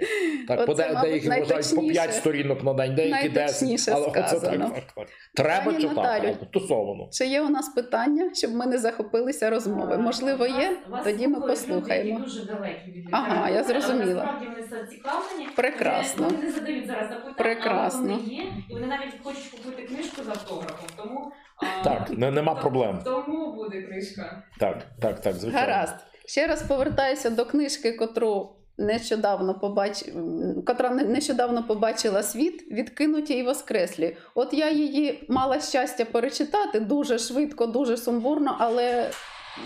Так, 0.47 0.59
Оце, 0.59 0.65
по 0.67 0.73
де, 0.73 0.87
мабуть, 0.93 1.01
деякі 1.09 1.27
вважають 1.27 1.47
по 1.49 1.55
найточніше. 1.55 1.93
5 1.93 2.13
сторінок 2.13 2.63
на 2.63 2.73
день, 2.73 2.95
деякі 2.95 3.29
10. 3.29 3.89
Але 3.95 4.07
оце 4.07 4.39
так, 4.39 4.41
так, 4.41 4.83
так. 4.95 5.07
Треба 5.35 5.65
Пані 5.65 5.81
читати, 5.81 6.01
Наталю, 6.01 6.35
дозовано. 6.53 7.09
Чи 7.11 7.25
є 7.25 7.41
у 7.41 7.49
нас 7.49 7.69
питання, 7.69 8.29
щоб 8.33 8.51
ми 8.55 8.65
не 8.65 8.77
захопилися 8.77 9.49
розмови? 9.49 9.97
Можливо, 9.97 10.45
є? 10.45 10.53
Вас- 10.53 10.77
вас 10.89 11.03
Тоді 11.03 11.27
ми 11.27 11.39
послухаємо. 11.41 12.09
Люди, 12.19 12.23
дуже 12.23 12.45
далекі 12.45 12.91
від 12.91 13.07
Ага, 13.11 13.49
я 13.49 13.63
зрозуміла. 13.63 14.13
Насправді 14.13 14.45
вони 14.45 14.67
зацікавлені. 14.81 15.47
Прекрасно. 15.55 16.25
Вони, 16.27 16.37
не 16.43 16.51
задають 16.51 16.87
зараз 16.87 17.09
запитання, 17.09 17.33
Прекрасно. 17.37 18.01
але 18.13 18.13
вони 18.21 18.33
є, 18.33 18.43
і 18.69 18.73
вони 18.73 18.87
навіть 18.87 19.13
хочуть 19.23 19.49
купити 19.49 19.83
книжку 19.83 20.23
з 20.23 20.29
автографом. 20.29 20.89
Тому 20.97 21.31
Так, 21.83 22.09
не, 22.17 22.31
нема 22.31 22.55
проблем. 22.55 22.99
Книжка. 23.93 24.43
Так, 24.59 24.77
так, 25.01 25.21
так, 25.21 25.35
звичайно. 25.35 25.67
Гаразд. 25.73 25.95
Ще 26.25 26.47
раз 26.47 26.61
повертаюся 26.61 27.29
до 27.29 27.45
книжки, 27.45 27.91
котру 27.91 28.55
нещодавно 28.77 29.59
побач... 29.59 30.05
котра 30.67 30.89
не- 30.89 31.03
нещодавно 31.03 31.63
побачила 31.67 32.23
світ, 32.23 32.71
відкинуті 32.71 33.33
і 33.33 33.43
воскреслі. 33.43 34.17
От 34.35 34.53
я 34.53 34.71
її 34.71 35.25
мала 35.29 35.59
щастя 35.59 36.05
перечитати 36.05 36.79
дуже 36.79 37.19
швидко, 37.19 37.65
дуже 37.65 37.97
сумбурно, 37.97 38.55
але. 38.59 39.09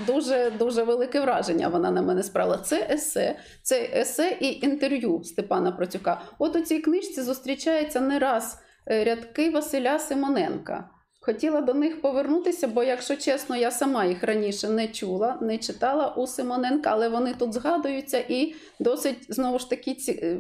Дуже 0.07 0.51
дуже 0.59 0.83
велике 0.83 1.21
враження 1.21 1.67
вона 1.67 1.91
на 1.91 2.01
мене 2.01 2.23
справила. 2.23 2.57
Це 2.57 2.87
есе, 2.91 3.35
це 3.63 3.89
есе 3.93 4.37
і 4.39 4.59
інтерв'ю 4.65 5.23
Степана 5.23 5.71
Процюка. 5.71 6.21
От 6.39 6.55
у 6.55 6.61
цій 6.61 6.79
книжці 6.79 7.21
зустрічається 7.21 8.01
не 8.01 8.19
раз 8.19 8.59
е, 8.87 9.03
рядки 9.03 9.49
Василя 9.49 9.99
Симоненка. 9.99 10.89
Хотіла 11.27 11.61
до 11.61 11.73
них 11.73 12.01
повернутися, 12.01 12.67
бо, 12.67 12.83
якщо 12.83 13.15
чесно, 13.15 13.55
я 13.55 13.71
сама 13.71 14.05
їх 14.05 14.23
раніше 14.23 14.69
не 14.69 14.87
чула, 14.87 15.37
не 15.41 15.57
читала 15.57 16.13
у 16.17 16.27
Симоненка, 16.27 16.89
але 16.93 17.09
вони 17.09 17.33
тут 17.33 17.53
згадуються 17.53 18.23
і 18.29 18.55
досить 18.79 19.25
знову 19.29 19.59
ж 19.59 19.69
таки 19.69 19.93
ці... 19.93 20.11
е, 20.11 20.39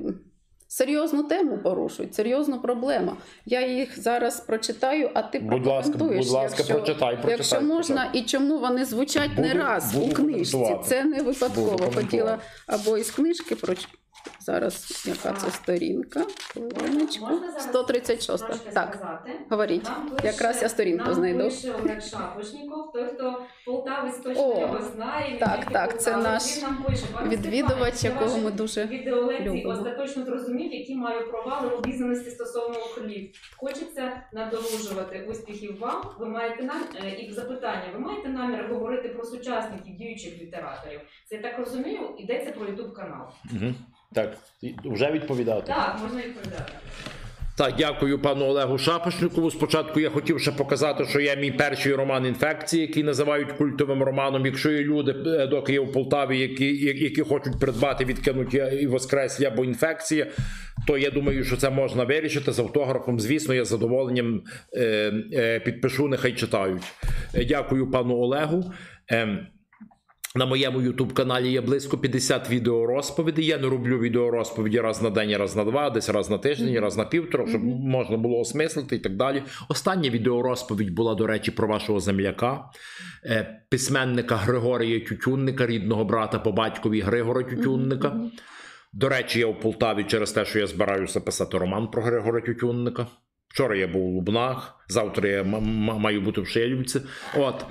серйозну 0.67 1.23
тему 1.23 1.59
порушують, 1.63 2.15
серйозну 2.15 2.61
проблему. 2.61 3.13
Я 3.45 3.67
їх 3.67 4.01
зараз 4.01 4.39
прочитаю, 4.39 5.09
а 5.13 5.21
ти 5.21 5.39
Будь 5.39 5.65
ласка, 5.65 5.97
будь 5.97 6.29
ласка, 6.29 6.55
якщо, 6.57 6.73
прочитай, 6.73 7.13
прочитай. 7.15 7.31
якщо 7.31 7.61
можна, 7.61 8.09
і 8.13 8.21
чому 8.21 8.59
вони 8.59 8.85
звучать 8.85 9.37
не 9.37 9.53
раз 9.53 9.93
буду 9.93 10.05
у 10.05 10.13
книжці. 10.13 10.75
Це 10.85 11.03
не 11.03 11.21
випадково. 11.21 11.91
Хотіла 11.95 12.37
або 12.67 12.97
із 12.97 13.11
книжки 13.11 13.55
проч... 13.55 13.87
Зараз 14.39 15.03
яка 15.07 15.33
це 15.33 15.51
сторінка? 15.51 16.25
Хвилиночку. 16.53 17.25
Можна 17.25 17.47
зараз 17.47 17.63
136. 17.63 18.73
Так, 18.73 19.19
говоріть. 19.49 19.89
Якраз 20.23 20.61
я 20.61 20.69
сторінку 20.69 21.05
нам 21.05 21.13
знайду. 21.13 21.51
Олег 21.83 22.01
Шапошніков, 22.03 22.91
той, 22.93 23.05
хто 23.13 23.45
Полтавець 23.67 24.17
точно 24.17 24.55
О, 24.55 24.59
його 24.59 24.81
знає. 24.81 25.31
не 25.33 25.37
так, 25.37 25.65
так, 25.71 26.01
це 26.01 26.17
наш 26.17 26.57
Він 26.57 26.63
нам 26.63 26.83
пише, 26.83 27.05
«Пане 27.13 27.29
Відвідувач, 27.29 28.03
якого 28.03 28.37
ми 28.37 28.51
дуже 28.51 28.85
відеолекції 28.85 29.49
любимо. 29.49 29.69
остаточно 29.69 30.25
зрозумів, 30.25 30.73
які 30.73 30.95
маю 30.95 31.29
провали 31.31 31.67
в 31.69 31.73
обізнаності 31.73 32.29
стосовно 32.29 32.79
охолів. 32.79 33.29
Хочеться 33.57 34.21
надолужувати 34.33 35.27
успіхів 35.29 35.79
вам. 35.79 36.01
Ви 36.19 36.25
маєте 36.25 36.63
нам 36.63 36.81
е, 37.03 37.09
і 37.09 37.31
запитання. 37.31 37.83
Ви 37.93 37.99
маєте 37.99 38.29
намір 38.29 38.67
говорити 38.69 39.09
про 39.09 39.23
сучасників 39.25 39.95
діючих 39.95 40.41
літераторів? 40.41 41.01
Це 41.25 41.35
я 41.35 41.41
так 41.41 41.59
розумію, 41.59 41.99
йдеться 42.17 42.51
про 42.51 42.65
Ютуб 42.67 42.93
канал. 42.93 43.27
Угу. 43.53 43.73
Так, 44.13 44.37
вже 44.85 45.11
відповідати. 45.11 45.67
Так, 45.67 45.99
можна 46.03 46.21
відповідати. 46.21 46.73
Так, 47.57 47.73
дякую 47.77 48.19
пану 48.19 48.45
Олегу 48.45 48.77
Шапошникову. 48.77 49.51
Спочатку 49.51 49.99
я 49.99 50.09
хотів 50.09 50.39
ще 50.39 50.51
показати, 50.51 51.05
що 51.05 51.19
є 51.19 51.35
мій 51.35 51.51
перший 51.51 51.93
роман 51.93 52.25
інфекції, 52.25 52.81
який 52.81 53.03
називають 53.03 53.51
культовим 53.51 54.03
романом. 54.03 54.45
Якщо 54.45 54.71
є 54.71 54.83
люди, 54.83 55.15
е, 55.25 55.47
доки 55.47 55.73
є 55.73 55.79
в 55.79 55.91
Полтаві, 55.91 56.39
які, 56.39 56.75
які 56.85 57.21
хочуть 57.21 57.59
придбати 57.59 58.05
відкинуті 58.05 58.63
і 58.81 58.87
воскреслі 58.87 59.45
або 59.45 59.65
інфекції, 59.65 60.25
то 60.87 60.97
я 60.97 61.11
думаю, 61.11 61.43
що 61.43 61.57
це 61.57 61.69
можна 61.69 62.03
вирішити 62.03 62.51
з 62.51 62.59
автографом. 62.59 63.19
Звісно, 63.19 63.53
я 63.53 63.65
з 63.65 63.67
задоволенням 63.67 64.41
е, 64.73 65.13
е, 65.33 65.59
підпишу, 65.59 66.07
нехай 66.07 66.33
читають. 66.33 66.83
Дякую 67.47 67.91
пану 67.91 68.15
Олегу. 68.15 68.73
На 70.37 70.45
моєму 70.45 70.79
youtube 70.81 71.13
каналі 71.13 71.51
є 71.51 71.61
близько 71.61 71.97
50 71.97 72.49
відеорозповідей. 72.49 73.45
Я 73.45 73.57
не 73.57 73.67
роблю 73.67 73.99
відеорозповіді 73.99 74.79
раз 74.79 75.01
на 75.01 75.09
день, 75.09 75.37
раз 75.37 75.55
на 75.55 75.63
два, 75.63 75.89
десь 75.89 76.09
раз 76.09 76.29
на 76.29 76.37
тиждень, 76.37 76.79
раз 76.79 76.97
на 76.97 77.05
півтора, 77.05 77.47
щоб 77.47 77.63
можна 77.63 78.17
було 78.17 78.39
осмислити 78.39 78.95
і 78.95 78.99
так 78.99 79.15
далі. 79.15 79.43
Остання 79.69 80.09
відеорозповідь 80.09 80.93
була, 80.93 81.15
до 81.15 81.27
речі, 81.27 81.51
про 81.51 81.67
вашого 81.67 81.99
земляка, 81.99 82.65
е, 83.25 83.61
письменника 83.69 84.35
Григорія 84.35 84.99
Тютюнника, 84.99 85.65
рідного 85.67 86.05
брата 86.05 86.39
по 86.39 86.51
батькові 86.51 87.01
Григора 87.01 87.43
Тютюнника. 87.43 88.19
До 88.93 89.09
речі, 89.09 89.39
я 89.39 89.47
в 89.47 89.59
Полтаві 89.59 90.03
через 90.03 90.31
те, 90.31 90.45
що 90.45 90.59
я 90.59 90.67
збираюся 90.67 91.21
писати 91.21 91.57
роман 91.57 91.87
про 91.87 92.01
Григора 92.01 92.41
Тютюнника. 92.41 93.07
Вчора 93.47 93.75
я 93.75 93.87
був 93.87 94.03
у 94.03 94.11
Лубнах, 94.11 94.85
завтра 94.87 95.29
я 95.29 95.43
маю 95.43 96.21
бути 96.21 96.41
в 96.41 96.47
Шилівці. 96.47 97.01
От. 97.37 97.65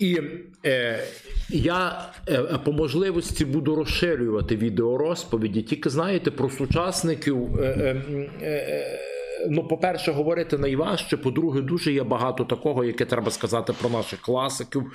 І 0.00 0.20
е, 0.66 1.00
я 1.48 2.06
е, 2.28 2.42
по 2.64 2.72
можливості 2.72 3.44
буду 3.44 3.76
розширювати 3.76 4.56
відеорозповіді, 4.56 5.62
тільки 5.62 5.90
знаєте 5.90 6.30
про 6.30 6.50
сучасників. 6.50 7.60
Е, 7.60 7.64
е, 7.64 8.02
е, 8.42 8.46
е, 8.46 9.00
ну, 9.48 9.68
по-перше, 9.68 10.12
говорити 10.12 10.58
найважче. 10.58 11.16
По-друге, 11.16 11.60
дуже 11.60 11.92
є 11.92 12.02
багато 12.02 12.44
такого, 12.44 12.84
яке 12.84 13.04
треба 13.04 13.30
сказати 13.30 13.72
про 13.80 13.90
наших 13.90 14.20
класиків 14.20 14.92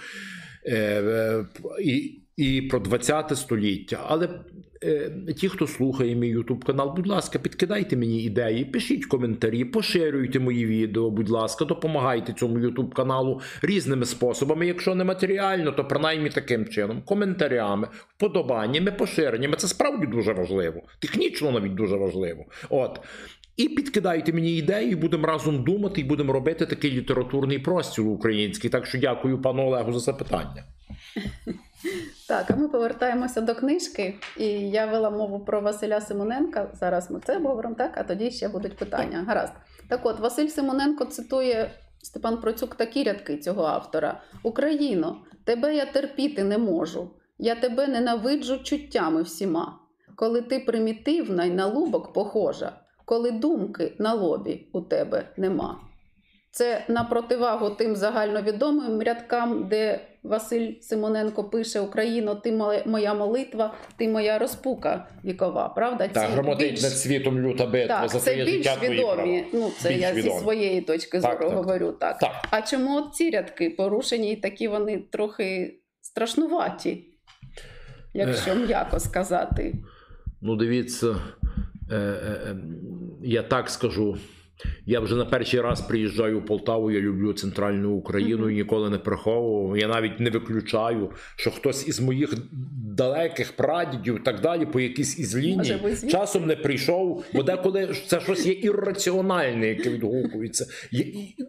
е, 0.66 0.76
е, 0.76 1.46
і, 1.84 2.22
і 2.38 2.62
про 2.62 2.80
20 2.80 3.38
століття. 3.38 4.06
Але 4.08 4.26
е, 4.26 4.30
ті, 5.38 5.50
хто 5.50 5.68
слухає 5.68 6.16
мій 6.16 6.38
YouTube 6.38 6.66
канал, 6.66 6.94
будь 6.96 7.08
ласка, 7.08 7.40
підкидайте 7.40 7.98
мені 7.98 8.24
ідеї, 8.24 8.66
пишіть 8.66 9.06
коментарі, 9.06 9.66
поширюйте 9.66 10.40
мої 10.40 10.66
відео, 10.66 11.10
будь 11.10 11.30
ласка, 11.30 11.66
допомагайте 11.66 12.34
цьому 12.34 12.58
YouTube 12.58 12.94
каналу 12.94 13.42
різними 13.62 14.06
способами. 14.06 14.68
Якщо 14.68 14.96
не 14.96 15.04
матеріально, 15.04 15.72
то 15.72 15.86
принаймні 15.86 16.30
таким 16.30 16.66
чином, 16.66 17.02
коментарями, 17.06 17.88
вподобаннями, 18.18 18.92
поширеннями. 18.92 19.56
Це 19.58 19.68
справді 19.68 20.08
дуже 20.08 20.34
важливо. 20.34 20.82
Технічно 21.00 21.52
навіть 21.52 21.76
дуже 21.76 21.96
важливо. 21.96 22.46
От. 22.70 23.00
І 23.58 23.70
підкидайте 23.70 24.34
мені 24.34 24.58
ідеї, 24.58 24.96
будемо 24.96 25.28
разом 25.28 25.64
думати, 25.64 26.02
і 26.02 26.04
будемо 26.04 26.34
робити 26.34 26.66
такий 26.66 26.92
літературний 26.92 27.60
простір 27.60 28.06
український. 28.06 28.70
Так 28.70 28.86
що 28.86 28.98
дякую 28.98 29.42
пану 29.42 29.68
Олегу 29.68 29.94
за 29.94 30.00
запитання. 30.00 30.64
Так, 32.28 32.52
а 32.52 32.56
ми 32.56 32.68
повертаємося 32.68 33.42
до 33.42 33.56
книжки, 33.56 34.16
і 34.38 34.46
я 34.70 34.86
вела 34.86 35.10
мову 35.10 35.40
про 35.40 35.62
Василя 35.62 36.02
Симоненка. 36.02 36.70
Зараз 36.74 37.12
ми 37.12 37.20
це 37.26 37.38
обговоримо, 37.38 37.76
так, 37.76 37.92
а 37.96 38.04
тоді 38.04 38.32
ще 38.32 38.48
будуть 38.48 38.78
питання. 38.78 39.24
Гаразд. 39.28 39.54
Так 39.90 40.06
от, 40.06 40.20
Василь 40.20 40.48
Симоненко 40.48 41.06
цитує 41.06 41.72
Степан 42.02 42.38
Процюк 42.38 42.76
такі 42.76 43.04
рядки 43.04 43.38
цього 43.38 43.64
автора: 43.64 44.22
Україно, 44.44 45.18
тебе 45.44 45.76
я 45.76 45.86
терпіти 45.86 46.44
не 46.44 46.58
можу. 46.58 47.12
Я 47.38 47.56
тебе 47.56 47.88
ненавиджу 47.88 48.58
чуттями 48.64 49.22
всіма. 49.22 49.80
Коли 50.16 50.42
ти 50.42 50.60
примітивна 50.60 51.46
й 51.46 51.52
на 51.52 51.66
лубок 51.66 52.14
похожа, 52.14 52.72
коли 53.06 53.32
думки 53.32 53.96
на 54.00 54.14
лобі 54.14 54.68
у 54.74 54.82
тебе 54.82 55.30
нема. 55.38 55.80
Це 56.52 56.86
на 56.88 57.04
противагу 57.04 57.70
тим 57.70 57.96
загальновідомим 57.96 59.02
рядкам, 59.02 59.68
де 59.68 60.02
Василь 60.30 60.72
Симоненко 60.82 61.44
пише 61.44 61.80
Україно, 61.80 62.36
ти 62.36 62.52
моя- 62.86 63.14
молитва, 63.14 63.74
ти 63.98 64.10
моя 64.10 64.40
розпука 64.40 65.08
вікова. 65.26 65.70
Правда? 65.70 66.08
Так, 66.08 66.28
Ці 66.28 66.34
громотить 66.34 66.72
більш- 66.72 66.84
над 66.84 66.92
світом 66.92 67.40
люта 67.40 67.66
битва 67.66 68.00
так, 68.02 68.10
за 68.10 68.20
це 68.20 68.32
твоє 68.34 68.46
більш 68.46 68.68
твої 68.68 69.02
права. 69.04 69.26
Ну, 69.54 69.72
це 69.80 69.90
Більш 69.90 70.02
я 70.02 70.14
відомі. 70.14 70.34
зі 70.34 70.40
своєї 70.40 70.82
точки 70.82 71.22
зору 71.22 71.38
так. 71.50 71.54
говорю 71.54 71.92
так. 71.92 72.18
Так. 72.20 72.32
А 72.52 72.62
чому 72.62 72.98
от 72.98 73.16
ці 73.16 73.30
рядки 73.30 73.70
порушені 73.70 74.32
і 74.34 74.36
такі 74.36 74.68
вони 74.68 74.98
трохи 75.12 75.80
страшнуваті, 76.02 77.04
якщо 78.14 78.56
м'яко 78.56 79.00
сказати? 79.00 79.76
Ну, 80.42 80.56
дивіться, 80.56 81.08
е, 81.92 81.96
е, 81.96 81.98
е, 82.48 82.56
я 83.24 83.44
так 83.44 83.70
скажу. 83.70 84.18
Я 84.86 85.00
вже 85.00 85.16
на 85.16 85.26
перший 85.26 85.62
раз 85.62 85.82
приїжджаю 85.82 86.40
в 86.40 86.46
Полтаву, 86.46 86.92
я 86.92 87.00
люблю 87.00 87.34
центральну 87.34 87.92
Україну 87.92 88.50
і 88.50 88.56
ніколи 88.56 88.90
не 88.90 88.98
приховував. 88.98 89.78
Я 89.78 89.88
навіть 89.88 90.20
не 90.20 90.30
виключаю, 90.30 91.12
що 91.36 91.52
хтось 91.52 91.88
із 91.88 92.00
моїх 92.00 92.34
далеких 92.96 93.56
прадідів 93.56 94.16
і 94.16 94.20
так 94.20 94.42
далі, 94.42 94.66
по 94.66 94.80
якійсь 94.80 95.20
із 95.20 95.38
ліній, 95.38 95.58
Може, 95.58 96.10
часом 96.12 96.46
не 96.46 96.56
прийшов, 96.56 97.26
бо 97.34 97.44
деколи 97.44 97.96
це 98.08 98.20
щось 98.20 98.46
є 98.46 98.54
ірраціональне, 98.54 99.68
яке 99.68 99.90
відгукується. 99.90 100.68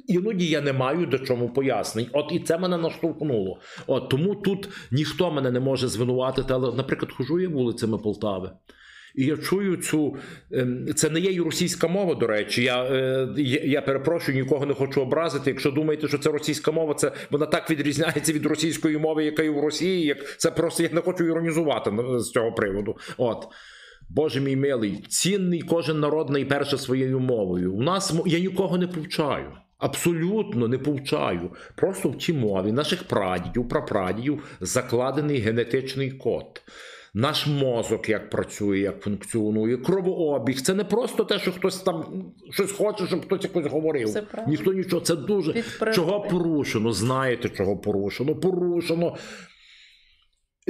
Іноді 0.07 0.47
я 0.47 0.61
не 0.61 0.73
маю 0.73 1.07
до 1.07 1.19
чому 1.19 1.49
пояснень. 1.49 2.07
От 2.13 2.33
і 2.33 2.39
це 2.39 2.59
мене 2.59 2.77
наштовхнуло. 2.77 3.61
От 3.87 4.09
тому 4.09 4.35
тут 4.35 4.69
ніхто 4.91 5.31
мене 5.31 5.51
не 5.51 5.61
може 5.61 5.89
звинуватити. 5.89 6.55
Але, 6.55 6.77
наприклад, 6.77 7.13
хожу 7.13 7.41
я 7.41 7.49
вулицями 7.49 7.99
Полтави. 7.99 8.51
І 9.17 9.25
я 9.25 9.37
чую 9.37 9.77
цю. 9.77 10.17
ем, 10.53 10.87
Це 10.95 11.11
не 11.11 11.21
є 11.21 11.33
і 11.33 11.41
російська 11.41 11.89
мова, 11.89 12.15
до 12.15 12.27
речі. 12.27 12.63
Я, 12.63 12.85
е, 12.85 13.29
я, 13.37 13.61
я 13.65 13.83
перепрошую, 13.83 14.39
нікого 14.39 14.67
не 14.67 14.75
хочу 14.75 15.03
образити. 15.03 15.51
Якщо 15.51 15.71
думаєте, 15.71 16.09
що 16.09 16.19
це 16.19 16.31
російська 16.31 16.71
мова, 16.73 16.95
це 16.95 17.13
вона 17.31 17.47
так 17.47 17.71
відрізняється 17.71 18.33
від 18.33 18.47
російської 18.47 18.99
мови, 18.99 19.25
яка 19.25 19.43
є 19.43 19.51
в 19.51 19.61
Росії. 19.61 20.07
Як 20.07 20.39
це 20.39 20.51
просто 20.51 20.83
я 20.83 20.89
не 20.93 21.01
хочу 21.01 21.25
іронізувати 21.25 21.91
з 22.19 22.31
цього 22.31 22.53
приводу. 22.53 22.97
От. 23.17 23.47
Боже 24.09 24.41
мій 24.41 24.57
милий, 24.57 25.05
цінний 25.09 25.63
кожен 25.63 26.01
народ 26.01 26.31
найперше 26.31 26.79
своєю 26.79 27.21
мовою. 27.21 27.75
У 27.75 27.83
нас 27.83 28.15
я 28.27 28.39
нікого 28.39 28.79
не 28.79 28.87
повчаю. 28.87 29.53
Абсолютно 29.79 30.69
не 30.69 30.79
повчаю. 30.79 31.51
Просто 31.75 32.09
в 32.09 32.19
тій 32.19 32.33
мові 32.33 32.73
наших 32.73 33.05
прадідів, 33.05 33.69
прапрадідів 33.69 34.43
закладений 34.61 35.39
генетичний 35.39 36.11
код. 36.11 36.63
Наш 37.19 37.47
мозок 37.47 38.09
як 38.09 38.31
працює, 38.31 38.79
як 38.79 39.01
функціонує, 39.01 39.77
кровообіг. 39.77 40.61
Це 40.61 40.75
не 40.75 40.85
просто 40.85 41.25
те, 41.25 41.39
що 41.39 41.53
хтось 41.53 41.81
там 41.81 42.25
щось 42.51 42.73
хоче, 42.73 43.07
щоб 43.07 43.25
хтось 43.25 43.45
якось 43.45 43.73
говорив. 43.73 44.11
Це. 44.11 44.25
Ніхто 44.47 44.73
нічого. 44.73 45.03
Це 45.03 45.17
дуже 45.17 45.53
Від 45.53 45.95
чого 45.95 46.21
порушено. 46.21 46.93
Знаєте, 46.93 47.49
чого 47.49 47.77
порушено? 47.77 48.35
Порушено. 48.35 49.17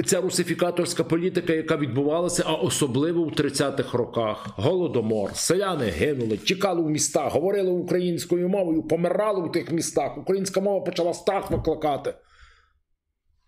Ця 0.05 0.21
русифікаторська 0.21 1.03
політика, 1.03 1.53
яка 1.53 1.77
відбувалася, 1.77 2.43
а 2.45 2.53
особливо 2.53 3.23
в 3.23 3.31
30-х 3.31 3.97
роках. 3.97 4.47
Голодомор, 4.57 5.35
селяни 5.35 5.85
гинули, 5.85 6.37
тікали 6.37 6.81
в 6.81 6.89
містах, 6.89 7.33
говорили 7.33 7.71
українською 7.71 8.49
мовою, 8.49 8.83
помирали 8.83 9.49
в 9.49 9.51
тих 9.51 9.71
містах. 9.71 10.17
Українська 10.17 10.61
мова 10.61 10.85
почала 10.85 11.13
страх 11.13 11.51
викликати. 11.51 12.13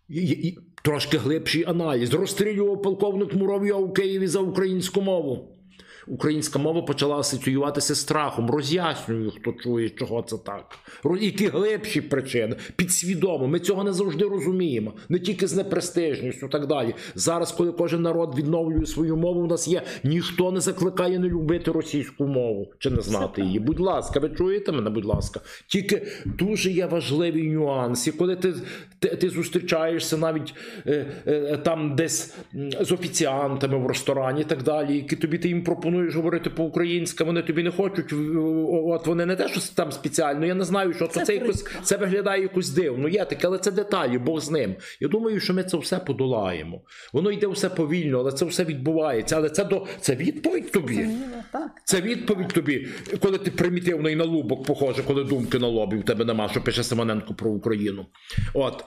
І, 0.09 0.15
і, 0.15 0.47
і 0.47 0.57
трошки 0.81 1.17
глибший 1.17 1.65
аналіз. 1.67 2.13
Розстрілював 2.13 2.81
полковник 2.81 3.33
Муравйов 3.33 3.83
у 3.83 3.93
Києві 3.93 4.27
за 4.27 4.39
українську 4.39 5.01
мову. 5.01 5.48
Українська 6.09 6.59
мова 6.59 6.81
почала 6.81 7.15
асоціюватися 7.17 7.95
з 7.95 7.99
страхом. 7.99 8.49
Роз'яснюю, 8.49 9.31
хто 9.31 9.51
чує, 9.51 9.89
чого 9.89 10.21
це 10.21 10.37
так. 10.37 10.65
Які 11.21 11.47
глибші 11.47 12.01
причини, 12.01 12.55
підсвідомо. 12.75 13.47
Ми 13.47 13.59
цього 13.59 13.83
не 13.83 13.93
завжди 13.93 14.25
розуміємо, 14.25 14.93
не 15.09 15.19
тільки 15.19 15.47
з 15.47 15.55
непрестижністю 15.55 16.47
так 16.47 16.67
далі. 16.67 16.95
Зараз, 17.15 17.51
коли 17.51 17.71
кожен 17.71 18.01
народ 18.01 18.37
відновлює 18.37 18.85
свою 18.85 19.17
мову, 19.17 19.41
у 19.41 19.47
нас 19.47 19.67
є 19.67 19.81
ніхто 20.03 20.51
не 20.51 20.59
закликає 20.59 21.19
не 21.19 21.27
любити 21.27 21.71
російську 21.71 22.27
мову 22.27 22.71
чи 22.79 22.89
не 22.89 23.01
знати 23.01 23.41
її. 23.41 23.59
Будь 23.59 23.79
ласка, 23.79 24.19
ви 24.19 24.29
чуєте 24.29 24.71
мене, 24.71 24.89
будь 24.89 25.05
ласка. 25.05 25.39
Тільки 25.67 26.07
дуже 26.25 26.71
є 26.71 26.85
важливий 26.85 27.43
нюанс. 27.43 28.07
І 28.07 28.11
коли 28.11 28.35
ти, 28.35 28.53
ти, 28.99 29.07
ти 29.07 29.29
зустрічаєшся 29.29 30.17
навіть 30.17 30.53
е, 30.87 31.05
е, 31.27 31.57
там 31.57 31.95
десь 31.95 32.35
з 32.81 32.91
офіціантами 32.91 33.77
в 33.77 33.87
ресторані 33.87 34.41
і 34.41 34.43
так 34.43 34.63
далі, 34.63 34.95
які 34.95 35.15
тобі 35.15 35.37
ти 35.37 35.47
їм 35.47 35.63
пропонуєш 35.63 35.98
говорити 36.07 36.49
по-українськи, 36.49 37.23
вони 37.23 37.41
тобі 37.41 37.63
не 37.63 37.71
хочуть. 37.71 38.13
От 38.69 39.07
вони 39.07 39.25
не 39.25 39.35
те, 39.35 39.49
що 39.49 39.62
там 39.75 39.91
спеціально. 39.91 40.45
Я 40.45 40.55
не 40.55 40.63
знаю, 40.63 40.93
що 40.93 41.07
це, 41.07 41.25
Це 41.25 41.33
якось 41.33 41.65
це 41.83 41.97
виглядає 41.97 42.41
якось 42.41 42.69
дивно. 42.69 43.07
Є 43.07 43.25
таке, 43.25 43.47
але 43.47 43.57
це 43.57 43.71
деталі, 43.71 44.17
Бог 44.17 44.39
з 44.39 44.51
ним. 44.51 44.75
Я 44.99 45.07
думаю, 45.07 45.39
що 45.39 45.53
ми 45.53 45.63
це 45.63 45.77
все 45.77 45.99
подолаємо. 45.99 46.81
Воно 47.13 47.31
йде 47.31 47.47
все 47.47 47.69
повільно, 47.69 48.19
але 48.19 48.31
це 48.31 48.45
все 48.45 48.63
відбувається. 48.63 49.35
Але 49.35 49.49
це 49.49 49.65
до 49.65 49.88
це 49.99 50.15
відповідь 50.15 50.71
тобі. 50.71 51.07
Це 51.85 52.01
відповідь 52.01 52.47
тобі, 52.47 52.88
коли 53.19 53.38
ти 53.38 53.51
примітивний 53.51 54.15
на 54.15 54.23
лубок 54.23 54.65
похоже, 54.65 55.03
коли 55.03 55.23
думки 55.23 55.59
на 55.59 55.67
лобі 55.67 55.97
в 55.97 56.03
тебе 56.03 56.25
нема, 56.25 56.49
що 56.49 56.62
пише 56.62 56.83
Симоненко 56.83 57.33
про 57.33 57.51
Україну. 57.51 58.05
От 58.53 58.83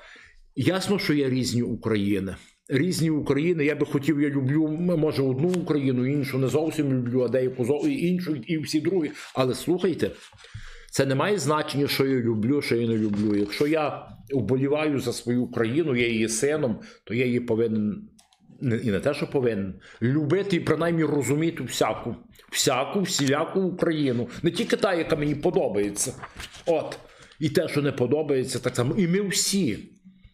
ясно, 0.56 0.98
що 0.98 1.14
є 1.14 1.30
різні 1.30 1.62
України. 1.62 2.36
Різні 2.68 3.10
України. 3.10 3.64
Я 3.64 3.74
би 3.74 3.86
хотів, 3.86 4.20
я 4.20 4.28
люблю, 4.30 4.68
може, 4.68 5.22
одну 5.22 5.48
Україну, 5.48 6.06
іншу 6.06 6.38
не 6.38 6.48
зовсім 6.48 6.92
люблю, 6.92 7.22
а 7.22 7.28
деяку 7.28 7.64
зо- 7.64 7.88
і 7.88 8.06
іншу, 8.08 8.36
і 8.36 8.58
всі 8.58 8.80
другі. 8.80 9.10
Але 9.34 9.54
слухайте, 9.54 10.10
це 10.90 11.06
не 11.06 11.14
має 11.14 11.38
значення, 11.38 11.88
що 11.88 12.06
я 12.06 12.16
люблю, 12.20 12.62
що 12.62 12.76
я 12.76 12.88
не 12.88 12.96
люблю. 12.96 13.36
Якщо 13.36 13.66
я 13.66 14.06
вболіваю 14.34 15.00
за 15.00 15.12
свою 15.12 15.46
країну, 15.46 15.96
я 15.96 16.08
її 16.08 16.28
сином, 16.28 16.80
то 17.04 17.14
я 17.14 17.26
її 17.26 17.40
повинен 17.40 18.08
і 18.84 18.90
не 18.90 19.00
те, 19.00 19.14
що 19.14 19.30
повинен 19.30 19.74
любити 20.02 20.56
і 20.56 20.60
принаймні 20.60 21.04
розуміти 21.04 21.64
всяку, 21.64 22.16
всяку, 22.52 23.00
всіляку 23.00 23.60
Україну, 23.60 24.28
не 24.42 24.50
тільки 24.50 24.76
та, 24.76 24.94
яка 24.94 25.16
мені 25.16 25.34
подобається. 25.34 26.14
От. 26.66 26.98
І 27.40 27.48
те, 27.48 27.68
що 27.68 27.82
не 27.82 27.92
подобається, 27.92 28.58
так 28.58 28.76
само. 28.76 28.94
І 28.98 29.08
ми 29.08 29.28
всі. 29.28 29.78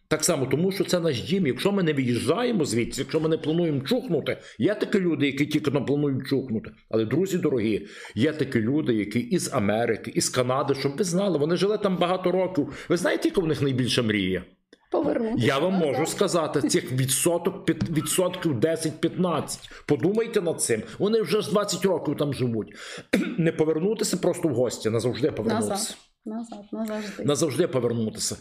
Так 0.09 0.23
само, 0.23 0.45
тому 0.45 0.71
що 0.71 0.83
це 0.83 0.99
наш 0.99 1.21
дім. 1.21 1.47
Якщо 1.47 1.71
ми 1.71 1.83
не 1.83 1.93
виїжджаємо 1.93 2.65
звідси, 2.65 3.01
якщо 3.01 3.19
ми 3.19 3.29
не 3.29 3.37
плануємо 3.37 3.81
чухнути, 3.81 4.37
є 4.57 4.75
такі 4.75 4.99
люди, 4.99 5.25
які 5.25 5.45
тільки 5.45 5.71
не 5.71 5.81
планують 5.81 6.27
чухнути. 6.27 6.71
Але, 6.89 7.05
друзі 7.05 7.37
дорогі, 7.37 7.87
є 8.15 8.33
такі 8.33 8.59
люди, 8.61 8.93
які 8.93 9.19
із 9.19 9.53
Америки, 9.53 10.11
із 10.15 10.29
Канади, 10.29 10.75
щоб 10.79 10.97
ви 10.97 11.03
знали, 11.03 11.37
вони 11.37 11.55
жили 11.55 11.77
там 11.77 11.97
багато 11.97 12.31
років. 12.31 12.85
Ви 12.89 12.97
знаєте, 12.97 13.27
яка 13.27 13.41
в 13.41 13.47
них 13.47 13.61
найбільша 13.61 14.01
мрія? 14.01 14.43
Повернутися. 14.91 15.47
Я 15.47 15.59
вам 15.59 15.73
Ну, 15.79 15.85
можу 15.85 16.05
сказати, 16.05 16.61
цих 16.61 16.91
відсоток, 16.91 17.69
відсотків 17.69 18.59
10-15. 18.59 19.69
Подумайте 19.85 20.41
над 20.41 20.61
цим. 20.61 20.81
Вони 20.99 21.21
вже 21.21 21.41
з 21.41 21.47
20 21.47 21.85
років 21.85 22.17
там 22.17 22.33
живуть. 22.33 22.73
Не 23.37 23.51
повернутися 23.51 24.17
просто 24.17 24.47
в 24.47 24.53
гості, 24.53 24.89
назавжди 24.89 25.31
повернутися. 25.31 25.69
Назад. 25.69 25.97
Назад, 26.25 26.59
назавжди. 26.71 27.23
Назавжди 27.23 27.67
повернутися. 27.67 28.37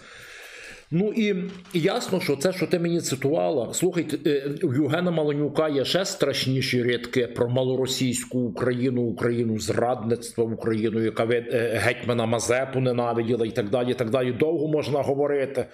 Ну 0.90 1.12
і 1.12 1.50
ясно, 1.74 2.20
що 2.20 2.36
це, 2.36 2.52
що 2.52 2.66
ти 2.66 2.78
мені 2.78 3.00
цитувала, 3.00 3.74
слухайте, 3.74 4.30
е, 4.30 4.54
у 4.62 4.72
Євгена 4.72 5.10
Маланюка 5.10 5.68
є 5.68 5.84
ще 5.84 6.04
страшніші 6.04 6.82
рядки 6.82 7.26
про 7.26 7.48
малоросійську 7.48 8.38
Україну, 8.38 9.02
Україну, 9.02 9.58
зрадництво 9.58 10.44
Україну, 10.44 11.00
яка 11.00 11.24
е, 11.24 11.80
гетьмана 11.84 12.26
Мазепу 12.26 12.80
ненавиділа 12.80 13.46
і 13.46 13.50
так 13.50 13.70
далі. 13.70 13.94
так 13.94 14.10
далі. 14.10 14.32
Довго 14.32 14.68
можна 14.68 15.02
говорити. 15.02 15.66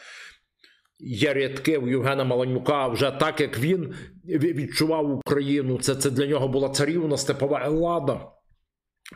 Є 0.99 1.35
рядки 1.35 1.79
у 1.79 1.89
Євгена 1.89 2.25
Маланюка, 2.25 2.89
вже 2.89 3.11
так 3.11 3.41
як 3.41 3.59
він 3.59 3.95
відчував 4.25 5.11
Україну. 5.17 5.79
Це, 5.79 5.95
це 5.95 6.11
для 6.11 6.27
нього 6.27 6.49
була 6.49 6.69
царівна 6.69 7.17
степова 7.17 7.63
Еллада. 7.65 8.34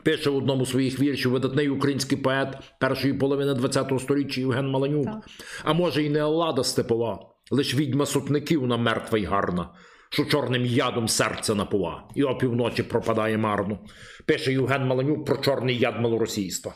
Пише 0.04 0.30
в 0.30 0.36
одному 0.36 0.66
з 0.66 0.70
своїх 0.70 1.00
віршів 1.00 1.32
видатний 1.32 1.68
український 1.68 2.18
поет 2.18 2.58
першої 2.80 3.14
половини 3.14 3.54
ХХ 3.54 4.00
століття 4.00 4.40
Євген 4.40 4.70
Маланюк. 4.70 5.04
Так. 5.04 5.26
А 5.64 5.72
може, 5.72 6.02
і 6.02 6.10
не 6.10 6.20
Аллада 6.20 6.64
степова, 6.64 7.18
лиш 7.50 7.74
відьма 7.74 8.06
сутників 8.06 8.66
на 8.66 8.76
мертва 8.76 9.18
й 9.18 9.24
гарна, 9.24 9.70
що 10.10 10.24
чорним 10.24 10.66
ядом 10.66 11.08
серце 11.08 11.54
напова, 11.54 12.08
і 12.14 12.22
опівночі 12.22 12.82
пропадає 12.82 13.38
марно. 13.38 13.78
Пише 14.26 14.52
Євген 14.52 14.86
Маланюк 14.86 15.24
про 15.24 15.36
чорний 15.36 15.78
яд 15.78 16.00
малоросійства. 16.00 16.74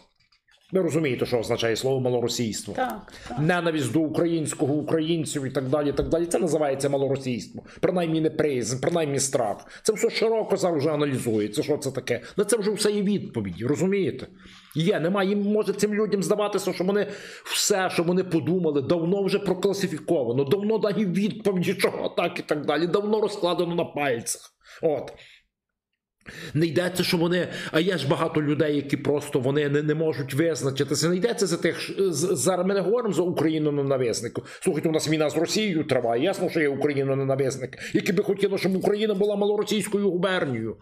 Ви 0.72 0.82
розумієте, 0.82 1.26
що 1.26 1.38
означає 1.38 1.76
слово 1.76 2.00
малоросійство? 2.00 2.74
Так, 2.74 3.12
так. 3.28 3.38
Ненависть 3.38 3.92
до 3.92 4.00
українського, 4.00 4.74
українців 4.74 5.44
і 5.44 5.50
так 5.50 5.68
далі. 5.68 5.88
і 5.88 5.92
так 5.92 6.08
далі. 6.08 6.26
Це 6.26 6.38
називається 6.38 6.88
малоросійство. 6.88 7.62
Принаймні 7.80 8.20
неприязнь, 8.20 8.80
принаймні 8.80 9.20
страх. 9.20 9.66
Це 9.82 9.92
все 9.92 10.10
широко 10.10 10.56
зараз 10.56 10.78
вже 10.78 10.90
аналізується. 10.90 11.62
Що 11.62 11.76
це 11.76 11.90
таке? 11.90 12.20
На 12.36 12.44
це 12.44 12.56
вже 12.56 12.70
все 12.70 12.92
є 12.92 13.02
відповіді, 13.02 13.66
розумієте? 13.66 14.26
Є, 14.74 15.00
немає. 15.00 15.28
Їм 15.28 15.42
може 15.42 15.72
цим 15.72 15.94
людям 15.94 16.22
здаватися, 16.22 16.72
що 16.72 16.84
вони 16.84 17.06
все, 17.44 17.90
що 17.90 18.02
вони 18.02 18.24
подумали, 18.24 18.82
давно 18.82 19.22
вже 19.24 19.38
прокласифіковано, 19.38 20.44
давно 20.44 20.78
дані 20.78 21.04
відповіді, 21.04 21.74
чого 21.74 22.08
так 22.08 22.38
і 22.38 22.42
так 22.42 22.66
далі, 22.66 22.86
давно 22.86 23.20
розкладено 23.20 23.74
на 23.74 23.84
пальцях. 23.84 24.54
От. 24.82 25.12
Не 26.54 26.66
йдеться, 26.66 27.04
що 27.04 27.16
вони. 27.16 27.48
А 27.72 27.80
є 27.80 27.98
ж 27.98 28.08
багато 28.08 28.42
людей, 28.42 28.76
які 28.76 28.96
просто 28.96 29.40
вони 29.40 29.68
не, 29.68 29.82
не 29.82 29.94
можуть 29.94 30.34
визначитися. 30.34 31.08
Не 31.08 31.16
йдеться 31.16 31.46
за 31.46 31.56
тих. 31.56 31.90
Зараз 32.10 32.66
ми 32.66 32.74
не 32.74 32.80
говоримо 32.80 33.14
за 33.14 33.22
Україну 33.22 33.72
ненависнику. 33.72 34.42
Слухайте, 34.60 34.88
у 34.88 34.92
нас 34.92 35.08
війна 35.08 35.30
з 35.30 35.36
Росією 35.36 35.84
триває. 35.84 36.22
Ясно, 36.22 36.50
що 36.50 36.60
є 36.60 36.68
Україна 36.68 37.16
ненависник, 37.16 37.78
які 37.92 38.12
би 38.12 38.22
хотіли, 38.22 38.58
щоб 38.58 38.76
Україна 38.76 39.14
була 39.14 39.36
малоросійською 39.36 40.10
губернією. 40.10 40.76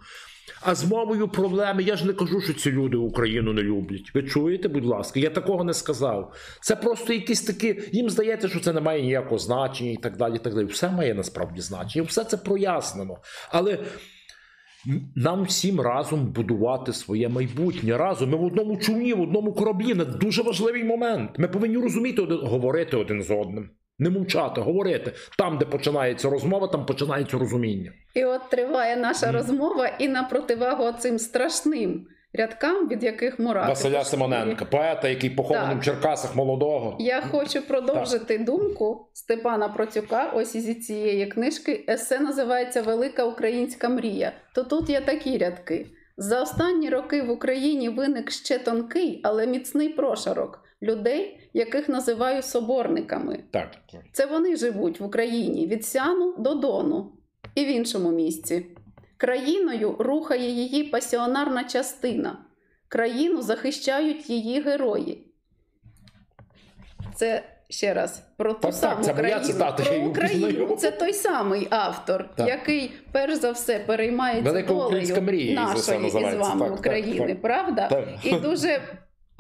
А 0.63 0.75
з 0.75 0.85
мовою 0.85 1.29
проблеми, 1.29 1.83
я 1.83 1.97
ж 1.97 2.07
не 2.07 2.13
кажу, 2.13 2.41
що 2.41 2.53
ці 2.55 2.71
люди 2.71 2.97
Україну 2.97 3.53
не 3.53 3.63
люблять. 3.63 4.11
Ви 4.15 4.23
чуєте, 4.23 4.69
будь 4.69 4.85
ласка, 4.85 5.21
я 5.21 5.31
такого 5.31 5.65
не 5.65 5.75
сказав. 5.75 6.35
Це 6.61 6.77
просто 6.77 7.13
якісь 7.13 7.43
такі. 7.43 7.83
Їм 7.93 8.11
здається, 8.11 8.49
що 8.49 8.61
це 8.61 8.73
не 8.73 8.81
має 8.81 9.03
ніякого 9.03 9.39
значення 9.39 9.91
і 9.91 9.97
так 9.97 10.17
далі. 10.17 10.37
І 10.37 10.39
так 10.39 10.55
далі. 10.55 10.65
Все 10.67 10.91
має 10.91 11.15
насправді 11.15 11.61
значення, 11.61 12.05
все 12.05 12.25
це 12.25 12.37
прояснено. 12.37 13.19
Але 13.51 13.79
нам 15.17 15.43
всім 15.43 15.81
разом 15.81 16.27
будувати 16.27 16.93
своє 16.93 17.29
майбутнє 17.29 17.97
разом. 17.97 18.31
Ми 18.31 18.37
в 18.37 18.45
одному 18.45 18.77
човні, 18.77 19.15
в 19.15 19.21
одному 19.21 19.53
кораблі. 19.53 19.95
На 19.95 20.05
дуже 20.05 20.43
важливий 20.43 20.85
момент. 20.85 21.31
Ми 21.39 21.49
повинні 21.49 21.77
розуміти 21.77 22.23
один, 22.23 22.39
говорити 22.39 22.97
один 22.97 23.23
з 23.23 23.31
одним. 23.31 23.71
Не 23.99 24.11
мовчати, 24.11 24.61
говорити. 24.61 25.13
Там, 25.39 25.59
де 25.59 25.65
починається 25.65 26.31
розмова, 26.31 26.67
там 26.67 26.87
починається 26.87 27.39
розуміння. 27.39 27.93
І 28.15 28.25
от 28.25 28.51
триває 28.51 28.97
наша 28.97 29.27
mm. 29.27 29.33
розмова, 29.33 29.89
і 29.89 30.09
на 30.09 30.23
противагу 30.23 30.93
цим 30.99 31.19
страшним 31.19 32.07
рядкам, 32.33 32.89
від 32.89 33.05
яких 33.05 33.39
мурахи. 33.39 33.69
Василя. 33.69 34.05
Симоненка, 34.05 34.65
поета, 34.65 35.09
який 35.09 35.31
похований 35.31 35.77
в 35.77 35.81
Черкасах 35.81 36.37
молодого. 36.37 36.97
Я 37.01 37.21
хочу 37.21 37.63
продовжити 37.63 38.39
думку 38.39 39.09
Степана 39.13 39.69
Процюка. 39.69 40.33
Ось 40.35 40.55
із 40.55 40.87
цієї 40.87 41.27
книжки. 41.27 41.85
Есе 41.89 42.21
називається 42.21 42.83
Велика 42.83 43.25
українська 43.25 43.89
мрія. 43.89 44.33
То 44.55 44.65
тут 44.65 44.91
є 44.91 45.01
такі 45.01 45.39
рядки. 45.39 45.87
За 46.17 46.43
останні 46.43 46.89
роки 46.89 47.23
в 47.23 47.31
Україні 47.31 47.89
виник 47.89 48.31
ще 48.31 48.59
тонкий, 48.59 49.21
але 49.23 49.47
міцний 49.47 49.89
прошарок 49.89 50.65
людей, 50.83 51.41
яких 51.53 51.89
називаю 51.89 52.43
соборниками. 52.43 53.39
Так. 53.51 53.69
Це 54.13 54.27
вони 54.27 54.57
живуть 54.57 55.01
в 55.01 55.05
Україні 55.05 55.67
від 55.67 55.85
Сяну 55.87 56.35
до 56.39 56.55
Дону 56.55 57.13
і 57.55 57.65
в 57.65 57.69
іншому 57.69 58.11
місці. 58.11 58.67
Країною 59.21 59.97
рухає 59.99 60.51
її 60.51 60.85
пасіонарна 60.85 61.65
частина. 61.65 62.39
Країну 62.89 63.43
захищають 63.43 64.31
її 64.31 64.61
герої. 64.61 65.27
Це 67.15 67.43
ще 67.69 67.95
раз 67.95 68.23
про 68.37 68.53
ту 68.53 68.61
Так, 68.61 68.71
так, 68.71 68.81
саму 68.81 69.05
це 69.05 69.15
країну. 69.15 69.41
цитата, 69.41 69.83
про 69.83 69.97
Україну. 69.97 70.77
Це 70.77 70.91
той 70.91 71.13
самий 71.13 71.69
автор, 71.71 72.31
Так. 72.37 72.49
який 72.49 72.93
перш 73.13 73.35
за 73.35 73.51
все 73.51 73.79
переймається 73.79 74.63
долею 74.63 75.55
нашої 75.55 75.99
із 75.99 76.15
називається. 76.15 76.39
вами 76.39 76.61
Так, 76.61 76.71
так, 76.71 76.79
України, 76.79 77.27
так. 77.29 77.43
правда? 77.43 77.89
Так. 77.89 78.09
І 78.25 78.35
дуже 78.35 78.83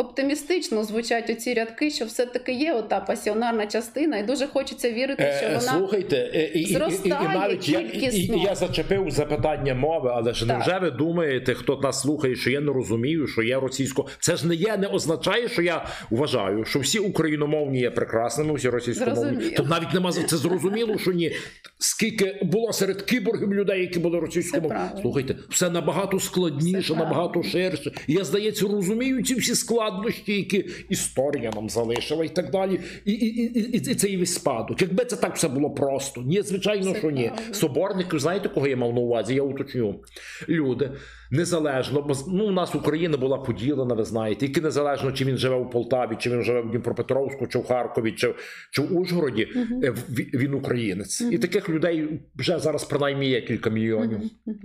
оптимістично 0.01 0.85
звучать 0.85 1.31
оці 1.31 1.55
рядки, 1.55 1.91
що 1.91 2.05
все-таки 2.05 2.53
є 2.53 2.73
ота 2.73 3.01
пасіонарна 3.01 3.67
частина, 3.67 4.19
і 4.19 4.23
дуже 4.23 4.47
хочеться 4.47 4.91
вірити, 4.91 5.35
що 5.39 5.47
Е, 5.47 5.49
вона 5.49 5.61
Слухайте, 5.61 6.17
е, 6.17 6.51
і, 6.55 6.59
і, 6.59 6.63
і, 6.63 6.71
і, 6.71 6.75
зростає 6.75 7.29
навіть 7.35 7.69
я, 7.69 7.81
і, 7.81 8.17
і, 8.17 8.43
я 8.45 8.55
зачепив 8.55 9.11
запитання 9.11 9.75
мови, 9.75 10.11
але 10.15 10.35
ж 10.35 10.47
Так. 10.47 10.59
невже 10.59 10.79
ви 10.79 10.91
думаєте, 10.91 11.55
хто 11.55 11.77
нас 11.77 12.01
слухає, 12.01 12.37
що 12.37 12.51
я 12.51 12.61
не 12.61 12.73
розумію, 12.73 13.27
що 13.27 13.43
я 13.43 13.61
російсько. 13.61 14.07
Це 14.21 14.37
ж 14.37 14.47
не 14.47 14.55
є, 14.55 14.77
не 14.77 14.87
означає, 14.87 15.49
що 15.49 15.63
я 15.63 15.87
вважаю, 16.11 16.65
що 16.65 16.79
всі 16.79 16.99
україномовні 16.99 17.81
є 17.81 17.91
прекрасними, 17.91 18.55
всі 18.55 18.69
російськомовні. 18.69 19.51
Тут 19.51 19.69
навіть 19.69 19.95
нема 19.95 20.13
за- 20.13 20.23
це 20.23 20.37
зрозуміло, 20.37 20.99
що 20.99 21.13
ні. 21.13 21.33
Скільки 21.79 22.41
було 22.43 22.73
серед 22.73 23.03
кіборгів 23.03 23.55
людей, 23.55 23.81
які 23.81 23.99
були 23.99 24.21
російськомовні. 24.21 24.79
Слухайте, 25.03 25.37
все 25.49 25.71
набагато 25.71 26.21
складніше, 26.21 26.89
Це 26.89 26.99
набагато 26.99 27.43
ширше. 27.43 27.93
Я 28.07 28.25
здається, 28.25 28.67
розумію 28.69 29.23
ці 29.23 29.35
всі 29.35 29.55
складнощі, 29.91 30.37
які 30.37 30.71
історія 30.89 31.51
нам 31.55 31.69
залишила 31.69 32.25
і 32.25 32.29
так 32.29 32.51
далі. 32.51 32.81
І, 33.05 33.13
і, 33.13 33.27
і, 33.27 33.59
і, 33.59 33.91
і 33.91 33.95
цей 33.95 34.17
весь 34.17 34.35
спадок. 34.35 34.83
Якби 34.83 35.05
це 35.05 35.17
так 35.17 35.37
все 35.37 35.49
було 35.49 35.71
просто. 35.71 36.23
Ні, 36.23 36.43
звичайно, 36.43 36.95
що 36.95 37.11
ні. 37.11 37.33
Соборники, 37.53 38.19
знаєте, 38.19 38.49
кого 38.49 38.67
я 38.67 38.77
мав 38.77 38.95
на 38.95 39.01
увазі? 39.01 39.35
Я 39.35 39.43
уточню. 39.43 40.01
Люди. 40.49 40.91
Незалежно, 41.33 42.03
бо 42.03 42.15
ну, 42.29 42.47
у 42.47 42.51
нас 42.51 42.75
Україна 42.75 43.17
була 43.17 43.39
поділена, 43.39 43.95
ви 43.95 44.05
знаєте, 44.05 44.47
які 44.47 44.61
незалежно, 44.61 45.13
чи 45.13 45.25
він 45.25 45.37
живе 45.37 45.57
у 45.57 45.71
Полтаві, 45.71 46.17
чи 46.19 46.31
він 46.31 46.43
живе 46.43 46.61
в 46.61 46.71
Дніпропетровську, 46.71 47.47
чи 47.47 47.59
в 47.59 47.67
Харкові, 47.67 48.13
чи, 48.13 48.35
чи 48.71 48.83
в 48.83 48.97
Ужгороді, 48.97 49.49
е, 49.83 49.95
він 50.35 50.55
українець. 50.55 51.21
І 51.21 51.39
таких 51.39 51.69
людей 51.69 52.21
вже 52.37 52.59
зараз 52.59 52.85
принаймні 52.85 53.29
є 53.29 53.41
кілька 53.41 53.71
мільйонів. 53.71 54.19
Мгм. 54.47 54.59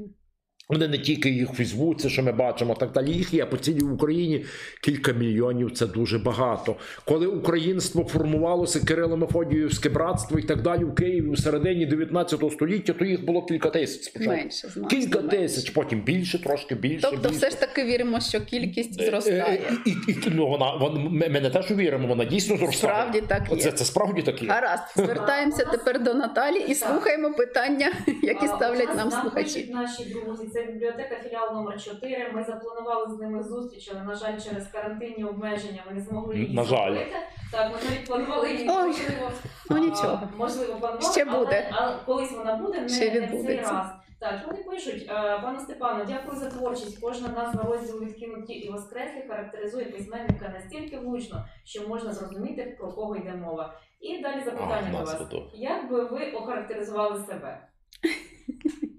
Вони 0.70 0.88
не 0.88 0.98
тільки 0.98 1.30
їх 1.30 1.50
в 1.50 1.54
Фейсбуці, 1.56 2.10
що 2.10 2.24
ми 2.24 2.32
бачимо, 2.32 2.76
так 2.80 2.92
далі. 2.92 3.12
Їх 3.12 3.34
є 3.34 3.46
по 3.46 3.58
цілій 3.58 3.82
Україні 3.84 4.46
кілька 4.82 5.12
мільйонів. 5.12 5.72
Це 5.72 5.88
дуже 5.88 6.20
багато. 6.20 6.76
Коли 7.06 7.28
українство 7.28 8.04
формувалося 8.04 8.80
Кирило 8.86 9.18
Мефодіївське 9.18 9.90
братство 9.90 10.40
і 10.40 10.44
так 10.44 10.62
далі 10.62 10.84
в 10.84 10.96
Києві 10.96 11.28
у 11.28 11.36
середині 11.36 11.86
19 11.86 12.52
століття, 12.52 12.94
то 12.94 13.06
їх 13.06 13.26
було 13.26 13.46
кілька 13.46 13.70
тисяч 13.70 14.02
спочатку. 14.04 14.36
Менше 14.36 14.68
значно 14.68 14.88
Кілька 14.88 15.22
менше. 15.22 15.38
тисяч, 15.38 15.70
потім 15.70 16.02
більше, 16.02 16.44
трошки 16.44 16.76
більше. 16.76 17.00
Тобто, 17.02 17.30
більше. 17.30 17.38
все 17.38 17.50
ж 17.50 17.60
таки 17.60 17.84
віримо, 17.84 18.20
що 18.20 18.42
кількість 18.42 19.02
Е, 19.02 19.06
зростає. 19.06 19.42
е, 19.42 19.74
І, 19.86 19.90
і, 19.90 20.12
і, 20.12 20.18
ну, 20.32 20.48
вона, 20.48 20.76
вона, 20.76 21.00
ми, 21.00 21.30
ми 21.30 21.42
не 21.42 21.50
те, 21.50 21.62
що 21.64 21.76
віримо, 21.76 22.08
вона 22.08 22.26
дійсно 22.26 22.58
зростає. 22.58 22.94
Справді 22.94 23.22
так 23.28 23.42
є. 23.42 23.58
Оце, 23.58 23.72
це 23.72 23.86
справді 23.86 24.22
так 24.22 24.42
є. 24.44 24.50
Гаразд, 24.50 24.84
звертаємося 24.96 25.66
тепер 25.66 26.04
до 26.04 26.14
Наталі 26.14 26.60
і 26.68 26.76
слухаємо 26.76 27.34
питання, 27.34 27.92
які 28.24 28.48
ставлять 28.48 28.88
нам 28.88 29.10
нам 29.10 29.12
слухачі. 29.22 29.72
наші 29.74 30.04
друзі. 30.04 30.55
Це 30.56 30.64
бібліотека 30.64 31.16
філіал 31.16 31.54
номер 31.54 31.84
4. 31.84 32.32
Ми 32.34 32.44
запланували 32.44 33.16
з 33.16 33.20
ними 33.20 33.44
зустріч, 33.44 33.92
але 33.94 34.04
на 34.04 34.16
жаль, 34.16 34.40
через 34.40 34.68
карантинні 34.68 35.24
обмеження 35.24 35.84
ми 35.88 35.94
не 35.94 36.02
змогли 36.02 36.38
її 36.38 36.56
На 36.56 36.64
жаль. 36.64 36.94
зробити. 36.94 37.16
Так, 37.52 37.72
ми 37.74 37.90
навіть 37.90 38.08
планували 38.08 38.52
її 38.52 38.70
Ой, 38.70 38.88
можливо. 38.88 39.32
ну 39.70 39.94
а. 40.04 40.28
Можливо, 40.38 40.76
планували, 40.80 41.12
Ще 41.14 41.26
але- 41.28 41.40
буде. 41.40 41.70
Але, 41.72 41.96
колись 42.06 42.32
вона 42.32 42.56
буде, 42.56 42.82
не, 42.82 42.90
Ще 42.90 43.22
не 43.22 43.44
цей 43.44 43.62
раз. 43.62 43.88
Так, 44.20 44.42
вони 44.48 44.64
пишуть, 44.64 45.08
пане 45.42 45.60
Степано, 45.60 46.06
дякую 46.06 46.40
за 46.40 46.50
творчість. 46.50 47.02
Кожна 47.02 47.28
назва 47.28 47.64
розділу 47.64 48.00
відкинуті 48.00 48.54
і 48.54 48.72
воскреслі 48.72 49.24
характеризує 49.28 49.86
письменника 49.86 50.50
настільки 50.50 50.98
влучно, 50.98 51.46
що 51.66 51.88
можна 51.88 52.14
зрозуміти, 52.14 52.76
про 52.80 52.92
кого 52.92 53.16
йде 53.16 53.36
мова. 53.36 53.80
І 54.00 54.22
далі 54.22 54.44
запитання 54.44 54.92
до 54.92 54.98
вас. 54.98 55.22
Як 55.54 55.90
би 55.90 56.06
ви 56.06 56.32
охарактеризували 56.32 57.26
себе? 57.26 57.68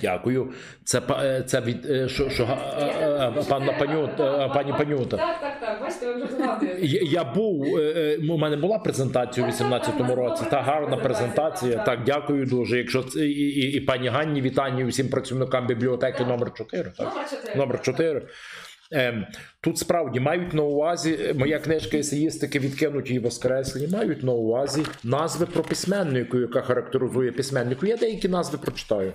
Дякую. 0.00 0.52
Це, 0.84 1.02
е, 1.10 1.42
це 1.46 1.60
від 1.60 1.90
е, 1.90 2.08
що, 2.08 2.30
що, 2.30 2.42
е, 2.44 2.84
е, 2.84 3.44
пан 3.48 3.70
Панюта, 3.78 4.48
пані 4.48 4.72
Панюта. 4.72 5.16
Так, 5.16 5.40
так, 5.40 5.60
так. 5.60 5.80
Бачите, 5.80 6.06
ви 6.06 6.14
вже 6.14 6.36
згадуєте. 6.36 6.86
Я, 7.02 7.24
був, 7.24 7.66
у 8.30 8.36
мене 8.38 8.56
була 8.56 8.78
презентація 8.78 9.46
у 9.46 9.50
18-му 9.50 10.14
році. 10.14 10.44
Та 10.50 10.62
гарна 10.62 10.96
презентація. 10.96 11.78
Так, 11.78 12.00
дякую 12.06 12.46
дуже. 12.46 12.78
Якщо 12.78 13.02
це 13.02 13.20
і, 13.20 13.30
і, 13.30 13.72
і 13.72 13.80
пані 13.80 14.08
Ганні, 14.08 14.40
вітання 14.40 14.80
і 14.80 14.84
всім 14.84 15.08
працівникам 15.08 15.66
бібліотеки 15.66 16.24
номер 16.24 16.52
4. 16.54 16.92
Так? 16.96 17.06
Номер 17.06 17.30
4. 17.30 17.56
Номер 17.56 17.82
4. 17.82 18.22
Ем, 18.90 19.26
тут 19.60 19.78
справді 19.78 20.20
мають 20.20 20.54
на 20.54 20.62
увазі, 20.62 21.34
моя 21.38 21.58
книжка 21.58 21.96
есеїстики 21.96 22.58
відкинуті 22.58 23.14
і 23.14 23.18
воскреслі, 23.18 23.88
мають 23.88 24.22
на 24.22 24.32
увазі 24.32 24.82
назви 25.04 25.46
про 25.46 25.62
письменнику, 25.62 26.38
яка 26.38 26.62
характеризує 26.62 27.32
письменнику. 27.32 27.86
Я 27.86 27.96
деякі 27.96 28.28
назви 28.28 28.58
прочитаю. 28.58 29.12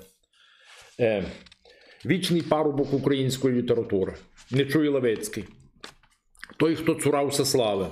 Е, 1.00 1.24
Вічний 2.06 2.42
парубок 2.42 2.94
української 2.94 3.56
літератури. 3.56 4.14
Нечуй 4.52 4.88
Левицький. 4.88 5.44
Той, 6.58 6.76
хто 6.76 6.96
цурався 6.96 7.46
слави. 7.46 7.88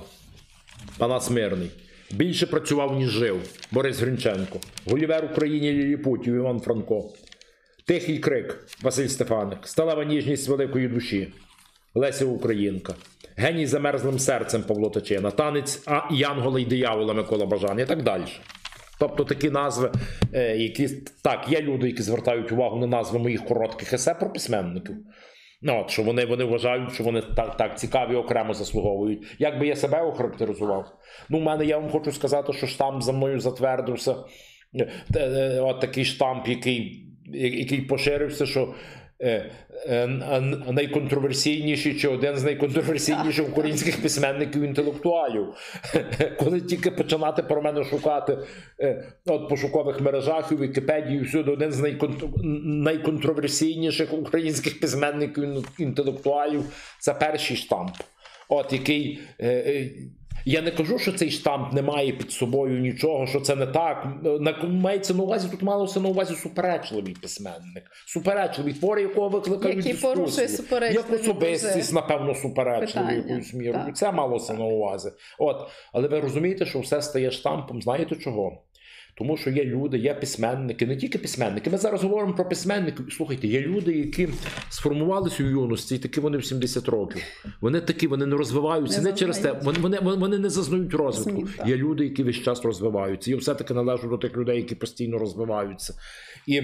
Панас 0.98 1.30
Мирний. 1.30 1.70
Більше 2.10 2.46
працював, 2.46 2.96
ніж 2.96 3.08
жив. 3.08 3.40
Борис 3.70 4.00
Гринченко. 4.00 4.60
Голівер 4.86 5.28
Україні 5.32 5.72
Ліліпутів 5.72 6.34
Іван 6.34 6.60
Франко. 6.60 7.10
Тихий 7.86 8.18
крик 8.18 8.66
Василь 8.82 9.06
Стефаник. 9.06 9.58
Сталева 9.68 10.04
ніжність 10.04 10.48
великої 10.48 10.88
душі. 10.88 11.32
Леся 11.94 12.24
Українка. 12.24 12.94
Геній 13.36 13.66
замерзлим 13.66 14.18
серцем 14.18 14.62
Павло 14.62 14.90
Тичина. 14.90 15.30
Танець 15.30 15.82
а 15.86 16.08
Янгола 16.10 16.60
й 16.60 16.64
диявола 16.64 17.14
Микола 17.14 17.46
Бажан 17.46 17.80
і 17.80 17.84
так 17.84 18.02
далі. 18.02 18.24
Тобто 18.98 19.24
такі 19.24 19.50
назви, 19.50 19.92
е, 20.32 20.56
які 20.56 20.88
так, 21.24 21.46
є 21.48 21.62
люди, 21.62 21.86
які 21.86 22.02
звертають 22.02 22.52
увагу 22.52 22.78
на 22.78 22.86
назви 22.86 23.18
моїх 23.18 23.44
коротких 23.44 23.92
есе 23.92 24.14
про 24.14 24.32
письменників. 24.32 24.96
Ну, 25.62 25.80
от, 25.80 25.90
що 25.90 26.02
вони, 26.02 26.24
вони 26.24 26.44
вважають, 26.44 26.92
що 26.92 27.04
вони 27.04 27.22
так, 27.36 27.56
так 27.56 27.78
цікаві 27.78 28.14
окремо 28.14 28.54
заслуговують. 28.54 29.36
Як 29.38 29.58
би 29.58 29.66
я 29.66 29.76
себе 29.76 30.02
охарактеризував? 30.02 30.86
Ну, 31.28 31.38
в 31.38 31.42
мене 31.42 31.64
я 31.64 31.78
вам 31.78 31.90
хочу 31.90 32.12
сказати, 32.12 32.52
що 32.52 32.66
штамп 32.66 33.02
за 33.02 33.12
мною 33.12 33.40
затвердився. 33.40 34.16
Е, 34.74 34.88
е, 35.16 35.60
От 35.60 35.80
такий 35.80 36.04
штамп, 36.04 36.48
який, 36.48 37.06
який 37.34 37.80
поширився, 37.80 38.46
що 38.46 38.74
найконтроверсійніший 40.72 41.94
чи 41.94 42.08
один 42.08 42.36
з 42.36 42.44
найконтроверсійніших 42.44 43.48
українських 43.48 44.02
письменників 44.02 44.62
інтелектуалів. 44.62 45.46
Коли 46.38 46.60
тільки 46.60 46.90
починати 46.90 47.42
про 47.42 47.62
мене 47.62 47.84
шукати 47.84 48.38
е, 48.80 49.12
от 49.26 49.48
пошукових 49.48 50.00
мережах 50.00 50.52
і 50.52 50.56
Вікіпедії, 50.56 51.20
всюди 51.20 51.50
один 51.50 51.72
з 51.72 51.96
найконтроверсійніших 52.64 54.12
українських 54.12 54.80
письменників 54.80 55.64
інтелектуалів 55.78 56.64
це 57.00 57.14
перший 57.14 57.56
штамп. 57.56 57.92
От 58.48 58.72
який. 58.72 59.20
Я 60.50 60.62
не 60.62 60.70
кажу, 60.70 60.98
що 60.98 61.12
цей 61.12 61.30
штамп 61.30 61.72
не 61.72 61.82
має 61.82 62.12
під 62.12 62.32
собою 62.32 62.78
нічого, 62.80 63.26
що 63.26 63.40
це 63.40 63.56
не 63.56 63.66
так. 63.66 64.06
На 64.22 64.62
мається 64.62 65.14
на 65.14 65.22
увазі, 65.22 65.48
тут 65.50 65.62
малося 65.62 66.00
на 66.00 66.08
увазі 66.08 66.34
суперечливий 66.34 67.16
письменник. 67.22 67.84
Суперечливий 68.06 68.72
твори, 68.72 69.02
якого 69.02 69.28
викликають 69.28 69.76
Який 69.76 69.92
дискусії. 69.92 70.14
порушує 70.14 70.48
суперечливі 70.48 71.06
Як 71.12 71.20
особистість, 71.20 71.92
напевно, 71.92 72.34
суперечливий 72.34 73.16
якоюсь 73.16 73.54
мірою. 73.54 73.92
Це 73.92 74.12
малося 74.12 74.54
на 74.54 74.64
увазі. 74.64 75.10
От, 75.38 75.70
але 75.92 76.08
ви 76.08 76.20
розумієте, 76.20 76.66
що 76.66 76.80
все 76.80 77.02
стає 77.02 77.30
штампом. 77.30 77.82
Знаєте 77.82 78.16
чого? 78.16 78.62
Тому 79.18 79.36
що 79.36 79.50
є 79.50 79.64
люди, 79.64 79.98
є 79.98 80.14
письменники, 80.14 80.86
не 80.86 80.96
тільки 80.96 81.18
письменники. 81.18 81.70
Ми 81.70 81.78
зараз 81.78 82.02
говоримо 82.02 82.34
про 82.34 82.48
письменників. 82.48 83.06
Слухайте, 83.12 83.46
є 83.48 83.60
люди, 83.60 83.92
які 83.92 84.28
сформувалися 84.70 85.42
у 85.44 85.46
юності, 85.46 85.94
і 85.94 85.98
такі 85.98 86.20
вони 86.20 86.38
в 86.38 86.44
70 86.44 86.88
років. 86.88 87.22
Вони 87.60 87.80
такі, 87.80 88.06
вони 88.06 88.26
не 88.26 88.36
розвиваються. 88.36 89.02
Не 89.02 89.10
Не, 89.10 89.16
через 89.16 89.38
те, 89.38 89.52
вони, 89.52 89.78
вони, 89.78 89.98
вони- 90.00 90.38
не 90.38 90.50
зазнають 90.50 90.94
розвитку. 90.94 91.48
Є 91.66 91.76
люди, 91.76 92.04
які 92.04 92.22
весь 92.22 92.36
час 92.42 92.64
розвиваються. 92.64 93.30
Я 93.30 93.36
все-таки 93.36 93.74
належу 93.74 94.08
до 94.08 94.18
тих 94.18 94.36
людей, 94.36 94.56
які 94.56 94.74
постійно 94.74 95.18
розвиваються. 95.18 95.94
І 96.46 96.62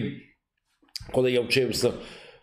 коли 1.12 1.32
я 1.32 1.40
вчився. 1.40 1.92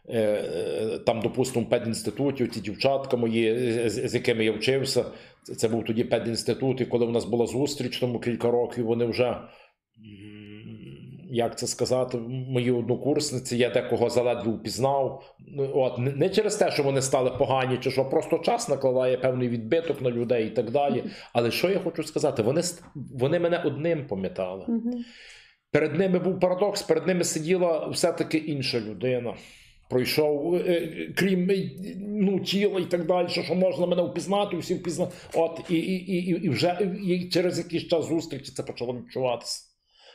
е, 0.10 0.20
е, 0.20 1.00
Там, 1.06 1.22
допустимо, 1.22 1.66
в 1.66 1.70
педінституті, 1.70 2.48
ці 2.48 2.60
дівчатка 2.62 3.18
мої, 3.18 3.46
е, 3.48 3.90
з, 3.90 4.08
з 4.10 4.14
якими 4.14 4.46
я 4.46 4.52
вчився, 4.52 5.06
це, 5.58 5.68
був 5.68 5.86
тоді 5.86 6.04
педінститут, 6.04 6.82
і 6.82 6.86
коли 6.86 7.06
у 7.06 7.12
нас 7.12 7.26
була 7.26 7.46
зустріч 7.48 7.98
тому 8.00 8.20
кілька 8.20 8.52
років, 8.52 8.86
вони 8.86 9.06
вже, 9.06 9.38
як 11.32 11.60
це 11.60 11.68
сказати, 11.68 12.18
мої 12.28 12.72
однокурсниці, 12.72 13.58
я 13.58 13.70
декого 13.70 14.10
заледве 14.10 14.52
впізнав. 14.52 15.36
Ну, 15.48 15.72
От, 15.76 15.98
не, 15.98 16.30
через 16.30 16.56
те, 16.56 16.72
що 16.72 16.84
вони 16.84 17.02
стали 17.02 17.30
погані, 17.30 17.78
чи 17.78 17.92
що 17.92 18.06
просто 18.06 18.38
час 18.38 18.70
накладає 18.70 19.18
певний 19.18 19.50
відбиток 19.50 20.02
на 20.02 20.10
людей 20.12 20.48
і 20.48 20.50
так 20.50 20.72
далі. 20.72 21.04
Але 21.34 21.52
що 21.52 21.70
я 21.70 21.80
хочу 21.80 22.04
сказати, 22.04 22.42
вони, 22.42 22.62
вони 22.96 23.40
мене 23.40 23.62
одним 23.66 24.08
пам'ятали. 24.08 24.66
Перед 25.72 25.96
ними 25.96 26.20
був 26.20 26.40
парадокс, 26.40 26.82
перед 26.82 27.08
ними 27.08 27.24
сиділа 27.24 27.88
все-таки 27.88 28.38
інша 28.38 28.80
людина. 28.80 29.34
Пройшов, 29.90 30.56
е, 30.56 30.58
е, 30.60 31.14
крім 31.18 31.50
е, 31.52 31.70
ну, 32.00 32.40
тіла 32.40 32.80
і 32.80 32.86
так 32.86 33.06
далі, 33.06 33.28
що 33.30 33.56
можна 33.56 33.86
мене 33.86 34.02
впізнати, 34.02 34.58
всі 34.58 34.74
впізнати. 34.74 35.12
От, 35.34 35.62
і, 35.70 35.76
і, 35.76 35.94
і, 35.96 36.16
і- 36.16 36.46
і 36.46 36.50
вже 36.50 36.90
і 37.08 37.30
через 37.30 37.58
якийсь 37.58 37.88
час 37.88 38.06
зустрічі 38.08 38.52
це 38.52 38.64
почало 38.64 38.94
відчуватися. 38.94 39.71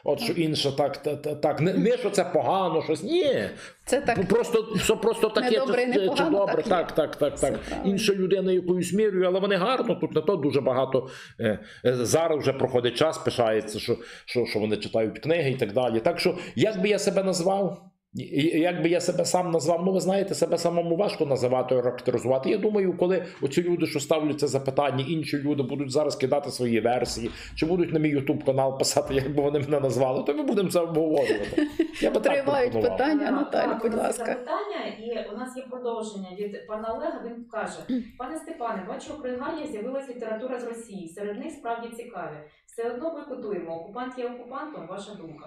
От 0.08 0.20
що 0.20 0.32
інше 0.32 0.72
так, 0.76 0.96
та- 0.96 1.16
та- 1.16 1.34
так. 1.34 1.60
Не, 1.60 1.72
не 1.74 1.96
що 1.96 2.10
це 2.10 2.24
погано, 2.24 2.82
щось. 2.82 3.02
Ні. 3.02 3.48
Це 3.84 4.00
так. 4.00 4.16
Ну, 4.18 4.24
Просто, 4.24 4.76
що 4.76 4.96
просто 4.96 5.28
таке 5.28 5.50
Не 5.50 5.58
добре 5.58 5.86
чи, 5.86 6.10
чи 6.16 6.24
добре. 6.24 6.62
так. 6.62 6.92
Так, 6.92 6.94
так, 6.94 7.16
так, 7.16 7.40
так. 7.40 7.60
Інша 7.84 8.14
людина 8.14 8.52
якоюсь 8.52 8.92
мірою, 8.92 9.26
але 9.26 9.40
вони 9.40 9.56
гарно, 9.56 9.94
тут 9.94 10.14
не 10.14 10.20
то 10.20 10.36
дуже 10.36 10.60
багато. 10.60 11.08
Е, 11.40 11.58
е, 11.84 11.94
зараз 11.94 12.40
вже 12.40 12.52
проходить 12.52 12.94
час, 12.94 13.18
пишається, 13.18 13.78
що, 13.78 13.96
що, 14.24 14.46
що 14.46 14.58
вони 14.58 14.76
читають 14.76 15.18
книги 15.18 15.50
і 15.50 15.56
так 15.56 15.72
далі. 15.72 16.00
Так 16.00 16.20
що, 16.20 16.38
як 16.56 16.82
би 16.82 16.88
я 16.88 16.98
себе 16.98 17.22
назвав? 17.22 17.90
І- 18.16 18.22
і- 18.22 18.60
Як 18.60 18.82
би 18.82 18.88
я 18.88 19.00
себе 19.00 19.24
сам 19.24 19.50
назвав, 19.50 19.82
ну 19.84 19.92
ви 19.92 20.00
знаєте, 20.00 20.34
себе 20.34 20.58
самому 20.58 20.96
важко 20.96 21.26
називати, 21.26 21.74
характеризувати. 21.74 22.50
Я 22.50 22.58
думаю, 22.58 22.96
коли 22.96 23.24
оці 23.42 23.62
люди, 23.62 23.86
що 23.86 24.00
ставлять 24.00 24.40
це 24.40 24.46
запитання, 24.46 25.04
інші 25.08 25.38
люди 25.38 25.62
будуть 25.62 25.90
зараз 25.90 26.16
кидати 26.16 26.50
свої 26.50 26.80
версії, 26.80 27.30
чи 27.54 27.66
будуть 27.66 27.92
на 27.92 27.98
мій 27.98 28.08
Ютуб 28.08 28.44
канал 28.44 28.78
писати, 28.78 29.14
як 29.14 29.34
би 29.34 29.42
вони 29.42 29.58
мене 29.58 29.80
назвали, 29.80 30.22
то 30.22 30.34
ми 30.34 30.42
будемо 30.42 30.68
це 30.68 30.80
обговорювати. 30.80 31.66
Я 32.00 32.10
би 32.10 32.20
Тривають 32.20 32.72
питання, 32.72 33.24
Так, 33.26 33.34
Наталя, 33.34 33.72
так, 33.72 33.82
будь 33.82 33.94
у 33.94 33.96
нас 33.96 34.02
є 34.02 34.06
ласка. 34.08 34.24
запитання, 34.24 34.86
і 35.00 35.34
у 35.34 35.38
нас 35.38 35.56
є 35.56 35.62
продовження 35.70 36.28
від 36.38 36.66
пана 36.66 36.88
Олега. 36.94 37.22
Він 37.26 37.44
каже: 37.44 37.78
пане 38.18 38.38
Степане, 38.38 38.84
бачу, 38.88 39.14
у 39.18 39.22
Кригані 39.22 39.66
з'явилась 39.66 40.08
література 40.08 40.60
з 40.60 40.64
Росії. 40.64 41.08
Серед 41.08 41.38
них 41.38 41.52
справді 41.52 41.88
цікаві. 41.96 42.36
Все 42.66 42.90
одно 42.90 43.10
бойкотуємо. 43.14 43.74
Окупант 43.80 44.18
є 44.18 44.24
окупантом. 44.26 44.86
Ваша 44.90 45.14
думка? 45.14 45.46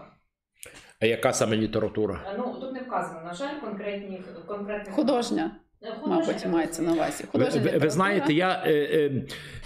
А 1.00 1.06
яка 1.06 1.34
саме 1.34 1.58
література? 1.58 2.22
Е, 2.28 2.36
Ну 2.38 2.58
тут 2.62 2.74
не 2.74 2.80
вказано, 2.80 3.22
на 3.26 3.34
жаль, 3.34 3.60
конкретні 3.64 4.22
конкретних 4.48 4.96
Художня, 4.96 5.52
Е, 5.82 5.92
художня 6.02 6.26
мабуть, 6.26 6.46
мається 6.46 6.82
на 6.82 6.94
увазі. 6.94 7.24
Ви, 7.34 7.50
ви, 7.50 7.78
ви 7.78 7.90
знаєте, 7.90 8.34
я 8.34 8.64
е, 8.66 8.72
е, 8.72 9.26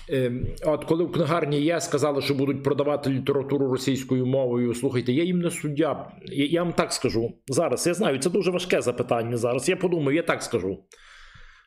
е, 0.10 0.32
от 0.66 0.86
коли 0.86 1.04
в 1.04 1.12
книгарні 1.12 1.62
є, 1.62 1.82
сказали, 1.82 2.22
що 2.22 2.34
будуть 2.34 2.64
продавати 2.64 3.10
літературу 3.10 3.72
російською 3.72 4.26
мовою. 4.26 4.74
Слухайте, 4.76 5.14
я 5.14 5.24
їм 5.24 5.40
не 5.40 5.52
суддя. 5.52 6.12
Я, 6.26 6.46
я 6.46 6.64
вам 6.64 6.74
так 6.74 6.94
скажу 6.94 7.34
зараз. 7.48 7.88
Я 7.88 7.94
знаю, 7.94 8.20
це 8.20 8.30
дуже 8.30 8.52
важке 8.52 8.82
запитання 8.82 9.38
зараз. 9.38 9.70
Я 9.70 9.76
подумаю, 9.76 10.16
я 10.18 10.24
так 10.24 10.44
скажу. 10.44 10.84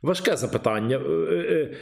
Важке 0.02 0.36
запитання. 0.36 0.96
Е, 0.96 1.76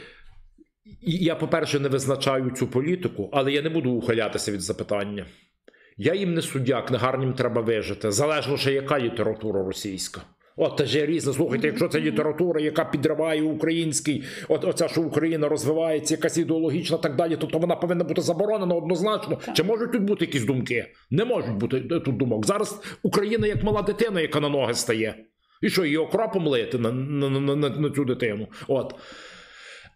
Я, 1.01 1.35
по-перше, 1.35 1.79
не 1.79 1.89
визначаю 1.89 2.51
цю 2.51 2.67
політику, 2.67 3.29
але 3.33 3.51
я 3.51 3.61
не 3.61 3.69
буду 3.69 3.91
ухилятися 3.91 4.51
від 4.51 4.61
запитання. 4.61 5.25
Я 5.97 6.13
їм 6.13 6.33
не 6.33 6.41
суддя, 6.41 6.81
книгарням 6.81 7.33
треба 7.33 7.61
вижити. 7.61 8.11
Залежно 8.11 8.57
ще 8.57 8.73
яка 8.73 8.99
література 8.99 9.63
російська. 9.63 10.21
От 10.57 10.77
теж 10.77 10.95
є 10.95 11.05
різне. 11.05 11.33
Слухайте, 11.33 11.67
якщо 11.67 11.87
це 11.87 11.99
література, 11.99 12.61
яка 12.61 12.85
підриває 12.85 13.41
український, 13.41 14.23
от 14.47 14.65
оця, 14.65 14.87
що 14.87 15.01
Україна 15.01 15.49
розвивається, 15.49 16.13
якась 16.13 16.37
ідеологічна, 16.37 16.97
так 16.97 17.15
далі, 17.15 17.35
то, 17.35 17.47
то 17.47 17.57
вона 17.57 17.75
повинна 17.75 18.03
бути 18.03 18.21
заборонена 18.21 18.75
однозначно. 18.75 19.35
Так. 19.45 19.55
Чи 19.55 19.63
можуть 19.63 19.91
тут 19.91 20.03
бути 20.03 20.25
якісь 20.25 20.43
думки? 20.43 20.85
Не 21.11 21.25
можуть 21.25 21.55
бути 21.55 21.77
е, 21.77 21.99
тут 21.99 22.17
думок. 22.17 22.45
Зараз 22.45 22.81
Україна 23.03 23.47
як 23.47 23.63
мала 23.63 23.81
дитина, 23.81 24.21
яка 24.21 24.39
на 24.39 24.49
ноги 24.49 24.73
стає. 24.73 25.15
І 25.61 25.69
що, 25.69 25.85
її 25.85 25.97
окропом 25.97 26.47
лити 26.47 26.77
на, 26.77 26.91
на, 26.91 27.29
на, 27.29 27.55
на, 27.55 27.69
на 27.69 27.89
цю 27.89 28.05
дитину? 28.05 28.47
От. 28.67 28.95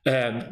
Е, 0.08 0.50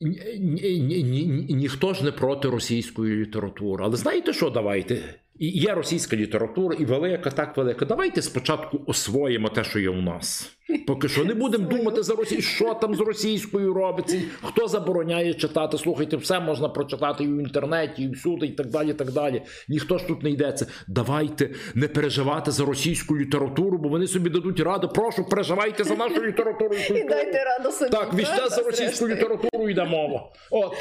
ні, 0.00 0.38
ні, 0.40 1.02
ні, 1.02 1.26
ні, 1.26 1.54
ніхто 1.54 1.94
ж 1.94 2.04
не 2.04 2.12
проти 2.12 2.48
російської 2.48 3.16
літератури. 3.16 3.84
Але 3.84 3.96
знаєте 3.96 4.32
що, 4.32 4.50
давайте? 4.50 5.14
І 5.38 5.48
Є 5.48 5.74
російська 5.74 6.16
література, 6.16 6.76
і 6.80 6.84
велика, 6.84 7.30
так 7.30 7.56
велика. 7.56 7.84
Давайте 7.84 8.22
спочатку 8.22 8.82
освоїмо 8.86 9.48
те, 9.48 9.64
що 9.64 9.78
є 9.78 9.90
у 9.90 10.02
нас. 10.02 10.55
Поки 10.86 11.08
що 11.08 11.24
не 11.24 11.34
будемо 11.34 11.68
думати 11.68 12.02
за 12.02 12.14
Росію, 12.14 12.42
що 12.42 12.74
там 12.74 12.94
з 12.94 13.00
російською 13.00 13.74
робиться, 13.74 14.20
хто 14.42 14.68
забороняє 14.68 15.34
читати. 15.34 15.78
Слухайте, 15.78 16.16
все 16.16 16.40
можна 16.40 16.68
прочитати 16.68 17.24
і 17.24 17.26
в 17.26 17.38
інтернеті, 17.40 18.02
і 18.02 18.10
всюди, 18.10 18.46
і 18.46 18.52
так 18.52 18.66
далі. 18.66 18.90
і 18.90 18.94
так 18.94 19.12
далі. 19.12 19.42
Ніхто 19.68 19.98
ж 19.98 20.06
тут 20.06 20.22
не 20.22 20.30
йдеться. 20.30 20.66
Давайте 20.88 21.50
не 21.74 21.88
переживати 21.88 22.50
за 22.50 22.64
російську 22.64 23.16
літературу, 23.18 23.78
бо 23.78 23.88
вони 23.88 24.06
собі 24.06 24.30
дадуть 24.30 24.60
раду. 24.60 24.88
Прошу, 24.88 25.28
переживайте 25.28 25.84
за 25.84 25.94
нашу 25.96 26.22
літературу 26.22 26.74
і 26.74 26.78
І 26.84 26.88
культуру. 26.88 27.08
дайте 27.08 27.44
раду 27.44 27.70
собі. 27.72 27.90
Так, 27.90 28.12
весь 28.12 28.56
за 28.56 28.62
російську 28.62 29.08
літературу 29.08 29.68
йде 29.68 29.84
мова. 29.84 30.32
От. 30.50 30.72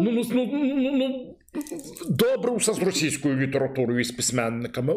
Ну, 0.00 0.10
ну, 0.10 0.22
ну, 0.32 0.48
ну, 0.52 0.92
ну, 0.92 1.36
добре 2.08 2.56
все 2.56 2.72
з 2.72 2.82
російською 2.82 3.36
літературою 3.36 4.00
і 4.00 4.04
з 4.04 4.10
письменниками. 4.10 4.94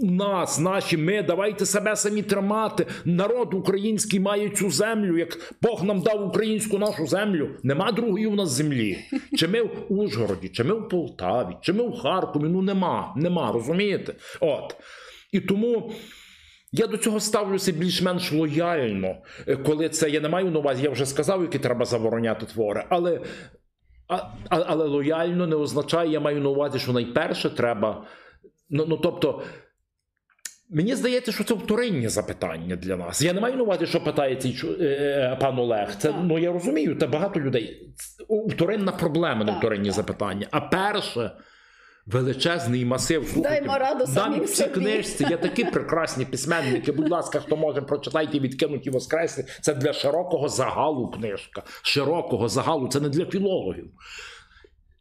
У 0.00 0.06
Нас, 0.06 0.58
наші, 0.58 0.96
ми, 0.96 1.22
давайте 1.22 1.66
себе 1.66 1.96
самі 1.96 2.22
тримати. 2.22 2.86
Народ 3.04 3.54
український 3.76 4.20
має 4.20 4.48
цю 4.48 4.70
землю, 4.70 5.18
як 5.18 5.54
Бог 5.62 5.84
нам 5.84 6.00
дав 6.00 6.28
українську 6.28 6.78
нашу 6.78 7.06
землю. 7.06 7.48
Нема 7.62 7.92
другої 7.92 8.26
у 8.26 8.34
нас 8.34 8.50
землі. 8.50 8.98
Чи 9.38 9.48
ми 9.48 9.62
в 9.62 9.70
Ужгороді, 9.88 10.48
чи 10.48 10.64
ми 10.64 10.74
в 10.74 10.88
Полтаві, 10.88 11.56
чи 11.62 11.72
ми 11.72 11.88
в 11.88 11.96
Харкові. 11.96 12.42
Ну 12.48 12.62
нема, 12.62 13.14
нема, 13.16 13.52
розумієте? 13.52 14.14
От. 14.40 14.76
І 15.32 15.40
тому. 15.40 15.92
Я 16.72 16.86
до 16.86 16.96
цього 16.96 17.20
ставлюся 17.20 17.72
більш-менш 17.72 18.32
лояльно, 18.32 19.16
коли 19.66 19.88
це 19.88 20.10
я 20.10 20.20
не 20.20 20.28
маю 20.28 20.50
на 20.50 20.58
увазі, 20.58 20.84
я 20.84 20.90
вже 20.90 21.06
сказав, 21.06 21.42
які 21.42 21.58
треба 21.58 21.84
забороняти 21.84 22.46
твори, 22.46 22.84
але, 22.88 23.20
а- 24.08 24.28
але 24.48 24.84
лояльно 24.84 25.46
не 25.46 25.56
означає, 25.56 26.10
я 26.10 26.20
маю 26.20 26.40
на 26.40 26.48
увазі, 26.48 26.78
що 26.78 26.92
найперше 26.92 27.50
треба. 27.50 28.06
Ну, 28.70 28.86
ну 28.88 28.96
тобто, 28.96 29.42
мені 30.70 30.94
здається, 30.94 31.32
що 31.32 31.44
це 31.44 31.54
вторинні 31.54 32.08
запитання 32.08 32.76
для 32.76 32.96
нас. 32.96 33.22
Я 33.22 33.32
не 33.32 33.40
маю 33.40 33.56
на 33.56 33.62
увазі, 33.62 33.86
що 33.86 34.04
питає 34.04 34.36
цей 34.36 34.62
е, 34.80 34.84
е, 34.84 35.38
пан 35.40 35.58
Олег. 35.58 35.96
Це 35.98 36.14
ну 36.22 36.38
я 36.38 36.52
розумію, 36.52 36.96
та 36.96 37.06
багато 37.06 37.40
людей. 37.40 37.92
Вторинна 38.48 38.92
проблема, 38.92 39.44
не 39.44 39.52
вторинні 39.52 39.88
так. 39.88 39.94
запитання. 39.94 40.46
А 40.50 40.60
перше. 40.60 41.30
Величезний 42.06 42.84
масив. 42.84 43.28
Слухайте, 43.28 43.60
Даймо 43.60 43.78
раду 43.78 44.06
самим 44.06 44.40
в 44.44 44.48
собі. 44.48 44.70
книжці 44.70 45.26
є 45.30 45.36
такі 45.36 45.64
прекрасні 45.64 46.24
письменники. 46.24 46.92
Будь 46.92 47.08
ласка, 47.08 47.40
хто 47.40 47.56
може 47.56 47.82
прочитайте 47.82 48.38
відкинуті 48.38 48.90
воскресли. 48.90 49.44
Це 49.60 49.74
для 49.74 49.92
широкого 49.92 50.48
загалу 50.48 51.10
книжка. 51.10 51.62
Широкого 51.82 52.48
загалу, 52.48 52.88
це 52.88 53.00
не 53.00 53.08
для 53.08 53.26
філологів. 53.26 53.90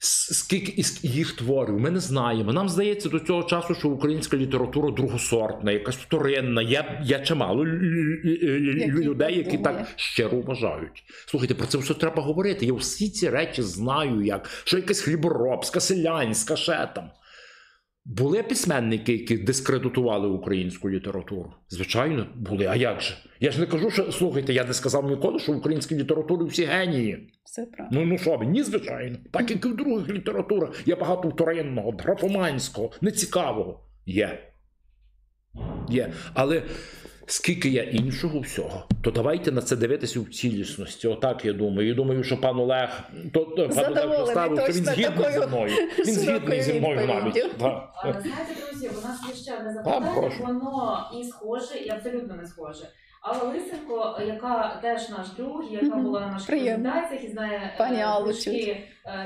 Скільки 0.05 0.71
із 0.71 0.99
їх 1.03 1.31
творів, 1.31 1.79
ми 1.79 1.91
не 1.91 1.99
знаємо. 1.99 2.53
Нам 2.53 2.69
здається 2.69 3.09
до 3.09 3.19
цього 3.19 3.43
часу, 3.43 3.75
що 3.75 3.89
українська 3.89 4.37
література 4.37 4.91
другосортна, 4.91 5.71
якась 5.71 5.95
вторинна. 5.95 6.61
Є, 6.61 7.01
є 7.03 7.19
чимало 7.19 7.65
людей, 7.65 9.37
які 9.37 9.57
так 9.57 9.87
щиро 9.95 10.41
вважають. 10.41 11.03
Слухайте, 11.27 11.55
про 11.55 11.67
це 11.67 11.77
все 11.77 11.93
треба 11.93 12.23
говорити. 12.23 12.65
Я 12.65 12.73
всі 12.73 13.09
ці 13.09 13.29
речі 13.29 13.61
знаю, 13.61 14.21
як 14.21 14.49
що 14.63 14.77
якась 14.77 14.99
хліборобська, 14.99 15.79
селянська, 15.79 16.55
ще 16.55 16.89
там. 16.95 17.09
Були 18.05 18.43
письменники, 18.43 19.11
які 19.11 19.37
дискредитували 19.37 20.27
українську 20.27 20.89
літературу? 20.89 21.53
Звичайно, 21.69 22.27
були. 22.35 22.65
А 22.65 22.75
як 22.75 23.01
же? 23.01 23.17
Я 23.39 23.51
ж 23.51 23.59
не 23.59 23.65
кажу, 23.65 23.91
що 23.91 24.11
слухайте, 24.11 24.53
я 24.53 24.63
не 24.63 24.73
сказав 24.73 25.09
ніколи, 25.09 25.39
що 25.39 25.51
в 25.51 25.57
українській 25.57 25.95
літературі 25.95 26.49
всі 26.49 26.65
генії. 26.65 27.33
Все 27.43 27.65
правильно. 27.65 27.99
Ну 27.99 28.05
ну 28.05 28.17
що 28.17 28.37
ви, 28.37 28.45
ні, 28.45 28.63
звичайно. 28.63 29.17
Так 29.31 29.51
як 29.51 29.65
і 29.65 29.67
в 29.67 29.75
других 29.75 30.09
літературах 30.09 30.87
є 30.87 30.95
багато 30.95 31.29
вторинного, 31.29 31.91
графоманського, 31.91 32.91
нецікавого. 33.01 33.79
Є. 34.05 34.39
Є. 35.89 36.13
Але 36.33 36.63
Скільки 37.27 37.69
є 37.69 37.83
іншого 37.83 38.39
всього, 38.39 38.87
то 39.01 39.11
давайте 39.11 39.51
на 39.51 39.61
це 39.61 39.75
дивитися 39.75 40.19
в 40.19 40.25
цілісності. 40.25 41.07
Отак 41.07 41.45
я 41.45 41.53
думаю. 41.53 41.87
Я 41.87 41.93
думаю, 41.93 42.23
що 42.23 42.41
пан 42.41 42.59
Олег 42.59 42.89
то, 43.33 43.39
то, 43.39 43.69
пан 43.69 43.97
Олег 43.97 44.19
поставив, 44.19 44.59
що 44.59 44.73
він 44.73 44.85
згідний 44.85 45.31
зі 45.31 45.47
мною. 45.47 45.71
Він 45.99 46.13
згідний 46.13 46.61
зі 46.61 46.73
мною 46.73 47.07
навіть. 47.07 47.45
Але 47.59 48.13
знаєте, 48.21 48.55
друзі, 48.69 48.89
у 48.89 49.07
нас 49.07 49.19
є 49.29 49.35
ще 49.35 49.57
одне 49.57 49.73
запитання, 49.73 50.31
воно 50.39 51.11
і 51.19 51.23
схоже, 51.23 51.75
і 51.85 51.89
абсолютно 51.89 52.35
не 52.35 52.47
схоже. 52.47 52.87
Алла 53.21 53.53
Лисенко, 53.53 54.19
яка 54.27 54.79
теж 54.81 55.09
наш 55.09 55.29
друг, 55.29 55.63
яка 55.71 55.95
була 55.95 56.19
на 56.19 56.27
наших 56.27 56.47
презентаціях 56.47 57.23
і 57.23 57.27
знає 57.27 57.57
е, 57.57 57.75
Пані 57.77 58.01
Аллу 58.01 58.29
е, 58.29 58.33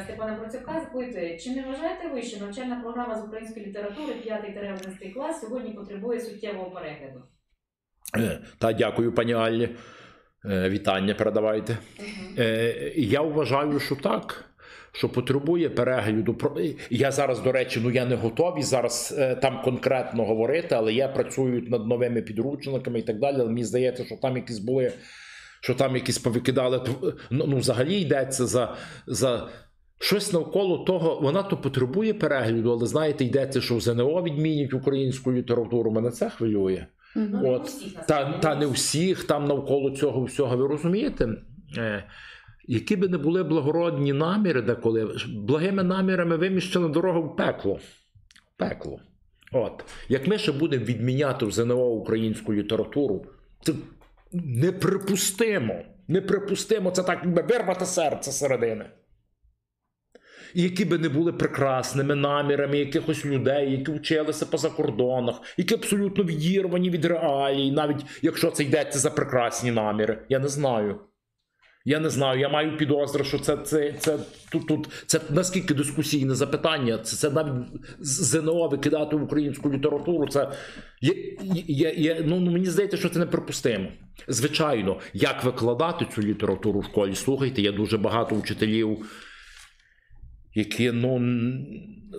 Степана 0.03 0.35
Процюка, 0.35 0.79
запитує, 0.79 1.37
чи 1.39 1.51
не 1.51 1.61
вважаєте 1.61 2.07
ви, 2.07 2.21
що 2.21 2.45
навчальна 2.45 2.75
програма 2.75 3.15
з 3.15 3.23
української 3.23 3.65
літератури 3.65 4.13
5-11 4.13 5.13
клас 5.13 5.41
сьогодні 5.41 5.73
потребує 5.73 6.21
суттєвого 6.21 6.71
перегляду? 6.71 7.21
Е, 8.17 8.39
Та 8.57 8.73
дякую, 8.73 9.11
пані 9.11 9.33
Аллі. 9.33 9.69
Е, 10.45 10.69
Вітання 10.69 11.13
передавайте. 11.13 11.77
Е, 12.37 12.93
Я 12.95 13.21
вважаю, 13.21 13.79
що 13.79 13.95
так. 13.95 14.45
Що 14.91 15.09
потребує 15.09 15.69
перегляду. 15.69 16.37
Я 16.89 17.11
зараз, 17.11 17.39
до 17.39 17.51
речі, 17.51 17.79
ну 17.83 17.91
я 17.91 18.05
не 18.05 18.15
готовий 18.15 18.63
зараз 18.63 19.15
е, 19.17 19.35
там 19.35 19.61
конкретно 19.63 20.25
говорити, 20.25 20.75
але 20.75 20.93
я 20.93 21.07
працюю 21.07 21.63
над 21.67 21.87
новими 21.87 22.21
підручниками 22.21 22.99
і 22.99 23.01
так 23.01 23.19
далі. 23.19 23.35
Але 23.35 23.45
мені 23.45 23.63
здається, 23.63 24.05
що 24.05 24.15
там 24.15 24.37
якісь 24.37 24.59
були, 24.59 24.91
що 25.61 25.73
там 25.75 25.95
якісь 25.95 26.17
повикидали. 26.17 26.81
Ну, 27.29 27.45
ну 27.47 27.57
взагалі 27.57 27.95
йдеться 28.01 28.45
за, 28.45 28.75
за 29.07 29.49
щось 29.99 30.33
навколо 30.33 30.77
того. 30.77 31.19
Вона 31.21 31.43
то 31.43 31.57
потребує 31.57 32.13
перегляду, 32.13 32.71
але 32.71 32.87
знаєте, 32.87 33.25
йдеться, 33.25 33.61
що 33.61 33.75
в 33.75 33.81
ЗНО 33.81 34.23
відмінять 34.23 34.73
українську 34.73 35.33
літературу. 35.33 35.91
Мене 35.91 36.11
це 36.11 36.29
хвилює. 36.29 36.85
Не 37.15 37.49
От, 37.49 37.67
всіх, 37.67 37.93
Та, 38.05 38.39
та 38.39 38.55
не 38.55 38.65
всіх 38.65 39.23
там 39.23 39.47
навколо 39.47 39.91
цього 39.91 40.23
всього. 40.23 40.57
Ви 40.57 40.67
розумієте? 40.67 41.29
Е, 41.77 42.03
які 42.67 42.95
би 42.95 43.07
не 43.07 43.17
були 43.17 43.43
благородні 43.43 44.13
наміри 44.13 44.61
деколи, 44.61 45.15
благими 45.27 45.83
намірами 45.83 46.37
виміщена 46.37 46.87
дорога 46.87 47.19
в 47.19 47.35
пекло. 47.35 47.79
Пекло. 48.57 48.99
От. 49.51 49.85
Як 50.09 50.27
ми 50.27 50.37
ще 50.37 50.51
будемо 50.51 50.85
відміняти 50.85 51.45
в 51.45 51.51
ЗНО 51.51 51.85
українську 51.85 52.53
літературу, 52.53 53.25
це 53.61 53.73
неприпустимо. 54.33 55.81
Неприпустимо, 56.07 56.91
це 56.91 57.03
так 57.03 57.19
якби 57.23 57.41
вирвати 57.41 57.85
серце 57.85 58.31
середини. 58.31 58.85
Які 60.53 60.85
би 60.85 60.97
не 60.97 61.09
були 61.09 61.33
прекрасними 61.33 62.15
намірами 62.15 62.77
якихось 62.77 63.25
людей, 63.25 63.71
які 63.71 63.91
вчилися 63.91 64.45
по 64.45 64.57
закордонах, 64.57 65.41
які 65.57 65.73
абсолютно 65.73 66.23
відірвані 66.23 66.89
від 66.89 67.05
реалій, 67.05 67.71
навіть 67.71 68.05
якщо 68.21 68.51
це 68.51 68.63
йдеться 68.63 68.99
за 68.99 69.09
прекрасні 69.09 69.71
наміри. 69.71 70.25
Я 70.29 70.39
не 70.39 70.47
знаю. 70.47 70.99
Я 71.85 71.99
не 71.99 72.09
знаю, 72.09 72.39
я 72.39 72.49
маю 72.49 72.77
підозри, 72.77 73.23
що 73.23 73.39
це, 73.39 73.57
це, 73.57 73.93
це 73.99 74.19
тут, 74.51 74.67
тут 74.67 74.89
це 75.05 75.19
наскільки 75.29 75.73
дискусійне 75.73 76.35
запитання. 76.35 76.97
Це, 76.97 77.15
це 77.17 77.29
навіть 77.29 77.67
ЗНО 77.99 78.67
викидати 78.67 79.15
в 79.15 79.23
українську 79.23 79.71
літературу. 79.71 80.27
Це 80.27 80.51
є, 81.01 81.13
є, 81.67 81.93
є, 81.97 82.23
ну, 82.25 82.39
мені 82.39 82.65
здається, 82.65 82.97
що 82.97 83.09
це 83.09 83.19
неприпустимо. 83.19 83.87
Звичайно, 84.27 84.99
як 85.13 85.43
викладати 85.43 86.05
цю 86.15 86.21
літературу 86.21 86.79
в 86.79 86.85
школі? 86.85 87.15
Слухайте, 87.15 87.61
є 87.61 87.71
дуже 87.71 87.97
багато 87.97 88.35
вчителів, 88.35 89.05
які 90.59 90.91
ну 90.91 91.19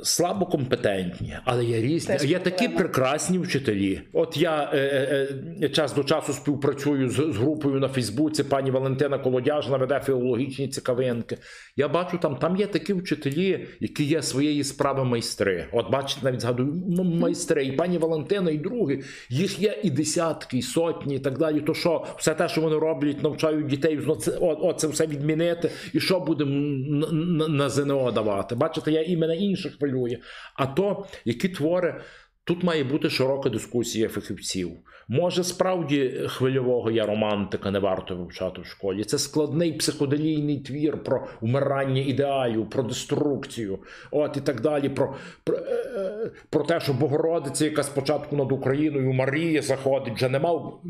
слабо 0.03 0.47
компетентні, 0.47 1.37
але 1.45 1.65
є 1.65 1.81
різні. 1.81 2.17
Теж 2.17 2.31
є 2.31 2.39
такі 2.39 2.69
прекрасні 2.69 3.39
вчителі. 3.39 4.01
От 4.13 4.37
я 4.37 4.71
е, 4.75 4.79
е, 4.79 5.29
е, 5.63 5.69
час 5.69 5.95
до 5.95 6.05
часу 6.05 6.33
співпрацюю 6.33 7.09
з, 7.09 7.15
з 7.15 7.37
групою 7.37 7.81
на 7.81 7.89
Фейсбуці. 7.89 8.45
Пані 8.45 8.71
Валентина 8.71 9.19
Колодяжна 9.19 9.77
веде 9.77 10.01
філологічні 10.07 10.69
цікавинки. 10.69 11.37
Я 11.77 11.89
бачу, 11.89 12.19
там, 12.19 12.37
там 12.37 12.57
є 12.57 12.67
такі 12.67 12.93
вчителі, 12.93 13.67
які 13.81 14.05
є 14.05 14.23
своєї 14.23 14.65
справи 14.65 15.05
майстри. 15.05 15.67
От 15.73 15.91
бачите, 15.91 16.21
навіть 16.25 16.41
згадую 16.41 16.69
м- 16.69 17.19
майстри, 17.19 17.65
і 17.65 17.73
пані 17.73 17.99
Валентина, 17.99 18.51
і 18.51 18.59
другі. 18.59 19.03
Їх 19.31 19.61
є 19.61 19.81
і 19.83 19.91
десятки, 19.91 20.59
і 20.59 20.63
сотні, 20.63 21.17
і 21.17 21.19
так 21.19 21.39
далі. 21.39 21.61
То 21.61 21.75
що, 21.75 22.07
все 22.19 22.35
те, 22.35 22.49
що 22.49 22.61
вони 22.61 22.79
роблять, 22.79 23.23
навчають 23.23 23.67
дітей, 23.67 24.01
ну, 24.07 24.17
це, 24.17 24.39
о, 24.41 24.69
о, 24.69 24.73
це 24.73 24.89
все 24.89 25.07
відмінити. 25.07 25.71
І 25.93 26.01
що 26.01 26.21
будемо 26.21 26.51
на, 26.97 27.13
на, 27.13 27.49
на 27.49 27.69
ЗНО 27.69 28.13
давати? 28.13 28.30
Бачите, 28.57 28.93
я 28.93 29.03
іменно 29.03 29.35
інших 29.35 29.79
хвилює. 29.79 30.19
А 30.55 30.67
то, 30.67 31.07
які 31.25 31.49
твори. 31.49 32.01
Тут 32.45 32.63
має 32.63 32.85
бути 32.85 33.11
широка 33.11 33.51
дискусія 33.51 34.09
фахівців. 34.09 34.71
Може, 35.09 35.45
справді 35.45 36.09
хвильового 36.27 36.91
я 36.91 37.07
романтика 37.07 37.71
не 37.71 37.79
варто 37.79 38.17
вивчати 38.17 38.61
в 38.61 38.67
школі. 38.67 39.05
Це 39.05 39.19
складний 39.19 39.73
психоделійний 39.73 40.61
твір 40.61 41.05
про 41.05 41.27
вмирання 41.41 42.03
ідеалів, 42.03 42.71
про 42.71 42.83
деструкцію, 42.83 43.79
от 44.11 44.37
і 44.37 44.41
так 44.41 44.61
далі. 44.61 44.89
Про, 44.89 45.15
про, 45.45 45.57
е, 45.57 45.61
е, 45.97 46.31
про 46.51 46.65
те, 46.65 46.81
що 46.81 46.93
Богородиця, 46.93 47.65
яка 47.65 47.83
спочатку 47.83 48.37
над 48.37 48.53
Україною 48.53 49.13
Марія 49.13 49.63
заходить, 49.63 50.15
вже 50.15 50.29
нема 50.29 50.53
в, 50.53 50.81
е, 50.85 50.89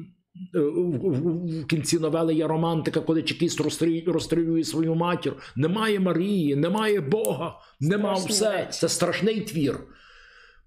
в, 0.55 1.61
в, 1.61 1.67
кінці 1.67 1.99
новели 1.99 2.35
є 2.35 2.47
романтика, 2.47 3.01
коли 3.01 3.23
чекіст 3.23 3.61
розстрілює, 4.07 4.65
свою 4.65 4.95
матір. 4.95 5.37
Немає 5.57 6.01
Марії, 6.01 6.57
немає 6.57 7.01
Бога, 7.01 7.55
нема 7.81 8.17
Страшні 8.17 8.33
все. 8.35 8.53
речі. 8.57 8.69
Це 8.71 8.89
страшний 8.89 9.41
твір. 9.41 9.81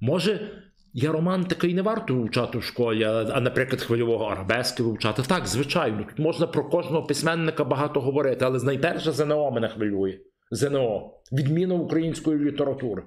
Може, 0.01 0.51
я 0.93 1.11
романтика 1.11 1.67
і 1.67 1.73
не 1.73 1.81
варто 1.81 2.15
вивчати 2.15 2.57
в 2.57 2.63
школі, 2.63 3.03
а, 3.03 3.41
наприклад, 3.41 3.81
хвильового 3.81 4.25
арабески 4.25 4.83
вивчати. 4.83 5.21
Так, 5.27 5.47
звичайно, 5.47 6.03
тут 6.09 6.19
можна 6.19 6.47
про 6.47 6.69
кожного 6.69 7.03
письменника 7.07 7.63
багато 7.63 8.01
говорити, 8.01 8.45
але 8.45 8.63
найперше 8.63 9.11
ЗНО 9.11 9.51
мене 9.51 9.67
хвилює. 9.67 10.19
ЗНО. 10.51 11.13
Відміна 11.31 11.75
української 11.75 12.39
літератури. 12.39 13.03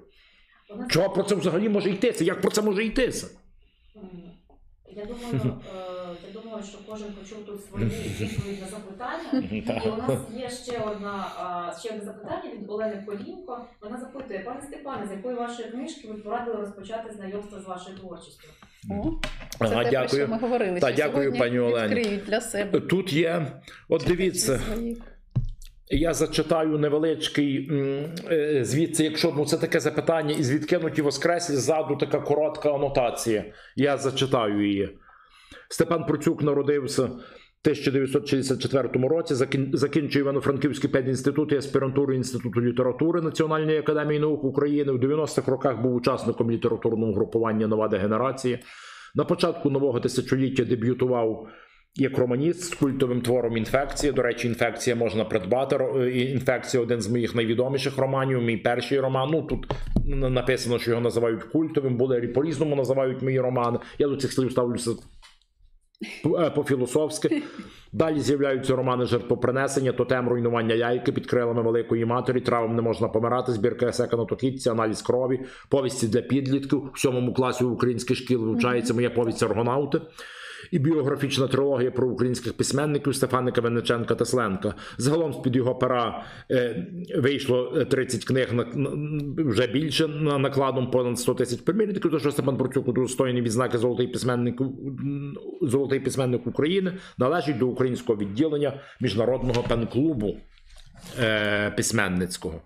Чого 0.89 1.09
про 1.09 1.23
це 1.23 1.35
взагалі 1.35 1.69
може 1.69 1.89
йтися? 1.89 2.23
Як 2.23 2.41
про 2.41 2.51
це 2.51 2.61
може 2.61 2.85
йтися? 2.85 3.27
Я 4.95 5.05
думаю, 5.05 5.59
е, 5.75 5.79
я 6.27 6.41
думаю, 6.41 6.63
що 6.63 6.77
кожен 6.87 7.07
почув 7.13 7.45
тут 7.45 7.65
свою 7.65 7.85
відповідь 7.85 8.61
на 8.61 8.67
запитання. 8.67 9.47
І 9.51 9.89
у 9.89 9.97
нас 9.97 10.19
є 10.33 10.49
ще 10.49 10.79
одна 10.79 11.25
ще 11.79 11.89
одне 11.89 12.05
запитання 12.05 12.51
від 12.55 12.69
Олени 12.69 13.03
Колінко. 13.05 13.65
Вона 13.81 13.97
запитує, 13.97 14.39
пане 14.39 14.61
Степане, 14.61 15.07
з 15.07 15.11
якої 15.11 15.35
вашої 15.35 15.71
книжки 15.71 16.07
ви 16.07 16.13
порадили 16.13 16.57
розпочати 16.57 17.13
знайомство 17.13 17.59
з 17.59 17.65
вашою 17.65 17.97
творчістю? 17.97 18.47
О, 18.89 19.11
це 19.59 19.65
Ага, 19.65 19.83
те, 19.83 19.99
про 19.99 20.07
що 20.07 20.27
ми 20.27 20.37
говорили. 20.37 20.79
Та, 20.79 20.87
що 20.87 20.95
дякую, 20.97 21.37
пані 21.37 21.59
Олені. 21.59 22.19
Для 22.27 22.41
себе. 22.41 22.79
Тут 22.79 23.13
є, 23.13 23.47
от 23.89 24.03
дивіться, 24.07 24.59
Я 25.89 26.13
зачитаю 26.13 26.77
невеличкий 26.77 27.71
е, 28.31 28.59
звідси, 28.65 29.03
якщо 29.03 29.33
ну, 29.37 29.45
це 29.45 29.57
таке 29.57 29.79
запитання, 29.79 30.35
із 30.39 30.51
відкинуті 30.51 31.01
воскреслі 31.01 31.55
ззаду 31.55 31.95
така 31.95 32.19
коротка 32.19 32.73
анотація. 32.73 33.45
Я 33.75 33.97
зачитаю 33.97 34.67
її. 34.67 34.97
Степан 35.69 36.05
Процюк 36.05 36.43
народився 36.43 37.03
в 37.03 37.09
1964 37.63 39.07
році, 39.07 39.33
закін- 39.33 39.75
закінчив 39.75 40.21
Івано-Франківський 40.21 40.89
педінститут 40.89 41.51
і 41.51 41.55
аспірантуру 41.55 42.13
Інституту 42.13 42.61
літератури 42.61 43.21
Національної 43.21 43.77
академії 43.77 44.19
наук 44.19 44.43
України. 44.43 44.91
У 44.91 44.97
90-х 44.97 45.51
роках 45.51 45.81
був 45.81 45.95
учасником 45.95 46.51
літературного 46.51 47.13
групування 47.13 47.67
Нова 47.67 47.87
дегенерація. 47.87 48.59
На 49.15 49.23
початку 49.25 49.69
нового 49.69 49.99
тисячоліття 49.99 50.63
дебютував 50.65 51.47
як 51.99 52.17
романіст 52.17 52.63
з 52.63 52.75
культовим 52.75 53.21
твором 53.21 53.57
інфекція. 53.57 54.13
До 54.13 54.21
речі, 54.21 54.47
інфекція 54.47 54.95
можна 54.95 55.25
придбати. 55.25 55.75
Е, 55.75 56.09
Інфекція 56.11 56.83
один 56.83 57.01
з 57.01 57.09
моїх 57.09 57.35
найвідоміших 57.35 57.97
романів. 57.97 58.41
Мій 58.41 58.57
перший 58.57 58.99
роман. 58.99 59.29
Ну 59.31 59.41
тут 59.41 59.71
написано, 60.05 60.79
що 60.79 60.91
його 60.91 61.01
називають 61.03 61.43
культовим, 61.43 61.97
були 61.97 62.21
по-різному 62.21 62.75
називають 62.75 63.21
мої 63.21 63.39
романи. 63.39 63.79
Я 63.99 64.07
до 64.07 64.17
цих 64.17 64.33
слів 64.33 64.51
ставлюся 64.51 64.91
по-філософськи. 66.55 67.43
Далі 67.91 68.19
з'являються 68.19 68.75
романи 68.75 69.05
жертвопринесення, 69.05 69.91
тотем 69.91 70.29
руйнування 70.29 70.75
яйки 70.75 71.11
під 71.11 71.25
крилами 71.25 71.61
великої 71.61 72.05
матері, 72.05 72.41
травм 72.41 72.75
не 72.75 72.81
можна 72.81 73.07
помирати, 73.07 73.51
збірка 73.51 73.85
есека 73.85 74.17
на 74.17 74.25
аналіз 74.71 75.01
крові, 75.01 75.39
повісті 75.69 76.07
для 76.07 76.21
підлітків. 76.21 76.91
В 76.93 76.99
сьомому 76.99 77.33
класі 77.33 77.63
українських 77.63 78.17
шкіл 78.17 78.45
вивчається 78.45 78.93
моя 78.93 79.09
повість 79.09 79.43
аргонавти. 79.43 80.01
І 80.71 80.79
біографічна 80.79 81.47
трилогія 81.47 81.91
про 81.91 82.07
українських 82.07 82.53
письменників 82.53 83.15
Стефаника 83.15 83.61
Вениченка 83.61 84.15
Тесленка. 84.15 84.73
Загалом 84.97 85.33
з-під 85.33 85.55
його 85.55 85.75
пера 85.75 86.23
е, 86.51 86.87
вийшло 87.17 87.73
е, 87.77 87.85
30 87.85 88.25
книг 88.25 88.53
на, 88.53 88.65
на- 88.73 89.43
вже 89.43 89.67
більше 89.67 90.07
на 90.07 90.37
накладом 90.37 90.91
понад 90.91 91.19
100 91.19 91.33
тисяч 91.33 91.61
примірників. 91.61 92.11
То 92.11 92.19
що 92.19 92.31
Степан 92.31 92.57
Процюк 92.57 92.87
удостоєний 92.87 93.41
відзнаки 93.41 93.77
золотий 93.77 94.07
письменник 94.07 94.61
золотий 95.61 95.99
письменник 95.99 96.47
України 96.47 96.93
належить 97.17 97.57
до 97.57 97.67
українського 97.67 98.19
відділення 98.19 98.79
міжнародного 99.01 99.63
пен-клубу 99.63 100.37
е, 101.23 101.71
письменницького. 101.71 102.61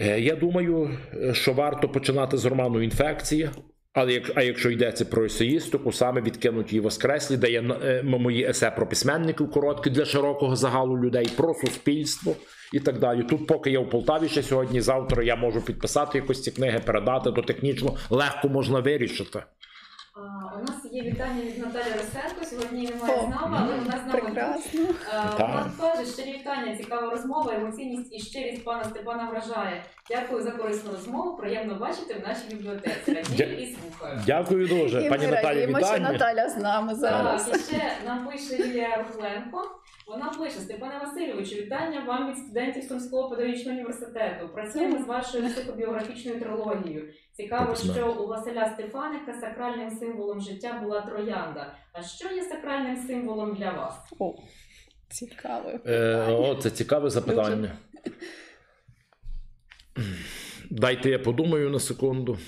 Е, 0.00 0.20
Я 0.20 0.36
думаю, 0.36 0.90
е, 1.14 1.34
що 1.34 1.52
варто 1.52 1.88
починати 1.88 2.36
з 2.36 2.44
роману 2.44 2.82
Інфекція. 2.82 3.50
Але 3.92 4.12
як, 4.12 4.32
а 4.34 4.42
якщо 4.42 4.70
йдеться 4.70 5.04
про 5.04 5.24
есеїстику, 5.24 5.92
саме 5.92 6.20
відкинуті 6.20 6.76
і 6.76 6.80
воскреслі, 6.80 7.36
де 7.36 7.50
є 7.50 7.62
е, 7.82 8.02
мої 8.02 8.44
есе 8.44 8.70
про 8.70 8.88
письменників 8.88 9.50
короткі 9.50 9.90
для 9.90 10.04
широкого 10.04 10.56
загалу 10.56 10.98
людей, 10.98 11.30
про 11.36 11.54
суспільство 11.54 12.36
і 12.72 12.80
так 12.80 12.98
далі. 12.98 13.22
Тут, 13.22 13.46
поки 13.46 13.70
я 13.70 13.80
в 13.80 13.90
Полтаві 13.90 14.28
ще 14.28 14.42
сьогодні, 14.42 14.80
завтра 14.80 15.24
я 15.24 15.36
можу 15.36 15.62
підписати 15.62 16.18
якось 16.18 16.42
ці 16.42 16.50
книги, 16.50 16.80
передати, 16.86 17.32
то 17.32 17.42
технічно 17.42 17.96
легко 18.10 18.48
можна 18.48 18.80
вирішити. 18.80 19.42
У 20.18 20.60
нас 20.60 20.92
є 20.92 21.02
вітання 21.02 21.42
від 21.42 21.58
Наталі 21.58 21.84
Росенко. 21.92 22.44
Сьогодні 22.44 22.80
її 22.80 22.94
немає 22.94 23.14
О, 23.18 23.26
з 23.26 23.28
нами, 23.28 23.58
але 23.60 23.74
вона 23.74 23.90
з 23.90 24.06
нами. 24.06 24.20
Прекрасно. 24.20 24.80
Е, 24.80 25.22
Вона 25.38 25.70
каже, 25.80 26.12
щирі 26.12 26.32
вітання, 26.32 26.76
цікава 26.76 27.10
розмова, 27.10 27.54
емоційність 27.54 28.14
і 28.14 28.18
щирість 28.20 28.64
пана 28.64 28.84
Степана 28.84 29.28
вражає. 29.30 29.84
Дякую 30.10 30.42
за 30.42 30.50
корисну 30.50 30.90
розмову. 30.92 31.36
Приємно 31.36 31.74
бачити 31.74 32.14
в 32.14 32.28
нашій 32.28 32.56
бібліотеці. 32.56 33.14
Радію 33.14 33.58
і 33.58 33.76
слухаю. 33.76 34.20
Дякую 34.26 34.68
дуже, 34.68 35.06
І 35.06 35.08
пані 35.08 35.26
ми 35.26 35.32
Наталі. 35.32 35.66
Вітання. 35.66 36.12
Наталя 36.12 36.48
з 36.48 36.56
нами 36.56 36.94
зараз. 36.94 37.44
Так, 37.46 37.56
і 37.56 37.58
ще 37.62 37.92
нам 38.06 38.26
пише 38.26 38.58
Лілія 38.64 38.96
Рухленко. 38.96 39.62
Вона 40.08 40.28
пише 40.28 40.60
Степане 40.60 40.98
Васильовичу, 40.98 41.54
вітання 41.54 42.04
вам 42.04 42.30
від 42.30 42.38
студентів 42.38 42.84
Сумського 42.84 43.30
педагогічного 43.30 43.78
університету. 43.78 44.48
Працюємо 44.48 45.04
з 45.04 45.06
вашою 45.06 45.48
психобіографічною 45.48 46.40
трилогією. 46.40 47.08
Цікаво, 47.32 47.74
що 47.74 48.12
у 48.12 48.26
Василя 48.26 48.70
Стефаника 48.74 49.40
сакральним 49.40 49.90
символом 49.90 50.40
життя 50.40 50.80
була 50.82 51.00
троянда. 51.00 51.74
А 51.92 52.02
що 52.02 52.30
є 52.30 52.42
сакральним 52.42 52.96
символом 52.96 53.54
для 53.54 53.70
вас? 53.70 53.94
О, 54.18 54.34
цікаво. 55.08 55.72
Е, 55.86 56.26
о, 56.30 56.54
це 56.54 56.70
цікаве 56.70 57.10
запитання. 57.10 57.72
Дайте 60.70 61.10
я 61.10 61.18
подумаю 61.18 61.70
на 61.70 61.80
секунду. 61.80 62.38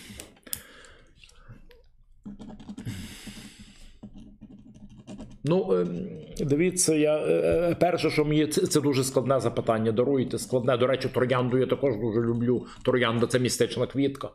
Ну, 5.44 5.72
ем, 5.72 6.08
дивіться, 6.40 6.94
я 6.94 7.18
е, 7.18 7.30
е, 7.70 7.74
перше, 7.74 8.10
що 8.10 8.24
мені 8.24 8.46
це, 8.46 8.66
це 8.66 8.80
дуже 8.80 9.04
складне 9.04 9.40
запитання. 9.40 9.92
Даруйте, 9.92 10.38
складне. 10.38 10.76
До 10.76 10.86
речі, 10.86 11.08
троянду 11.08 11.58
я 11.58 11.66
також 11.66 11.94
дуже 11.96 12.20
люблю. 12.20 12.66
Троянда 12.84 13.26
це 13.26 13.38
містична 13.38 13.86
квітка. 13.86 14.30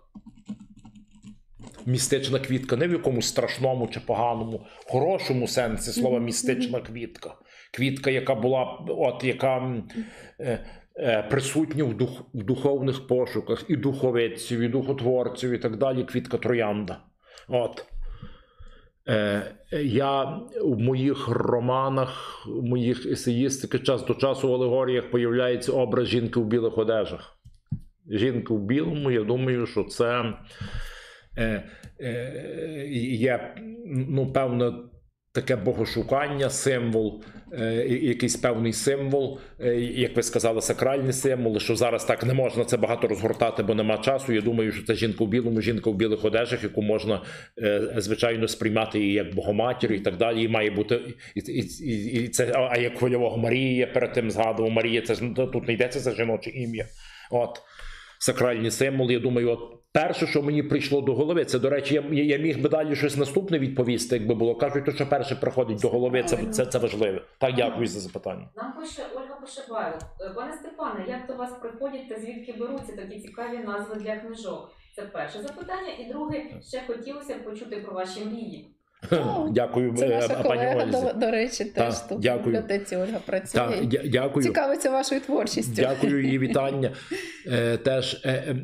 Містична 1.86 2.40
квітка, 2.40 2.76
не 2.76 2.88
в 2.88 2.92
якомусь 2.92 3.28
страшному 3.28 3.88
чи 3.88 4.00
поганому, 4.00 4.66
хорошому 4.88 5.48
сенсі 5.48 5.92
слова 5.92 6.20
містична 6.20 6.80
квітка. 6.80 7.36
Квітка, 7.74 8.12
яка 8.12 8.36
була, 8.36 8.86
от 8.88 9.24
яка 9.24 9.84
е, 10.40 10.66
е, 10.98 11.28
присутня 11.30 11.84
в, 11.84 11.98
дух, 11.98 12.22
в 12.34 12.44
духовних 12.44 13.08
пошуках, 13.08 13.66
і 13.68 13.76
духовиців, 13.76 14.60
і 14.60 14.68
духотворців, 14.68 15.52
і 15.52 15.58
так 15.58 15.78
далі. 15.78 16.04
Квітка 16.04 16.38
троянда. 16.38 17.00
От. 17.48 17.86
Е, 19.10 19.56
я 19.84 20.24
в 20.62 20.80
моїх 20.80 21.28
романах, 21.28 22.44
в 22.48 22.64
моїх 22.64 23.06
есеїстики 23.06 23.80
час 23.80 24.06
до 24.06 24.14
часу 24.14 24.50
в 24.50 24.54
алегоріях 24.54 25.12
появляється 25.12 25.72
образ 25.72 26.08
жінки 26.08 26.40
в 26.40 26.46
білих 26.46 26.78
одежах. 26.78 27.38
Жінка 28.12 28.54
в 28.54 28.60
білому, 28.60 29.12
я 29.12 29.24
думаю, 29.24 29.66
що 29.66 29.84
це 29.84 30.34
е, 31.38 31.70
е, 32.00 32.88
є 33.18 33.56
ну, 33.86 34.34
певне 34.34 34.74
таке 35.32 35.56
богошукання, 35.56 36.50
символ, 36.50 37.24
якийсь 37.88 38.36
певний 38.36 38.74
символ, 38.74 39.40
е, 39.60 39.76
як 39.76 40.16
ви 40.16 40.24
сказали, 40.24 40.62
сакральний 40.62 41.14
символ, 41.14 41.60
що 41.60 41.76
зараз 41.76 42.06
так 42.06 42.24
не 42.24 42.34
можна 42.34 42.66
це 42.66 42.78
багато 42.78 43.08
розгортати, 43.08 43.64
бо 43.64 43.76
нема 43.76 43.98
часу. 43.98 44.34
Я 44.34 44.42
думаю, 44.42 44.72
що 44.72 44.86
це 44.86 44.96
жінка 44.96 45.24
в 45.24 45.28
білому, 45.28 45.62
жінка 45.62 45.90
в 45.90 45.96
білих 45.96 46.26
одежах, 46.26 46.64
яку 46.64 46.82
можна 46.82 47.22
е, 47.62 47.94
звичайно 47.98 48.48
сприймати 48.48 49.00
і 49.00 49.14
як 49.14 49.36
богоматір, 49.36 49.94
і 49.94 50.00
так 50.00 50.18
далі. 50.18 50.44
І 50.44 50.48
має 50.48 50.72
бути 50.72 51.00
і, 51.36 51.40
і, 51.40 52.24
і, 52.24 52.28
це, 52.28 52.52
а 52.72 52.78
як 52.78 52.98
хвильового 52.98 53.38
Марії 53.38 53.76
я 53.76 53.88
перед 53.88 54.14
тим 54.14 54.32
згадував. 54.32 54.72
Марія, 54.72 55.02
це 55.02 55.16
ж 55.16 55.22
тут 55.36 55.68
не 55.68 55.74
йдеться 55.74 56.00
за 56.00 56.16
жіноче 56.16 56.50
ім'я. 56.50 56.86
От 57.32 57.62
сакральні 58.20 58.72
символи. 58.72 59.14
Я 59.14 59.20
думаю, 59.20 59.50
от 59.50 59.85
перше, 59.96 60.28
що 60.28 60.42
мені 60.42 60.64
прийшло 60.64 61.02
до 61.02 61.16
голови, 61.16 61.46
це, 61.46 61.60
до 61.60 61.70
речі, 61.70 61.94
я, 61.94 62.24
я, 62.24 62.38
міг 62.38 62.62
би 62.62 62.70
далі 62.70 62.96
щось 62.96 63.18
наступне 63.18 63.60
відповісти, 63.60 64.16
якби 64.16 64.36
було. 64.36 64.56
Кажуть, 64.56 64.86
то 64.86 64.92
що 64.92 65.10
перше 65.10 65.36
приходить 65.36 65.80
до 65.80 65.90
голови, 65.90 66.24
це, 66.24 66.38
це, 66.38 66.66
це 66.66 66.80
важливе. 66.80 67.22
Так, 67.38 67.56
дякую 67.56 67.88
за 67.88 68.00
запитання. 68.00 68.50
Нам 68.56 68.74
пише 68.74 69.02
Ольга 69.16 69.36
Пошибайло. 69.42 69.98
Е, 70.22 70.30
Пане 70.36 70.54
Степане, 70.54 71.06
як 71.08 71.28
до 71.28 71.34
вас 71.34 71.52
приходять 71.62 72.10
та 72.10 72.20
звідки 72.20 72.54
беруться 72.60 72.96
такі 72.96 73.20
цікаві 73.20 73.58
назви 73.58 73.96
для 73.96 74.16
книжок? 74.16 74.72
Це 74.96 75.02
перше 75.02 75.42
запитання. 75.42 75.90
І 76.00 76.06
друге, 76.06 76.44
ще 76.70 76.82
хотілося 76.88 77.36
б 77.36 77.44
почути 77.44 77.76
про 77.76 77.94
ваші 77.94 78.26
мрії. 78.26 78.75
Дякую, 79.52 79.94
Це 79.98 80.06
е, 80.06 80.10
наша 80.10 80.28
пані 80.28 80.44
колега, 80.44 80.84
Ользі. 80.84 80.92
до, 80.92 81.14
до 81.26 81.32
речі, 81.32 81.66
теж 81.66 82.00
та, 82.00 82.08
тут 82.08 82.20
дякую. 82.20 82.42
в 82.44 82.46
бібліотеці 82.46 82.96
Ольга 82.96 83.20
працює. 83.26 83.62
Та, 83.62 83.68
дя- 83.70 84.10
дякую. 84.10 84.46
Цікавиться 84.46 84.90
вашою 84.90 85.22
творчістю. 85.22 85.74
Дякую 85.76 86.24
її 86.24 86.40
вітання. 86.40 86.92
Е, 87.52 87.78
теж 87.78 88.22
е, 88.26 88.30
е, 88.30 88.56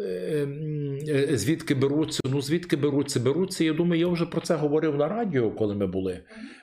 е, 0.00 0.04
е, 0.04 0.46
звідки 1.36 1.74
беруться? 1.74 2.20
Ну 2.30 2.40
звідки 2.42 2.76
беруться? 2.76 3.20
Беруться. 3.20 3.64
Я 3.64 3.72
думаю, 3.72 4.00
я 4.00 4.06
вже 4.08 4.26
про 4.26 4.40
це 4.40 4.54
говорив 4.54 4.96
на 4.96 5.08
радіо, 5.08 5.50
коли 5.50 5.74
ми 5.74 5.86
були. 5.86 6.20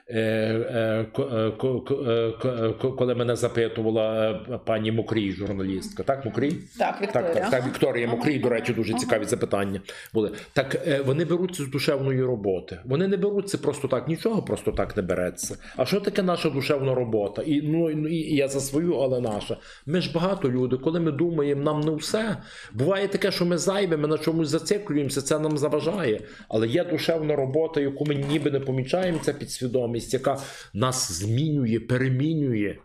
Е, 0.08 0.20
е, 0.20 1.06
ко- 1.12 1.22
е, 1.32 1.50
ко- 1.50 1.80
ко- 1.80 1.94
е, 2.10 2.32
ко- 2.42 2.74
ко- 2.80 2.92
коли 2.92 3.14
мене 3.14 3.36
запитувала 3.36 4.30
е, 4.50 4.58
пані 4.66 4.92
Мокрій, 4.92 5.32
журналістка. 5.32 6.02
Так, 6.02 6.24
Мокрій? 6.24 6.54
Так, 6.78 7.02
Вікторія. 7.02 7.28
Так, 7.32 7.40
так, 7.42 7.50
так, 7.50 7.66
Вікторія 7.66 8.08
Мокрій, 8.08 8.38
до 8.38 8.48
речі, 8.48 8.72
дуже 8.72 8.94
цікаві 8.94 9.24
запитання 9.24 9.80
були. 10.14 10.30
Так 10.52 10.74
е, 10.86 11.00
вони 11.06 11.24
беруться 11.24 11.62
з 11.62 11.68
душевної 11.68 12.22
роботи. 12.24 12.78
Вони 12.84 13.08
не 13.08 13.16
беруться 13.16 13.58
просто 13.58 13.88
так, 13.88 14.08
нічого 14.08 14.42
просто 14.42 14.72
так 14.72 14.96
не 14.96 15.02
береться. 15.02 15.56
А 15.76 15.84
що 15.84 16.00
таке 16.00 16.22
наша 16.22 16.50
душевна 16.50 16.94
робота? 16.94 17.42
І 17.42 17.62
ну 17.62 17.90
і 17.90 18.14
і 18.14 18.36
я 18.36 18.48
за 18.48 18.60
свою, 18.60 18.94
але 18.94 19.20
наша. 19.20 19.56
Ми 19.86 20.00
ж 20.00 20.12
багато 20.14 20.50
люди, 20.50 20.76
коли 20.76 21.00
ми 21.00 21.12
думаємо, 21.12 21.62
нам 21.62 21.80
не 21.80 21.94
все. 21.94 22.36
Буває 22.72 23.08
таке, 23.08 23.30
що 23.30 23.44
ми 23.46 23.58
зайве, 23.58 23.96
ми 23.96 24.08
на 24.08 24.18
чомусь 24.24 24.48
зациклюємося, 24.48 25.22
це 25.22 25.38
нам 25.38 25.58
заважає. 25.58 26.20
Але 26.48 26.68
є 26.68 26.84
душевна 26.84 27.36
робота, 27.36 27.80
яку 27.80 28.04
ми 28.04 28.14
ніби 28.14 28.50
не 28.50 28.60
помічаємо, 28.60 29.18
це 29.22 29.32
підсвідомість, 29.32 30.14
яка 30.14 30.38
нас 30.74 31.12
змінює, 31.12 31.80
перемінює. 31.80 32.76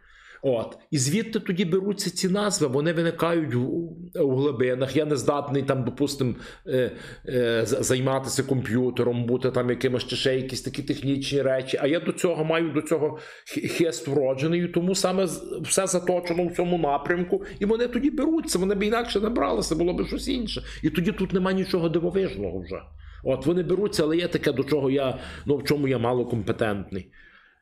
От. 0.42 0.78
І 0.92 0.98
звідти 0.98 1.40
тоді 1.40 1.66
беруться 1.66 2.10
ці 2.10 2.30
назви, 2.30 2.68
вони 2.68 2.94
виникають 2.94 3.56
у, 3.56 3.98
у 4.16 4.36
глибинах. 4.36 4.96
Я 4.96 5.06
не 5.06 5.16
здатний 5.16 5.64
там, 5.64 5.84
допустим, 5.84 6.36
е, 6.68 6.92
е, 7.28 7.62
займатися 7.66 8.44
комп'ютером, 8.44 9.26
бути 9.26 9.52
там 9.52 9.70
якимось 9.70 10.08
чи 10.08 10.16
ще 10.16 10.36
якісь 10.36 10.62
такі 10.62 10.84
технічні 10.84 11.42
речі. 11.42 11.78
А 11.82 11.88
я 11.88 12.00
до 12.00 12.12
цього 12.12 12.46
маю 12.46 12.70
до 12.70 12.82
цього 12.82 13.20
хист 13.46 14.08
вроджений, 14.08 14.68
тому 14.68 14.96
саме 14.96 15.28
все 15.62 15.88
заточено 15.88 16.48
в 16.48 16.56
цьому 16.56 16.78
напрямку. 16.78 17.44
І 17.60 17.66
вони 17.66 17.88
тоді 17.88 18.10
беруться, 18.10 18.60
вони 18.60 18.76
б 18.76 18.84
інакше 18.84 19.20
не 19.20 19.30
бралися, 19.30 19.76
було 19.76 19.94
б 19.94 20.08
щось 20.08 20.28
інше. 20.28 20.64
І 20.84 20.90
тоді 20.90 21.12
тут 21.12 21.34
немає 21.34 21.58
нічого 21.58 21.90
дивовижного 21.90 22.60
вже. 22.60 22.82
От 23.24 23.46
вони 23.46 23.64
беруться, 23.64 24.04
але 24.04 24.18
є 24.18 24.28
таке, 24.28 24.52
до 24.52 24.64
чого 24.64 24.92
я, 24.92 25.20
ну 25.46 25.58
в 25.58 25.64
чому 25.64 25.88
я 25.88 25.98
мало 25.98 26.26
компетентний. 26.26 27.12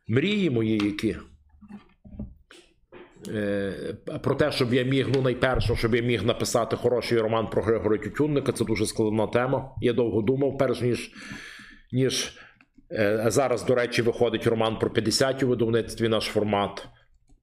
Мрії 0.07 0.49
мої 0.49 0.81
які. 0.85 1.15
Е, 3.27 3.95
Про 4.23 4.35
те, 4.35 4.51
щоб 4.51 4.73
я 4.73 4.83
міг, 4.83 5.07
ну 5.15 5.21
найперше, 5.21 5.75
щоб 5.75 5.95
я 5.95 6.01
міг 6.01 6.23
написати 6.25 6.75
хороший 6.75 7.19
роман 7.19 7.47
про 7.47 7.61
Григора 7.61 7.97
Тютюнника, 7.97 8.51
це 8.51 8.65
дуже 8.65 8.85
складна 8.85 9.27
тема. 9.27 9.71
Я 9.81 9.93
довго 9.93 10.21
думав, 10.21 10.57
перш 10.57 10.81
ніж, 10.81 11.11
ніж 11.91 12.37
е, 12.91 13.25
зараз, 13.27 13.65
до 13.65 13.75
речі, 13.75 14.01
виходить 14.01 14.47
роман 14.47 14.79
про 14.79 14.89
50-ті 14.89 15.45
у 15.45 15.49
видавництві 15.49 16.07
наш 16.07 16.23
формат. 16.25 16.87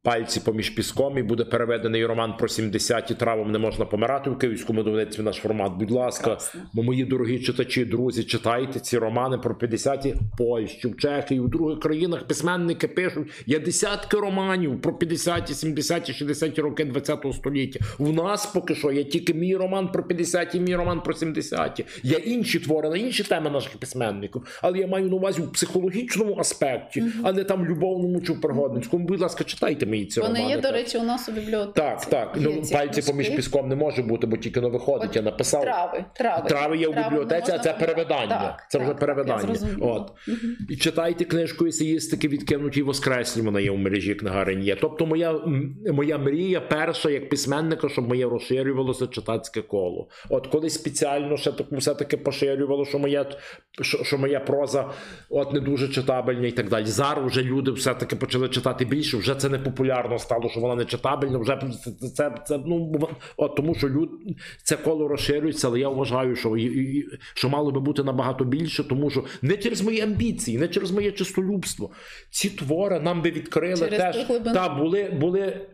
Пальці 0.04 0.40
поміж 0.40 0.70
піском 0.70 1.18
і 1.18 1.22
буде 1.22 1.44
переведений 1.44 2.06
роман 2.06 2.36
про 2.36 2.48
70-ті 2.48 3.14
травом 3.14 3.52
не 3.52 3.58
можна 3.58 3.84
помирати 3.84 4.30
в 4.30 4.38
київському 4.38 4.82
видавництві 4.82 5.22
наш 5.22 5.36
формат. 5.36 5.72
Будь 5.72 5.90
ласка, 5.90 6.24
Прекрасно. 6.24 6.82
Мої 6.82 7.04
дорогі 7.04 7.38
читачі, 7.38 7.84
друзі, 7.84 8.24
читайте 8.24 8.80
ці 8.80 8.98
романи 8.98 9.38
про 9.38 9.54
50-ті 9.54 10.08
в 10.12 10.36
Польщі, 10.38 10.88
в 10.88 10.96
Чехії, 10.96 11.40
в 11.40 11.48
других 11.48 11.80
країнах 11.80 12.26
письменники 12.26 12.88
пишуть. 12.88 13.30
Є 13.46 13.58
десятки 13.58 14.16
романів 14.16 14.80
про 14.80 14.92
50-ті, 14.92 15.52
70-ті, 15.52 16.24
60-ті 16.24 16.60
роки 16.60 16.84
20-го 16.84 17.32
століття. 17.32 17.80
У 17.98 18.12
нас 18.12 18.46
поки 18.46 18.74
що 18.74 18.92
є 18.92 19.04
тільки 19.04 19.34
мій 19.34 19.56
роман 19.56 19.92
про 19.92 20.02
50-ті, 20.02 20.60
мій 20.60 20.76
роман 20.76 21.00
про 21.00 21.14
70-ті. 21.14 21.84
Є 22.02 22.16
інші 22.16 22.58
твори 22.58 22.90
на 22.90 22.96
інші 22.96 23.24
теми 23.24 23.50
наших 23.50 23.76
письменників. 23.76 24.58
Але 24.62 24.78
я 24.78 24.86
маю 24.86 25.08
на 25.08 25.16
увазі 25.16 25.42
в 25.42 25.52
психологічному 25.52 26.36
аспекті, 26.38 27.04
а 27.22 27.32
не 27.32 27.44
там 27.44 27.66
любовному 27.66 28.20
чи 28.20 28.32
в 28.32 28.40
пригодницькому. 28.40 29.06
Будь 29.06 29.20
ласка, 29.20 29.44
читайте 29.44 29.86
ці 30.00 30.20
Вони 30.20 30.34
романи. 30.38 30.54
є, 30.54 30.60
до 30.60 30.70
речі, 30.72 30.98
у 30.98 31.02
нас 31.02 31.28
у 31.28 31.32
бібліотеці. 31.32 31.72
Так, 31.74 32.04
так. 32.06 32.36
Є 32.36 32.48
Ну, 32.56 32.62
ці 32.62 32.74
пальці 32.74 33.02
поміж 33.02 33.28
піском 33.28 33.68
не 33.68 33.76
може 33.76 34.02
бути, 34.02 34.26
бо 34.26 34.36
тільки 34.36 34.60
не 34.60 34.68
виходить. 34.68 35.10
От 35.10 35.16
Я 35.16 35.22
написав. 35.22 35.62
Трави, 35.62 36.04
трави. 36.16 36.48
Трави 36.48 36.76
є 36.78 36.86
Трави 36.88 37.08
бібліотеці, 37.08 37.52
а 37.52 37.58
це 37.58 37.72
перевидання. 37.72 38.26
Так, 38.28 38.66
Це 38.70 38.78
так, 38.78 38.86
вже 38.86 38.90
так, 38.90 39.00
перевидання. 39.00 39.54
я. 39.80 39.86
От. 39.86 40.12
І 40.70 40.76
читайте 40.76 41.24
книжку 41.24 41.66
есеїстики 41.66 42.28
відкинуті 42.28 42.82
воскреслі. 42.82 43.40
Вона 43.42 43.60
є 43.60 43.70
в 43.70 43.78
мережі 43.78 44.14
книгарень. 44.14 44.76
Тобто, 44.80 45.06
моя, 45.06 45.40
моя 45.92 46.18
мрія 46.18 46.60
перша 46.60 47.10
як 47.10 47.28
письменника, 47.28 47.88
щоб 47.88 48.08
моє 48.08 48.28
розширювалося 48.28 49.06
читацьке 49.06 49.62
коло. 49.62 50.08
От 50.30 50.46
колись 50.46 50.74
спеціально 50.74 51.36
ще 51.36 51.52
таку 51.52 51.76
все-таки 51.76 52.16
поширювало, 52.16 52.84
що 52.84 52.98
моя, 52.98 53.26
що, 53.82 54.04
що 54.04 54.18
моя 54.18 54.40
проза 54.40 54.90
от 55.30 55.52
не 55.52 55.60
дуже 55.60 55.88
читабельна 55.88 56.46
і 56.46 56.52
так 56.52 56.68
далі. 56.68 56.86
Зараз 56.86 57.26
вже 57.26 57.42
люди 57.42 57.70
все-таки 57.70 58.16
почали 58.16 58.48
читати 58.48 58.84
більше. 58.84 59.16
Вже 59.16 59.34
це 59.34 59.48
не 59.48 59.58
популярно 59.58 59.81
стало, 60.18 60.48
що 60.48 60.60
вона 60.60 60.74
не 60.74 60.84
читабельна. 60.84 61.38
Вже 61.38 61.58
це, 61.84 61.90
це, 61.90 62.08
це, 62.08 62.34
це 62.46 62.58
ну 62.66 62.92
от 63.36 63.56
тому, 63.56 63.74
що 63.74 63.88
люд, 63.88 64.10
це 64.62 64.76
коло 64.76 65.08
розширюється, 65.08 65.68
але 65.68 65.80
я 65.80 65.88
вважаю, 65.88 66.36
що, 66.36 66.56
і- 66.56 66.62
і- 66.62 67.08
що 67.34 67.48
мало 67.48 67.70
би 67.70 67.80
бути 67.80 68.04
набагато 68.04 68.44
більше, 68.44 68.84
тому 68.84 69.10
що 69.10 69.24
не 69.42 69.56
через 69.56 69.82
мої 69.82 70.00
амбіції, 70.00 70.58
не 70.58 70.68
через 70.68 70.90
моє 70.90 71.12
чистолюбство. 71.12 71.90
Ці 72.30 72.50
твори 72.50 73.00
нам 73.00 73.22
би 73.22 73.30
відкрили 73.30 73.76
Через 73.76 73.98
теж 73.98 74.26
та 74.54 74.68
були, 74.68 75.10
були 75.20 75.66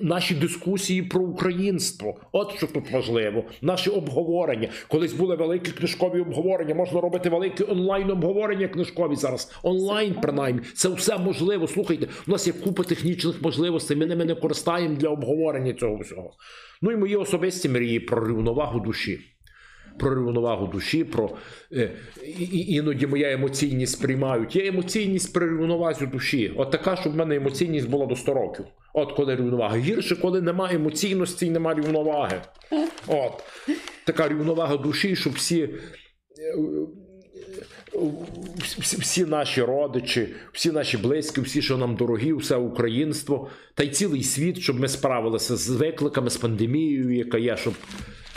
наші 0.00 0.34
дискусії 0.34 1.02
про 1.02 1.20
українство. 1.22 2.14
От 2.32 2.56
що 2.56 2.66
тут 2.66 2.90
важливо. 2.90 3.44
Наші 3.62 3.90
обговорення. 3.90 4.68
Колись 4.88 5.12
були 5.12 5.36
великі 5.36 5.72
книжкові 5.72 6.20
обговорення. 6.20 6.74
Можна 6.74 7.00
робити 7.00 7.30
великі 7.30 7.64
онлайн 7.64 8.10
обговорення 8.10 8.68
книжкові 8.68 9.16
зараз. 9.16 9.52
Онлайн, 9.62 10.14
принаймні, 10.22 10.62
це 10.74 10.88
все 10.88 11.18
можливо. 11.18 11.68
Слухайте, 11.68 12.08
у 12.28 12.30
нас 12.30 12.46
є 12.46 12.52
купа 12.52 12.82
технічних 12.82 13.42
можливостей. 13.42 13.96
Ми 13.96 14.06
ними 14.06 14.24
не 14.24 14.34
користаємо 14.34 14.96
для 14.96 15.08
обговорення 15.08 15.72
цього 15.72 15.96
всього. 15.96 16.30
Ну 16.82 16.92
і 16.92 16.96
мої 16.96 17.16
особисті 17.16 17.68
мрії 17.68 18.00
про 18.00 18.28
рівновагу 18.28 18.80
душі. 18.80 19.20
Про 19.98 20.14
рівновагу 20.14 20.66
душі, 20.66 21.04
про 21.04 21.30
е, 21.72 21.90
іноді 22.52 23.06
моя 23.06 23.32
емоційність 23.32 23.92
сприймають. 23.92 24.56
Є 24.56 24.66
емоційність 24.66 25.32
при 25.32 25.46
рівновазі 25.46 26.06
душі. 26.06 26.52
От 26.56 26.70
така, 26.70 26.96
щоб 26.96 27.12
в 27.12 27.16
мене 27.16 27.36
емоційність 27.36 27.88
була 27.88 28.06
до 28.06 28.16
100 28.16 28.34
років. 28.34 28.64
От 28.94 29.12
коли 29.12 29.36
рівновага. 29.36 29.76
Гірше, 29.76 30.16
коли 30.16 30.40
немає 30.40 30.76
емоційності 30.76 31.46
і 31.46 31.50
немає 31.50 31.80
рівноваги. 31.80 32.40
От 33.06 33.32
така 34.04 34.28
рівновага 34.28 34.76
душі, 34.76 35.16
щоб 35.16 35.32
всі. 35.32 35.62
е, 35.62 35.70
всі 38.80 39.24
наші 39.24 39.62
родичі, 39.62 40.28
всі 40.52 40.72
наші 40.72 40.96
близькі, 40.96 41.40
всі, 41.40 41.62
що 41.62 41.76
нам 41.78 41.96
дорогі, 41.96 42.32
все 42.32 42.56
українство, 42.56 43.48
та 43.74 43.82
й 43.82 43.88
цілий 43.88 44.22
світ, 44.22 44.58
щоб 44.58 44.80
ми 44.80 44.88
справилися 44.88 45.56
з 45.56 45.68
викликами, 45.68 46.30
з 46.30 46.36
пандемією, 46.36 47.16
яка 47.16 47.38
є, 47.38 47.56
щоб, 47.56 47.74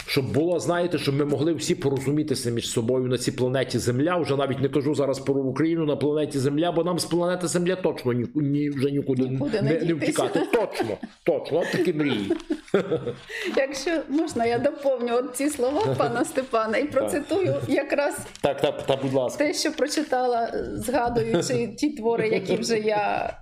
щоб 0.08 0.34
було, 0.34 0.60
знаєте, 0.60 0.98
щоб 0.98 1.16
ми 1.16 1.26
могли 1.26 1.54
всі 1.54 1.76
порозумітися 1.76 2.50
між 2.50 2.70
собою 2.70 3.08
на 3.08 3.18
цій 3.18 3.32
планеті 3.32 3.80
Земля. 3.80 4.18
Вже 4.18 4.36
навіть 4.36 4.60
не 4.60 4.70
кажу 4.70 4.96
зараз 4.96 5.20
про 5.20 5.36
Україну 5.36 5.86
на 5.86 5.96
планеті 5.96 6.40
Земля, 6.40 6.72
бо 6.72 6.84
нам 6.84 7.00
з 7.00 7.06
планети 7.06 7.48
Земля 7.48 7.76
точно 7.76 8.14
ні, 8.14 8.26
ні, 8.36 8.70
вже 8.70 8.92
нікуди, 8.92 9.24
не, 9.24 9.62
не 9.62 9.80
не 9.80 9.94
втікати. 9.94 10.40
Точно, 10.40 10.98
точно, 11.24 11.60
от 11.60 11.72
такі 11.72 11.94
мрії. 11.94 12.32
Якщо 13.58 13.92
можна, 14.10 14.46
я 14.46 14.60
доповню 14.60 15.16
от 15.16 15.36
ці 15.36 15.50
слова 15.50 15.96
пана 15.98 16.26
Степана 16.26 16.78
і 16.78 16.86
процитую 16.88 17.56
якраз 17.68 18.18
Так, 18.42 18.62
так, 18.62 18.86
так, 18.86 19.00
будь 19.04 19.14
ласка. 19.14 19.38
те, 19.46 19.54
що 19.54 19.72
прочитала, 19.72 20.52
згадуючи 20.74 21.68
ті 21.68 21.90
твори, 21.90 22.28
які 22.30 22.56
вже 22.56 22.80
я 22.80 23.34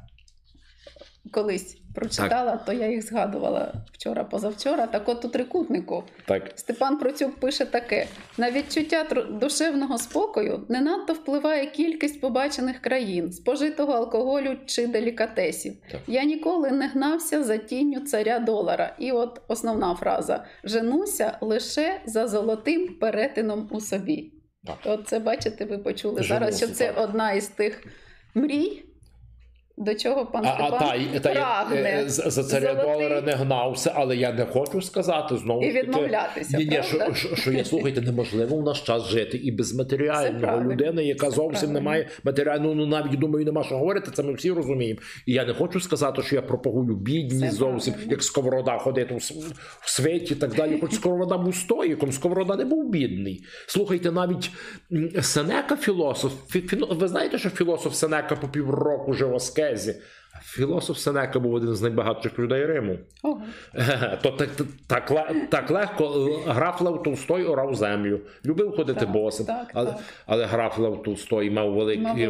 колись 1.31 1.77
прочитала, 1.93 2.57
то 2.57 2.73
я 2.73 2.87
їх 2.87 3.05
згадувала 3.05 3.73
вчора, 3.91 4.23
позавчора. 4.23 4.87
Так 4.87 5.09
от 5.09 5.25
у 5.25 5.27
трикутнику 5.29 6.03
Так. 6.25 6.51
Степан 6.55 6.97
Процюк 6.97 7.35
пише 7.39 7.65
таке: 7.65 8.07
на 8.37 8.51
відчуття 8.51 9.25
душевного 9.29 9.97
спокою 9.97 10.65
не 10.69 10.81
надто 10.81 11.13
впливає 11.13 11.65
кількість 11.65 12.21
побачених 12.21 12.79
країн, 12.79 13.31
спожитого 13.31 13.93
алкоголю 13.93 14.57
чи 14.65 14.87
делікатесів. 14.87 15.73
Так. 15.91 16.01
Я 16.07 16.23
ніколи 16.23 16.71
не 16.71 16.87
гнався 16.87 17.43
за 17.43 17.57
тінню 17.57 17.99
царя 17.99 18.39
долара. 18.39 18.95
І 18.99 19.11
от 19.11 19.41
основна 19.47 19.95
фраза: 19.95 20.45
женуся 20.63 21.37
лише 21.41 22.01
за 22.05 22.27
золотим 22.27 22.87
перетином 22.99 23.69
у 23.71 23.81
собі. 23.81 24.33
Так. 24.65 24.77
От 24.85 25.07
це 25.07 25.19
бачите, 25.19 25.65
ви 25.65 25.77
почули 25.77 26.23
зараз, 26.23 26.57
що 26.57 26.65
Женуся, 26.65 26.85
це 26.85 26.93
так. 26.93 27.09
одна 27.09 27.31
із 27.31 27.47
тих 27.47 27.83
мрій, 28.35 28.85
до 29.77 29.95
чого 29.95 30.25
пан 30.25 30.45
А, 30.45 30.55
а 30.59 30.71
та, 30.71 30.79
та, 30.79 30.95
я, 30.95 31.19
прагне. 31.19 32.03
е, 32.05 32.09
за, 32.09 32.29
за 32.29 32.43
царя 32.43 32.73
Золотий. 32.73 32.93
долара 32.93 33.21
не 33.21 33.31
гнався, 33.31 33.91
але 33.95 34.15
я 34.17 34.31
не 34.33 34.45
хочу 34.45 34.81
сказати 34.81 35.37
знову. 35.37 35.63
І 35.63 35.71
відмовлятися, 35.71 36.57
Ні, 36.57 36.65
ні, 36.65 36.79
що, 36.83 37.13
що, 37.13 37.35
що 37.35 37.51
я 37.51 37.65
слухайте, 37.65 38.01
неможливо 38.01 38.57
в 38.57 38.63
наш 38.63 38.81
час 38.81 39.07
жити 39.07 39.37
і 39.37 39.51
без 39.51 39.73
матеріального 39.73 40.61
людини, 40.63 41.03
яка 41.05 41.29
це 41.29 41.35
зовсім 41.35 41.51
правильно. 41.59 41.73
не 41.79 41.85
має 41.85 42.07
матеріального, 42.23 42.75
ну 42.75 42.85
навіть 42.85 43.19
думаю, 43.19 43.45
нема 43.45 43.63
що 43.63 43.77
говорити. 43.77 44.11
Це 44.13 44.23
ми 44.23 44.33
всі 44.33 44.51
розуміємо. 44.51 44.99
І 45.25 45.33
я 45.33 45.45
не 45.45 45.53
хочу 45.53 45.79
сказати, 45.79 46.21
що 46.21 46.35
я 46.35 46.41
пропагую 46.41 46.95
бідність 46.95 47.39
Це 47.39 47.51
зовсім, 47.51 47.93
правильно. 47.93 48.11
як 48.11 48.23
сковорода 48.23 48.77
ходити 48.77 49.13
в, 49.13 49.17
в 49.81 49.89
світі 49.89 50.33
і 50.33 50.37
так 50.37 50.55
далі. 50.55 50.77
Хоч 50.81 50.93
сковорода 50.93 51.37
був 51.37 51.55
стоїком, 51.55 52.11
сковорода 52.11 52.55
не 52.55 52.65
був 52.65 52.89
бідний. 52.89 53.43
Слухайте, 53.67 54.11
навіть 54.11 54.51
Сенека, 55.21 55.75
філософ, 55.75 56.31
фі- 56.55 56.69
фіно- 56.75 56.95
ви 56.97 57.07
знаєте, 57.07 57.37
що 57.37 57.49
філософ 57.49 57.95
Сенека 57.95 58.35
по 58.35 58.47
півроку 58.47 59.13
жив 59.13 59.29
в 59.29 59.35
аскезі. 59.63 59.95
Філософ 60.45 60.97
Сенека 60.97 61.39
був 61.39 61.53
один 61.53 61.75
з 61.75 61.81
найбагатших 61.81 62.39
людей 62.39 62.65
Риму. 62.65 62.97
Ого. 63.23 63.41
То 64.21 64.31
так, 64.31 64.49
так, 64.87 65.31
так 65.49 65.71
легко 65.71 66.29
е, 66.47 66.51
граф 66.51 66.81
Лев 66.81 67.03
Толстой 67.03 67.43
орав 67.43 67.75
землю. 67.75 68.19
Любив 68.45 68.75
ходити 68.75 68.99
Так, 68.99 69.11
босим. 69.11 69.45
так, 69.45 69.71
але, 69.73 69.91
так. 69.91 69.99
але 70.25 70.45
граф 70.45 70.79
Лев 70.79 71.03
Толстой 71.03 71.49
мав 71.49 71.73
великі 71.73 72.27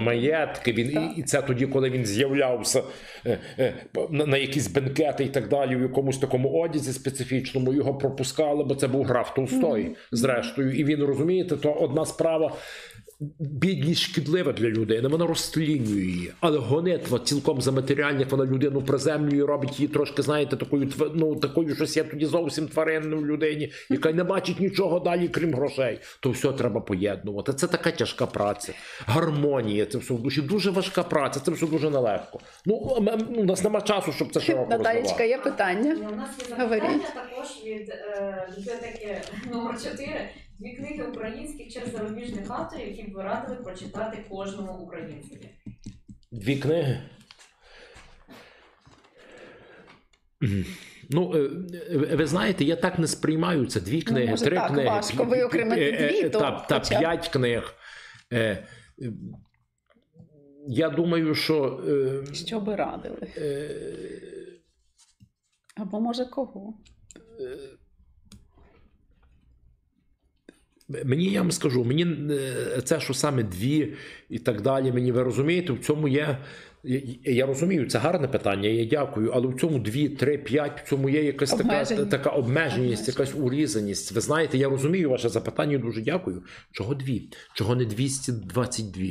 маєтки. 0.00 0.72
Він, 0.72 0.90
і, 0.90 0.94
Так. 0.94 1.12
і 1.16 1.22
це 1.22 1.42
тоді, 1.42 1.66
коли 1.66 1.90
він 1.90 2.06
з'являвся 2.06 2.82
е, 3.26 3.38
е, 3.58 3.74
на, 4.10 4.26
на 4.26 4.36
якісь 4.36 4.68
бенкети 4.68 5.24
і 5.24 5.28
так 5.28 5.48
далі, 5.48 5.76
в 5.76 5.82
якомусь 5.82 6.18
такому 6.18 6.60
одязі 6.60 6.92
специфічному, 6.92 7.72
його 7.72 7.94
пропускали, 7.94 8.64
бо 8.64 8.74
це 8.74 8.88
був 8.88 9.04
граф 9.04 9.34
Толстой, 9.34 9.96
зрештою. 10.12 10.72
І 10.72 10.84
він 10.84 11.04
розумієте, 11.04 11.56
то 11.56 11.72
одна 11.72 12.06
справа. 12.06 12.52
Бідність 13.38 14.00
шкідлива 14.00 14.52
для 14.52 14.68
людини, 14.68 15.08
вона 15.08 15.26
розтлінює 15.26 16.00
її. 16.00 16.32
Але 16.40 16.58
гонитва 16.58 17.18
цілком 17.18 17.60
за 17.60 17.72
матеріальних, 17.72 18.30
вона 18.30 18.44
людину 18.44 18.82
приземлює, 18.82 19.46
робить 19.46 19.80
її 19.80 19.92
трошки, 19.92 20.22
знаєте, 20.22 20.56
такою 20.56 20.92
ну, 21.14 21.36
такою 21.36 21.74
щось 21.74 21.96
є 21.96 22.04
тоді 22.04 22.26
зовсім 22.26 22.68
тваринною 22.68 23.26
людині, 23.26 23.72
яка 23.90 24.12
не 24.12 24.24
бачить 24.24 24.60
нічого 24.60 25.00
далі, 25.00 25.28
крім 25.28 25.54
грошей. 25.54 25.98
То 26.20 26.30
все 26.30 26.52
треба 26.52 26.80
поєднувати. 26.80 27.52
Це 27.52 27.66
така 27.66 27.90
тяжка 27.90 28.26
праця. 28.26 28.72
Гармонія, 29.06 29.86
це 29.86 29.98
все 29.98 30.14
в 30.14 30.22
душі. 30.22 30.42
Дуже 30.42 30.70
важка 30.70 31.02
праця, 31.02 31.40
це 31.40 31.50
все 31.50 31.66
дуже 31.66 31.90
нелегко. 31.90 32.40
Ну, 32.66 32.74
у 33.36 33.44
нас 33.44 33.64
нема 33.64 33.80
часу, 33.80 34.12
щоб 34.12 34.32
це 34.32 34.40
широко 34.40 34.70
Наталічка, 34.70 35.24
є 35.24 35.38
питання? 35.38 35.96
У 36.12 36.16
нас 36.16 36.30
є 36.38 36.56
запитання 36.56 37.04
також 37.14 37.46
від 37.64 37.88
е, 37.88 38.48
бібліотеки 38.56 39.22
номер 39.52 39.82
4 39.82 40.30
Дві 40.58 40.76
книги 40.76 41.02
українських 41.04 41.72
чи 41.72 41.80
зарубіжних 41.90 42.50
авторів, 42.50 42.88
які 42.88 43.02
б 43.02 43.12
ви 43.14 43.22
радили 43.22 43.56
прочитати 43.56 44.24
кожному 44.30 44.72
українцеві. 44.72 45.50
Дві 46.32 46.56
книги. 46.56 47.02
Ну, 51.10 51.32
е, 51.34 51.50
е, 51.92 52.16
ви 52.16 52.26
знаєте, 52.26 52.64
я 52.64 52.76
так 52.76 52.98
не 52.98 53.06
сприймаю 53.06 53.66
це. 53.66 53.80
Дві 53.80 54.02
книги, 54.02 54.24
Ну, 54.24 54.30
може, 54.30 54.44
три 54.44 54.56
так, 54.56 54.68
книги. 54.72 54.88
важко 54.88 55.22
пі- 55.24 55.28
виокремити 55.28 55.82
е, 55.90 56.08
дві, 56.08 56.28
то 56.30 56.38
та, 56.38 56.50
та 56.68 56.78
хоча 56.80 56.98
п'ять 56.98 57.28
книг. 57.28 57.74
Я 60.68 60.90
думаю, 60.90 61.34
що. 61.34 61.84
Що 62.32 62.60
би 62.60 62.76
радили? 62.76 63.28
Або 65.76 66.00
може 66.00 66.24
кого? 66.24 66.74
Мені 71.04 71.24
я 71.24 71.40
вам 71.40 71.50
скажу, 71.50 71.84
мені 71.84 72.06
е, 72.30 72.80
це, 72.84 73.00
що 73.00 73.14
саме 73.14 73.42
дві 73.42 73.94
і 74.30 74.38
так 74.38 74.60
далі, 74.62 74.92
мені 74.92 75.12
ви 75.12 75.22
розумієте, 75.22 75.72
в 75.72 75.78
цьому 75.78 76.08
є. 76.08 76.38
Я, 76.84 77.00
я 77.24 77.46
розумію, 77.46 77.86
це 77.86 77.98
гарне 77.98 78.28
питання, 78.28 78.68
я 78.68 78.84
дякую, 78.84 79.30
але 79.34 79.46
в 79.46 79.60
цьому 79.60 79.78
дві, 79.78 80.08
три, 80.08 80.38
п'ять, 80.38 80.80
в 80.84 80.88
цьому 80.88 81.08
є 81.08 81.22
якась 81.22 81.50
така, 81.50 81.84
така 81.84 82.30
обмеженість, 82.30 83.08
якась 83.08 83.34
урізаність. 83.34 84.12
Ви 84.12 84.20
знаєте, 84.20 84.58
я 84.58 84.68
розумію 84.68 85.10
ваше 85.10 85.28
запитання, 85.28 85.78
дуже 85.78 86.02
дякую. 86.02 86.42
Чого 86.72 86.94
дві? 86.94 87.30
Чого 87.54 87.74
не 87.74 87.84
222? 87.84 89.04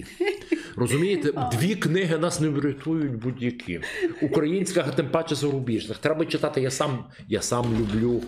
Розумієте, 0.76 1.32
дві 1.60 1.76
книги 1.76 2.18
нас 2.18 2.40
не 2.40 2.50
врятують 2.50 3.16
будь-які. 3.16 3.82
Українська, 4.22 4.86
а 4.88 4.92
тим 4.92 5.10
паче 5.10 5.36
зарубіжних. 5.36 5.98
Треба 5.98 6.26
читати. 6.26 6.62
Я 6.62 6.72
сам, 6.72 7.06
я 7.28 7.42
сам 7.42 7.66
люблю 7.80 8.22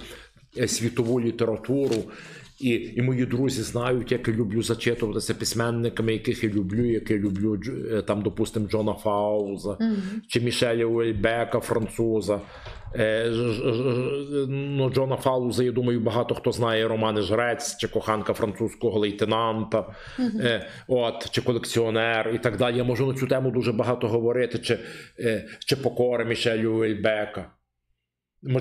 е, 0.58 0.68
світову 0.68 1.22
літературу. 1.22 2.04
І, 2.60 2.70
і 2.96 3.02
мої 3.02 3.26
друзі 3.26 3.62
знають, 3.62 4.12
як 4.12 4.28
я 4.28 4.34
люблю 4.34 4.62
зачитуватися 4.64 5.34
письменниками, 5.34 6.14
яких 6.14 6.44
я 6.44 6.50
люблю, 6.50 6.86
як 6.86 7.12
я 7.12 7.18
люблю 7.18 7.60
е, 7.92 8.02
там, 8.02 8.22
допустимо, 8.22 8.68
Джона 8.68 8.94
Фауза 8.94 9.78
чи 10.28 10.42
Мішеля 10.42 10.86
Уельбека, 10.86 11.60
француза. 11.60 12.42
Е, 12.96 13.32
ж- 13.32 13.54
ж- 13.54 13.74
ж- 13.74 14.46
ну, 14.50 14.90
Джона 14.90 15.16
Фауза, 15.16 15.64
я 15.64 15.72
думаю, 15.72 16.00
багато 16.00 16.36
хто 16.36 16.52
знає 16.52 16.88
романи 16.88 17.22
Жрець 17.22 17.78
чи 17.78 17.88
коханка 17.88 18.34
французького 18.34 19.00
лейтенанта, 19.00 19.96
е, 20.20 20.68
от, 20.88 21.30
чи 21.32 21.42
колекціонер 21.42 22.32
і 22.36 22.38
так 22.38 22.58
далі. 22.58 22.78
Я 22.78 22.84
можу 22.84 23.08
на 23.08 23.14
цю 23.14 23.28
тему 23.28 23.52
дуже 23.52 23.72
багато 23.74 24.08
говорити, 24.08 24.60
чи, 24.60 24.80
е, 25.20 25.48
чи 25.66 25.76
покора 25.76 26.24
Мішелю 26.26 26.74
Уельбека. 26.74 27.52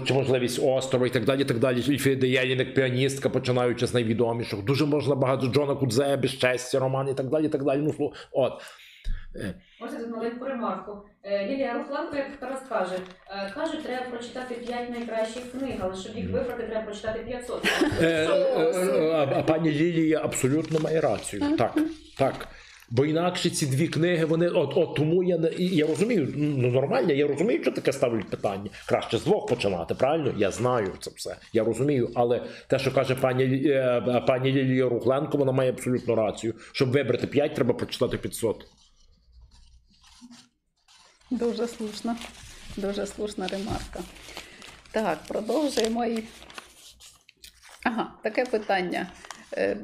Чи 0.07 0.15
можливість 0.15 0.61
острова 0.63 1.07
і 1.07 1.11
так 1.11 1.25
далі, 1.25 1.41
і 1.43 1.45
так 1.45 1.59
далі. 1.59 1.81
І 1.81 1.99
Фіде 1.99 2.29
Єлінек, 2.29 2.75
піаністка, 2.75 3.29
починаючи 3.29 3.87
з 3.87 3.95
найвідоміших. 3.95 4.63
Дуже 4.65 4.87
можна 4.87 5.15
багато 5.15 5.47
Джона 5.47 5.75
Кудзе, 5.75 6.17
безчестя, 6.17 6.79
роман 6.79 7.09
і 7.09 7.15
так 7.15 7.27
далі. 7.29 7.49
так 7.49 7.65
далі. 7.65 7.81
Ну, 7.99 8.13
от. 8.33 8.53
Можете 9.81 10.03
тут 10.03 10.11
маленьку 10.17 10.45
ремарку. 10.45 10.93
Е, 11.23 11.47
Лілія 11.47 11.75
Рухленко, 11.75 12.17
як 12.17 12.37
Тарас 12.37 12.61
каже, 12.69 12.95
е, 13.31 13.53
кажуть, 13.55 13.83
треба 13.85 14.07
прочитати 14.11 14.55
5 14.55 14.91
найкращих 14.91 15.53
книг, 15.53 15.75
але 15.81 15.97
щоб 15.97 16.17
їх 16.17 16.31
вибрати, 16.31 16.63
треба 16.63 16.83
прочитати 16.85 17.21
500. 17.27 17.69
Е, 18.03 18.27
а- 19.13 19.39
а 19.39 19.43
пані 19.43 19.71
Лілія 19.71 20.21
абсолютно 20.25 20.81
має 20.81 21.01
рацію. 21.01 21.57
Так, 21.59 21.75
так. 22.19 22.49
Бо 22.91 23.07
інакше 23.07 23.51
ці 23.51 23.67
дві 23.67 23.89
книги, 23.89 24.25
вони 24.25 24.49
от, 24.49 24.73
от 24.77 24.95
тому 24.95 25.23
я 25.23 25.39
не 25.39 25.51
я 25.59 25.87
розумію, 25.87 26.33
ну 26.37 26.71
нормально, 26.71 27.13
я 27.13 27.27
розумію, 27.27 27.63
що 27.63 27.73
таке 27.73 27.93
ставлять 27.93 28.31
питання. 28.31 28.71
Краще 28.89 29.19
з 29.19 29.25
двох 29.25 29.47
починати, 29.47 29.95
правильно? 29.95 30.35
Я 30.37 30.51
знаю 30.51 30.93
це 31.01 31.11
все. 31.17 31.37
Я 31.53 31.65
розумію, 31.65 32.11
але 32.15 32.43
те, 32.67 32.79
що 32.79 32.93
каже 32.93 33.15
пані 33.15 33.45
е, 33.67 34.23
пані 34.27 34.53
Лілія 34.53 34.89
Рухленко, 34.89 35.39
вона 35.39 35.53
має 35.53 35.71
абсолютно 35.71 36.15
рацію. 36.15 36.55
Щоб 36.73 36.93
вибрати 36.93 37.27
5, 37.27 37.55
треба 37.55 37.75
прочитати 37.75 38.19
500. 38.19 38.67
Дуже 41.31 41.67
слушна, 41.67 42.17
дуже 42.77 43.07
слушна 43.07 43.49
ремарка. 43.49 44.01
Так, 44.91 45.19
продовжуємо 45.29 46.07
і. 46.07 46.25
Ага, 47.85 48.13
таке 48.23 48.45
питання. 48.45 49.07
Е, 49.53 49.77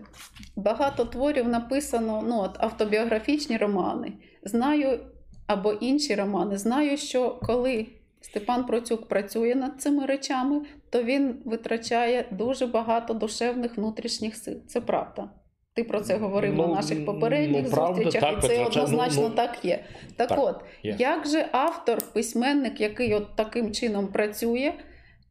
Багато 0.57 1.05
творів 1.05 1.49
написано, 1.49 2.25
ну, 2.29 2.41
от, 2.41 2.57
автобіографічні 2.59 3.57
романи. 3.57 4.13
Знаю, 4.43 5.01
або 5.47 5.73
інші 5.73 6.15
романи. 6.15 6.59
Знаю, 6.59 6.97
що 6.97 7.39
коли 7.43 7.87
Степан 8.21 8.67
Процюк 8.67 9.09
працює 9.09 9.55
над 9.55 9.81
цими 9.81 10.07
речами, 10.07 10.61
то 10.91 11.03
він 11.03 11.43
витрачає 11.45 12.29
дуже 12.31 12.67
багато 12.67 13.15
душевних 13.15 13.77
внутрішніх 13.77 14.37
сил. 14.37 14.57
Це 14.67 14.81
правда. 14.81 15.31
Ти 15.75 15.85
про 15.85 16.01
це 16.01 16.17
говорив 16.17 16.55
Ну, 16.55 16.69
на 16.69 16.75
наших 16.75 17.07
попередніх 17.07 17.65
ну, 17.65 17.71
правда, 17.71 18.03
зустрічах, 18.03 18.21
так, 18.21 18.39
і 18.39 18.41
це 18.41 18.49
витрачає, 18.49 18.85
однозначно 18.85 19.29
ну, 19.29 19.35
так 19.35 19.65
є. 19.65 19.85
Так, 20.17 20.29
так, 20.29 20.39
от, 20.39 20.61
є. 20.83 20.97
як 20.99 21.27
же 21.27 21.49
автор, 21.53 21.99
письменник, 22.13 22.81
який 22.81 23.15
от 23.15 23.37
таким 23.37 23.73
чином 23.73 24.09
працює, 24.09 24.73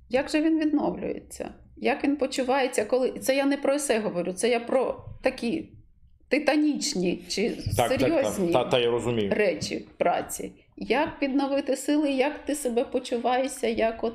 як 0.09 0.29
же 0.29 0.41
він 0.41 0.59
відновлюється? 0.59 1.49
Як 1.84 2.03
він 2.03 2.15
почувається, 2.17 2.86
коли 2.86 3.11
це 3.11 3.36
я 3.36 3.45
не 3.45 3.57
про 3.57 3.73
есе 3.73 3.99
говорю, 3.99 4.34
це 4.34 4.49
я 4.49 4.59
про 4.59 5.05
такі 5.23 5.69
титанічні 6.27 7.23
чи 7.27 7.49
серйозні 7.89 8.53
Та, 8.53 8.63
та 8.63 8.79
я 8.79 8.91
розумію. 8.91 9.32
речі 9.36 9.88
праці. 9.97 10.51
Як 10.77 11.09
відновити 11.21 11.75
сили, 11.75 12.11
як 12.11 12.45
ти 12.45 12.55
себе 12.55 12.84
почуваєшся, 12.84 13.67
як 13.67 14.03
от 14.03 14.13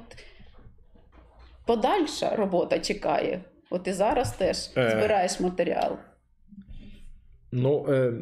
подальша 1.67 2.37
робота 2.37 2.79
чекає. 2.79 3.41
От 3.71 3.89
і 3.89 3.93
зараз 3.93 4.33
теж 4.33 4.57
Е. 4.77 4.91
збираєш 4.91 5.41
матеріал, 5.41 5.97
Ну, 7.53 7.87
е, 7.89 8.13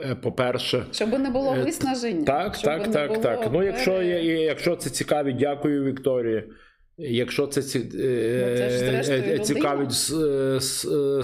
е, 0.00 0.14
по-перше, 0.14 0.84
щоб 0.92 1.18
не 1.18 1.30
було 1.30 1.54
Е, 1.54 1.62
виснаження. 1.62 2.24
Так, 2.24 2.58
так, 2.58 2.90
так, 2.92 3.08
було 3.10 3.22
так. 3.22 3.48
Ну, 3.52 3.62
якщо, 3.62 4.02
є- 4.02 4.42
якщо 4.44 4.76
це 4.76 4.90
цікавить, 4.90 5.36
дякую, 5.36 5.84
Вікторія. 5.84 6.44
Якщо 6.98 7.46
це, 7.46 7.62
ці, 7.62 7.78
е, 7.78 7.82
Ну, 8.50 8.58
це 8.58 9.02
ж, 9.02 9.12
е, 9.12 9.34
е, 9.34 9.38
цікавить 9.38 9.92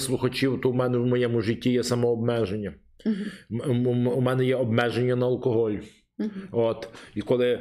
слухачів, 0.03 0.61
то 0.63 0.71
в 0.71 0.75
мене 0.75 0.99
в 0.99 1.07
моєму 1.07 1.41
житті 1.41 1.71
є 1.71 1.83
самообмеження. 1.83 2.75
М- 3.71 4.07
У 4.09 4.21
мене 4.21 4.45
є 4.45 4.57
обмеження 4.57 5.17
на 5.17 5.27
алкоголь. 5.27 5.73
мгм. 6.19 6.31
От, 6.53 6.89
і 7.15 7.21
коли 7.21 7.59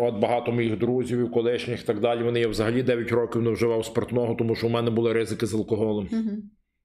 от 0.00 0.14
багато 0.14 0.52
моїх 0.52 0.78
друзів 0.78 1.30
колишніх 1.30 1.82
і 1.82 1.86
так 1.86 2.00
далі, 2.00 2.22
вони 2.22 2.40
я 2.40 2.48
взагалі 2.48 2.82
9 2.82 3.12
років 3.12 3.42
не 3.42 3.50
вживав 3.50 3.84
спиртного, 3.84 4.34
тому 4.34 4.54
що 4.54 4.66
у 4.66 4.70
мене 4.70 4.90
були 4.90 5.12
ризики 5.12 5.46
з 5.46 5.54
алкоголем. 5.54 6.08
Мгм. 6.12 6.42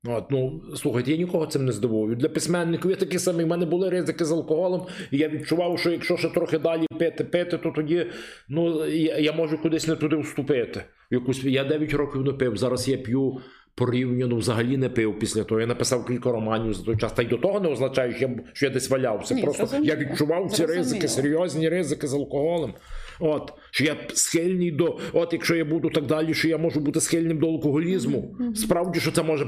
От, 0.07 0.31
ну 0.31 0.61
слухайте, 0.75 1.11
я 1.11 1.17
нікого 1.17 1.45
цим 1.45 1.65
не 1.65 1.71
здивую. 1.71 2.15
Для 2.15 2.29
письменників 2.29 2.91
я 2.91 2.97
такий 2.97 3.19
самий. 3.19 3.45
У 3.45 3.47
мене 3.47 3.65
були 3.65 3.89
ризики 3.89 4.25
з 4.25 4.31
алкоголем, 4.31 4.81
і 5.11 5.17
я 5.17 5.29
відчував, 5.29 5.79
що 5.79 5.91
якщо 5.91 6.17
ще 6.17 6.29
трохи 6.29 6.57
далі 6.57 6.85
пити, 6.99 7.23
пити, 7.23 7.57
то 7.57 7.71
тоді 7.71 8.05
ну 8.49 8.85
я, 8.85 9.17
я 9.17 9.33
можу 9.33 9.57
кудись 9.57 9.87
не 9.87 9.95
туди 9.95 10.15
вступити. 10.15 10.83
Якусь 11.11 11.43
я 11.43 11.63
9 11.63 11.93
років 11.93 12.23
не 12.23 12.33
пив. 12.33 12.57
Зараз 12.57 12.87
я 12.87 12.97
п'ю 12.97 13.41
порівняно 13.75 14.35
взагалі 14.35 14.77
не 14.77 14.89
пив 14.89 15.19
після 15.19 15.43
того. 15.43 15.61
Я 15.61 15.67
написав 15.67 16.05
кілька 16.05 16.31
романів 16.31 16.73
за 16.73 16.83
той 16.83 16.97
час. 16.97 17.13
Та 17.13 17.21
й 17.21 17.25
до 17.25 17.37
того 17.37 17.59
не 17.59 17.69
означає, 17.69 18.13
що 18.13 18.27
я, 18.27 18.35
що 18.53 18.65
я 18.65 18.71
десь 18.71 18.89
валявся. 18.89 19.35
Ні, 19.35 19.41
Просто 19.41 19.67
я 19.83 19.95
відчував 19.95 20.51
ці 20.51 20.65
ризики, 20.65 21.07
серйозні 21.07 21.69
ризики 21.69 22.07
з 22.07 22.13
алкоголем. 22.13 22.73
От 23.19 23.53
що 23.71 23.83
я 23.83 23.95
схильний 24.13 24.71
до, 24.71 24.99
от 25.13 25.33
якщо 25.33 25.55
я 25.55 25.65
буду 25.65 25.89
так 25.89 26.05
далі, 26.05 26.33
що 26.33 26.47
я 26.47 26.57
можу 26.57 26.79
бути 26.79 27.01
схильним 27.01 27.39
до 27.39 27.47
алкоголізму. 27.47 28.35
Мгм. 28.39 28.55
Справді, 28.55 28.99
що 28.99 29.11
це 29.11 29.23
може 29.23 29.47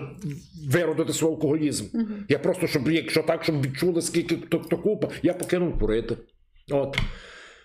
виродити 0.68 1.14
свій 1.14 1.28
алкоголізм. 1.28 1.86
Мгм. 1.94 2.26
Я 2.30 2.40
просто, 2.40 2.68
щоб 2.68 2.92
якщо 2.92 3.24
так, 3.24 3.44
щоб 3.44 3.66
відчули, 3.66 4.02
скільки 4.02 4.36
то, 4.36 4.58
то 4.58 4.78
купа, 4.78 5.08
я 5.24 5.34
покинув 5.34 5.80
курити. 5.80 6.18
От. 6.72 6.98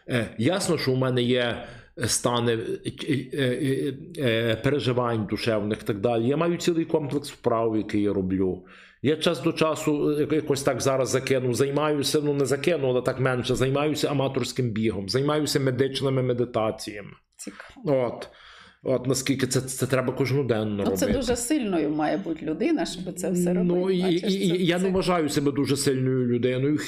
Е, 0.08 0.26
ясно, 0.38 0.78
що 0.78 0.92
у 0.92 0.96
мене 0.96 1.22
є 1.22 1.66
стани 2.06 2.52
е, 2.52 3.12
е, 3.34 3.94
е, 4.18 4.56
переживань 4.56 5.26
душевних 5.30 5.78
і 5.82 5.86
так 5.86 6.00
далі. 6.00 6.28
Я 6.28 6.36
маю 6.36 6.56
цілий 6.56 6.84
комплекс 6.84 7.30
вправ, 7.30 7.76
який 7.76 8.02
я 8.02 8.12
роблю. 8.12 8.62
Я 9.06 9.16
час 9.16 9.42
до 9.42 9.52
часу 9.52 10.10
е, 10.10 10.28
якось 10.34 10.62
так 10.62 10.80
зараз 10.80 11.08
закинув. 11.10 11.54
Займаюся, 11.54 12.20
ну 12.20 12.34
не 12.34 12.46
закинув, 12.46 12.90
але 12.90 13.02
так 13.02 13.20
менше. 13.20 13.54
Займаюся 13.54 14.08
аматорським 14.08 14.70
бігом, 14.70 15.08
займаюся 15.08 15.60
медичними 15.60 16.22
медитаціями. 16.22 17.10
Цікаво. 17.36 18.06
От. 18.06 18.28
От 18.86 19.06
наскільки 19.06 19.46
це, 19.46 19.60
це 19.60 19.86
треба 19.86 20.12
кожноденно 20.12 20.70
Ну, 20.70 20.84
робити. 20.84 20.96
це 21.06 21.12
дуже 21.12 21.36
сильною 21.36 21.90
має 21.90 22.16
бути 22.16 22.46
людина, 22.46 22.86
щоб 22.86 23.14
це 23.14 23.30
все 23.30 23.54
робити. 23.54 23.74
Ну, 23.80 23.90
і, 23.90 24.02
Бачиш, 24.02 24.22
і, 24.22 24.48
це- 24.48 24.56
і, 24.56 24.66
я 24.66 24.78
це- 24.78 24.84
не 24.84 24.90
вважаю 24.90 25.28
себе 25.28 25.52
дуже 25.52 25.76
сильною 25.76 26.26
людиною, 26.26 26.78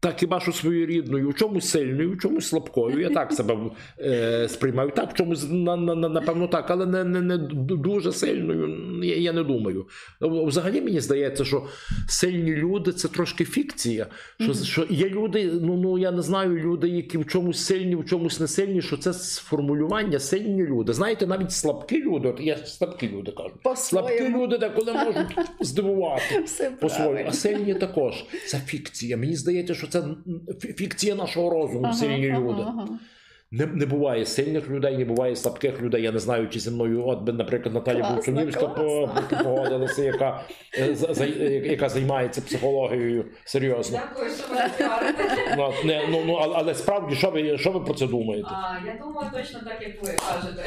так 0.00 0.16
хіба 0.18 0.40
що 0.40 0.52
своєрідною, 0.52 1.28
в 1.30 1.34
чомусь 1.34 1.64
сильною, 1.68 2.12
в 2.12 2.18
чомусь 2.18 2.46
слабкою. 2.46 3.00
Я 3.00 3.10
так 3.10 3.32
себе 3.32 3.56
е, 4.00 4.48
сприймаю. 4.48 4.90
Так, 4.90 5.10
в 5.10 5.14
чомусь 5.14 5.46
на, 5.50 5.76
на, 5.76 5.94
на, 5.94 6.08
напевно 6.08 6.46
так, 6.48 6.70
але 6.70 6.86
не, 6.86 7.04
не, 7.04 7.20
не 7.20 7.38
дуже 7.76 8.12
сильною. 8.12 8.74
Я, 9.04 9.16
я 9.16 9.32
не 9.32 9.42
думаю. 9.42 9.86
Взагалі 10.20 10.80
мені 10.80 11.00
здається, 11.00 11.44
що 11.44 11.66
сильні 12.08 12.54
люди 12.54 12.92
це 12.92 13.08
трошки 13.08 13.44
фікція. 13.44 14.06
Що, 14.40 14.52
Мгм. 14.52 14.64
що 14.64 14.86
є 14.90 15.08
люди, 15.08 15.50
ну, 15.62 15.76
ну 15.76 15.98
я 15.98 16.10
не 16.12 16.22
знаю, 16.22 16.58
люди, 16.58 16.88
які 16.88 17.18
в 17.18 17.26
чомусь 17.26 17.58
сильні, 17.58 17.96
в 17.96 18.04
чомусь 18.04 18.40
не 18.40 18.46
сильні, 18.48 18.82
що 18.82 18.96
це 18.96 19.12
сформулювання 19.12 20.18
сильні 20.18 20.66
люди. 20.66 20.92
Знаєте, 20.92 21.26
навіть 21.26 21.45
слабкі 21.52 22.02
люди, 22.02 22.28
от 22.28 22.40
я 22.40 22.56
слабкі 22.56 23.08
люди 23.08 23.32
кажу. 23.32 23.54
Слабкі 23.76 24.12
По-своєму. 24.12 24.42
люди 24.42 24.58
деколи 24.58 24.92
можуть 24.92 25.38
здивувати. 25.60 26.44
По-своєму, 26.80 27.28
а 27.28 27.32
сильні 27.32 27.74
також. 27.74 28.24
Це 28.46 28.58
фікція. 28.58 29.16
Мені 29.16 29.36
здається, 29.36 29.74
що 29.74 29.86
це 29.86 30.04
фікція 30.60 31.14
нашого 31.14 31.50
розуму, 31.50 31.84
Ага, 31.84 31.92
сильні 31.94 32.28
ага, 32.28 32.40
люди. 32.40 32.62
Не, 33.50 33.66
не 33.66 33.86
буває 33.86 34.26
сильних 34.26 34.68
людей, 34.70 34.98
не 34.98 35.04
буває 35.04 35.36
слабких 35.36 35.82
людей. 35.82 36.02
Я 36.02 36.12
не 36.12 36.18
знаю, 36.18 36.48
чи 36.48 36.60
зі 36.60 36.70
мною, 36.70 37.06
от 37.08 37.22
би, 37.22 37.32
наприклад, 37.32 37.74
Наталя 37.74 37.98
Класно, 38.00 38.16
Бучунівська 38.16 38.66
погодилася, 39.44 40.02
яка, 40.04 40.44
е, 40.78 40.94
за- 40.94 41.14
за- 41.14 41.26
яка 41.26 41.88
займається 41.88 42.40
психологією 42.40 43.24
серйозно. 43.44 44.00
Дякую, 44.02 44.30
що 44.30 44.44
піарите. 44.78 45.54
Ну, 45.56 45.72
не, 45.84 46.06
ну, 46.10 46.22
ну, 46.26 46.34
але, 46.34 46.54
але 46.58 46.74
справді, 46.74 47.14
що 47.14 47.30
ви, 47.30 47.58
що 47.58 47.70
ви 47.72 47.80
про 47.80 47.94
це 47.94 48.06
думаєте? 48.06 48.48
А, 48.50 48.86
Я 48.86 48.98
думаю, 49.02 49.30
точно 49.34 49.60
так, 49.64 49.82
як 49.82 50.02
ви 50.02 50.08
кажете. 50.08 50.64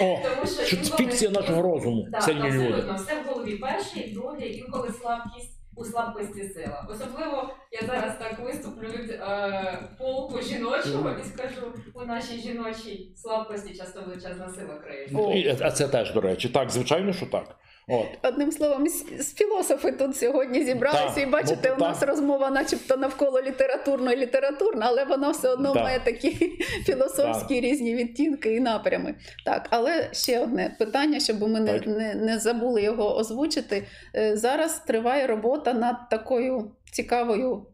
О, 0.00 0.18
Тому 0.34 0.46
що 0.46 0.62
що 0.66 0.76
інколи- 0.76 0.96
фікція 0.96 1.30
нашого 1.30 1.62
розуму, 1.62 2.06
Так, 2.12 2.22
сильні 2.22 2.50
люди. 2.50 2.84
все 2.96 3.14
в 3.26 3.28
голові. 3.32 3.56
Перший, 3.56 4.12
другий, 4.14 4.56
інколи 4.58 4.88
слабкість 5.02 5.55
у 5.76 5.84
слабкості 5.84 6.48
сила. 6.48 6.86
Особливо 6.90 7.50
я 7.72 7.86
зараз 7.86 8.18
так 8.18 8.38
виступлю 8.38 8.88
від 8.88 9.10
е, 9.10 9.78
полку 9.98 10.42
жіночого 10.42 11.10
і 11.20 11.24
скажу, 11.24 11.72
у 11.94 12.04
нашій 12.04 12.38
жіночій 12.38 13.12
слабкості 13.16 13.74
часто 13.74 14.00
величезна 14.00 14.48
сила 14.48 14.74
криється. 14.74 15.16
О. 15.18 15.32
І, 15.32 15.56
а 15.62 15.70
це 15.70 15.88
теж, 15.88 16.12
до 16.12 16.20
речі, 16.20 16.48
так, 16.48 16.70
звичайно, 16.70 17.12
що 17.12 17.26
так. 17.26 17.56
От. 17.88 18.06
Одним 18.22 18.52
словом, 18.52 18.88
з, 18.88 19.34
філософи 19.34 19.92
тут 19.92 20.16
сьогодні 20.16 20.64
зібралися, 20.64 21.20
і 21.20 21.26
бачите, 21.26 21.68
ну, 21.68 21.74
у 21.84 21.88
нас 21.88 21.98
так. 21.98 22.08
розмова, 22.08 22.50
начебто, 22.50 22.96
навколо 22.96 23.42
літературно 23.42 24.12
і 24.12 24.16
літературна, 24.16 24.86
але 24.88 25.04
вона 25.04 25.30
все 25.30 25.48
одно 25.48 25.72
Так. 25.74 25.84
має 25.84 26.00
такі 26.00 26.30
філософські 26.86 27.60
різні 27.60 27.94
відтінки 27.94 28.54
і 28.54 28.60
напрями. 28.60 29.14
Так, 29.44 29.66
але 29.70 30.08
ще 30.12 30.40
одне 30.40 30.76
питання, 30.78 31.20
щоб 31.20 31.48
ми 31.48 31.60
не, 31.60 31.80
не, 31.86 32.14
не 32.14 32.38
забули 32.38 32.82
його 32.82 33.16
озвучити. 33.16 33.86
Е, 34.16 34.36
Зараз 34.36 34.78
триває 34.78 35.26
робота 35.26 35.72
над 35.72 36.08
такою 36.10 36.70
цікавою. 36.92 37.66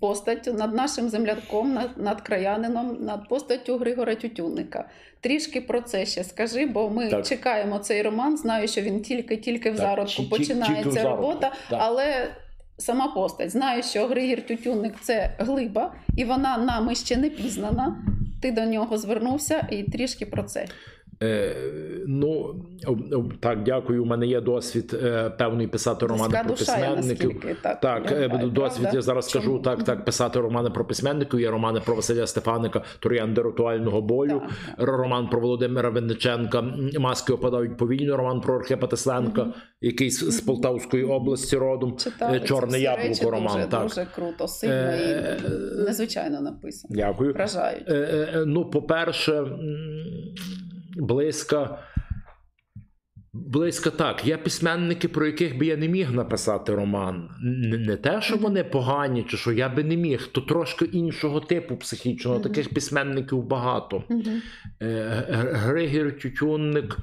Постаттю 0.00 0.52
над 0.52 0.74
нашим 0.74 1.08
земляком, 1.08 1.72
над, 1.74 1.90
над 1.96 2.20
краянином, 2.20 2.96
над 3.00 3.28
постаттю 3.28 3.78
Григора 3.78 4.14
Тютюнника. 4.14 4.88
Трішки 5.20 5.60
про 5.60 5.80
це 5.80 6.06
ще 6.06 6.24
скажи, 6.24 6.66
бо 6.66 6.90
ми 6.90 7.08
Так. 7.10 7.26
чекаємо 7.26 7.78
цей 7.78 8.02
роман. 8.02 8.36
Знаю, 8.36 8.68
що 8.68 8.80
він 8.80 9.02
тільки-тільки 9.02 9.70
в 9.70 9.76
Так, 9.76 9.86
зародку 9.86 10.22
ті- 10.22 10.28
починається 10.28 10.90
тільки 10.90 11.00
в 11.02 11.10
робота, 11.10 11.52
так. 11.70 11.78
але 11.82 12.28
сама 12.78 13.08
постать. 13.08 13.50
Знаю, 13.50 13.82
що 13.82 14.06
Григір 14.06 14.46
Тютюнник 14.46 14.94
це 15.00 15.30
глиба, 15.38 15.94
і 16.16 16.24
вона 16.24 16.58
нами 16.58 16.94
ще 16.94 17.16
не 17.16 17.30
пізнана. 17.30 17.96
Ти 18.42 18.50
до 18.52 18.60
нього 18.64 18.98
звернувся 18.98 19.66
і 19.70 19.82
трішки 19.82 20.26
про 20.26 20.42
це. 20.42 20.66
Е, 21.22 21.56
ну, 22.06 22.54
так, 23.40 23.62
дякую. 23.62 24.02
У 24.02 24.06
мене 24.06 24.26
є 24.26 24.40
досвід 24.40 25.00
е, 25.04 25.30
певний 25.30 25.66
писати 25.66 26.06
романи 26.06 26.28
Близька 26.28 26.44
про 26.44 26.54
письменників. 26.56 27.56
так. 27.62 27.80
Так, 27.80 28.10
я 28.10 28.16
е, 28.16 28.28
досвід 28.28 28.82
правда? 28.82 28.90
я 28.98 29.02
зараз 29.02 29.30
Чому? 29.30 29.42
скажу 29.44 29.58
так, 29.58 29.84
так, 29.84 30.04
писати 30.04 30.40
романи 30.40 30.70
про 30.70 30.84
письменників. 30.84 31.40
Є 31.40 31.50
романи 31.50 31.80
про 31.80 31.94
Василя 31.94 32.26
Стефаника, 32.26 32.82
Троянди 32.98 33.42
ритуального 33.42 34.02
бою, 34.02 34.42
Так, 34.76 34.88
роман 34.88 35.28
про 35.28 35.40
Володимира 35.40 35.90
Винниченка, 35.90 36.64
Маски 36.98 37.32
опадають 37.32 37.76
повільно, 37.76 38.16
роман 38.16 38.40
про 38.40 38.56
Архипа 38.56 38.86
Тесленка, 38.86 39.42
Мгм. 39.44 39.52
який 39.80 40.10
з, 40.10 40.18
з 40.36 40.40
Полтавської 40.40 41.04
області 41.04 41.56
родом. 41.56 41.96
Читали 41.96 42.40
«Чорне 42.40 42.80
яблуко» 42.80 43.08
речі, 43.08 43.24
роман, 43.24 43.54
Дуже, 43.56 43.68
так. 43.68 43.82
дуже 43.82 44.06
круто, 44.14 44.48
сильно 44.48 44.74
Е, 44.74 45.38
і 45.78 45.82
незвичайно 45.84 46.40
написано. 46.40 46.94
Дякую. 46.96 47.32
Вражають. 47.32 47.84
Е, 47.88 47.94
е, 47.94 48.44
Ну, 48.46 48.70
по-перше, 48.70 49.32
м, 49.32 49.56
близько. 50.98 51.78
Близько 53.32 53.90
так. 53.90 54.26
Є 54.26 54.36
письменники, 54.36 55.08
про 55.08 55.26
яких 55.26 55.58
би 55.58 55.66
я 55.66 55.76
не 55.76 55.88
міг 55.88 56.12
написати 56.12 56.74
роман. 56.74 57.30
Не, 57.42 57.96
те, 57.96 58.20
що 58.20 58.36
вони 58.36 58.64
погані, 58.64 59.26
чи 59.28 59.36
що 59.36 59.52
я 59.52 59.68
би 59.68 59.84
не 59.84 59.96
міг, 59.96 60.28
то 60.32 60.40
трошки 60.40 60.84
іншого 60.84 61.40
типу 61.40 61.76
психічного. 61.76 62.40
Таких 62.40 62.74
письменників 62.74 63.42
багато. 63.42 64.04
Е, 64.82 65.24
Григір 65.52 66.18
Тютюнник 66.18 66.96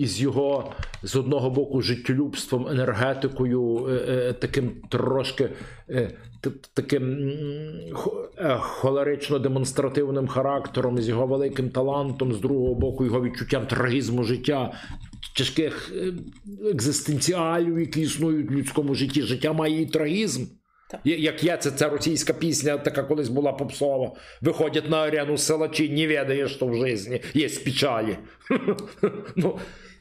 із 0.00 0.20
його 0.20 0.72
з 1.02 1.16
одного 1.16 1.50
боку 1.50 1.80
життєлюбством, 1.82 2.68
енергетикою, 2.68 3.86
е, 3.86 3.92
е, 4.08 4.32
таким 4.32 4.72
трошки 4.88 5.48
е, 5.90 6.10
таким 6.74 7.02
м, 7.02 7.32
хо- 7.92 8.28
е, 8.38 8.56
холерично-демонстративним 8.60 10.26
характером, 10.26 10.98
з 10.98 11.08
його 11.08 11.26
великим 11.26 11.70
талантом, 11.70 12.32
з 12.32 12.40
другого 12.40 12.74
боку, 12.74 13.04
його 13.04 13.22
відчуттям 13.22 13.66
трагізму 13.66 14.24
життя. 14.24 14.72
Тяжких 15.36 15.92
екзистенціалів, 16.70 17.80
які 17.80 18.00
існують 18.00 18.50
в 18.50 18.54
людському 18.54 18.94
житті. 18.94 19.22
Життя 19.22 19.52
має 19.52 19.82
і 19.82 19.86
трагізм. 19.86 20.44
Так. 20.90 21.00
Як 21.04 21.44
я, 21.44 21.56
це, 21.56 21.70
це 21.70 21.88
російська 21.88 22.32
пісня, 22.32 22.78
така 22.78 23.02
колись 23.02 23.28
була 23.28 23.52
попсова. 23.52 24.12
Виходять 24.40 24.90
на 24.90 24.96
арену 24.96 25.36
силачі, 25.36 25.88
не 25.88 26.08
ведаєш, 26.08 26.54
що 26.54 26.66
в 26.66 26.86
житті 26.86 27.20
є 27.34 27.48
печалі. 27.64 28.16
ну, 29.36 29.58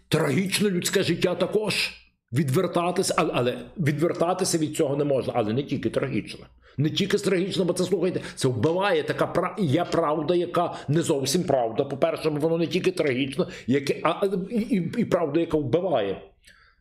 трагічне 0.10 0.70
людське 0.70 1.04
життя 1.04 1.36
також. 1.36 1.92
Відвертатися, 2.34 3.14
але, 3.18 3.32
але 3.34 3.58
відвертатися 3.78 4.58
від 4.58 4.76
цього 4.76 4.96
не 4.96 5.04
можна, 5.04 5.34
але 5.36 5.54
не 5.54 5.64
тільки 5.64 5.90
трагічне. 5.90 6.46
Не 6.78 6.90
тільки 6.90 7.18
трагічно, 7.18 7.66
бо 7.66 7.74
це 7.74 7.84
слухайте, 7.84 8.22
це 8.36 8.48
вбиває 8.48 9.04
така 9.04 9.28
пра... 9.28 9.56
є 9.60 9.86
правда, 9.86 10.36
яка 10.36 10.76
не 10.88 11.02
зовсім 11.02 11.44
правда. 11.44 11.84
По-перше, 11.84 12.30
воно 12.30 12.58
не 12.58 12.68
тільки 12.68 12.92
трагічно, 12.92 13.48
яке... 13.68 14.00
а, 14.04 14.26
і, 14.52 14.76
і 14.98 15.06
правда, 15.06 15.40
яка 15.40 15.58
вбиває. 15.58 16.22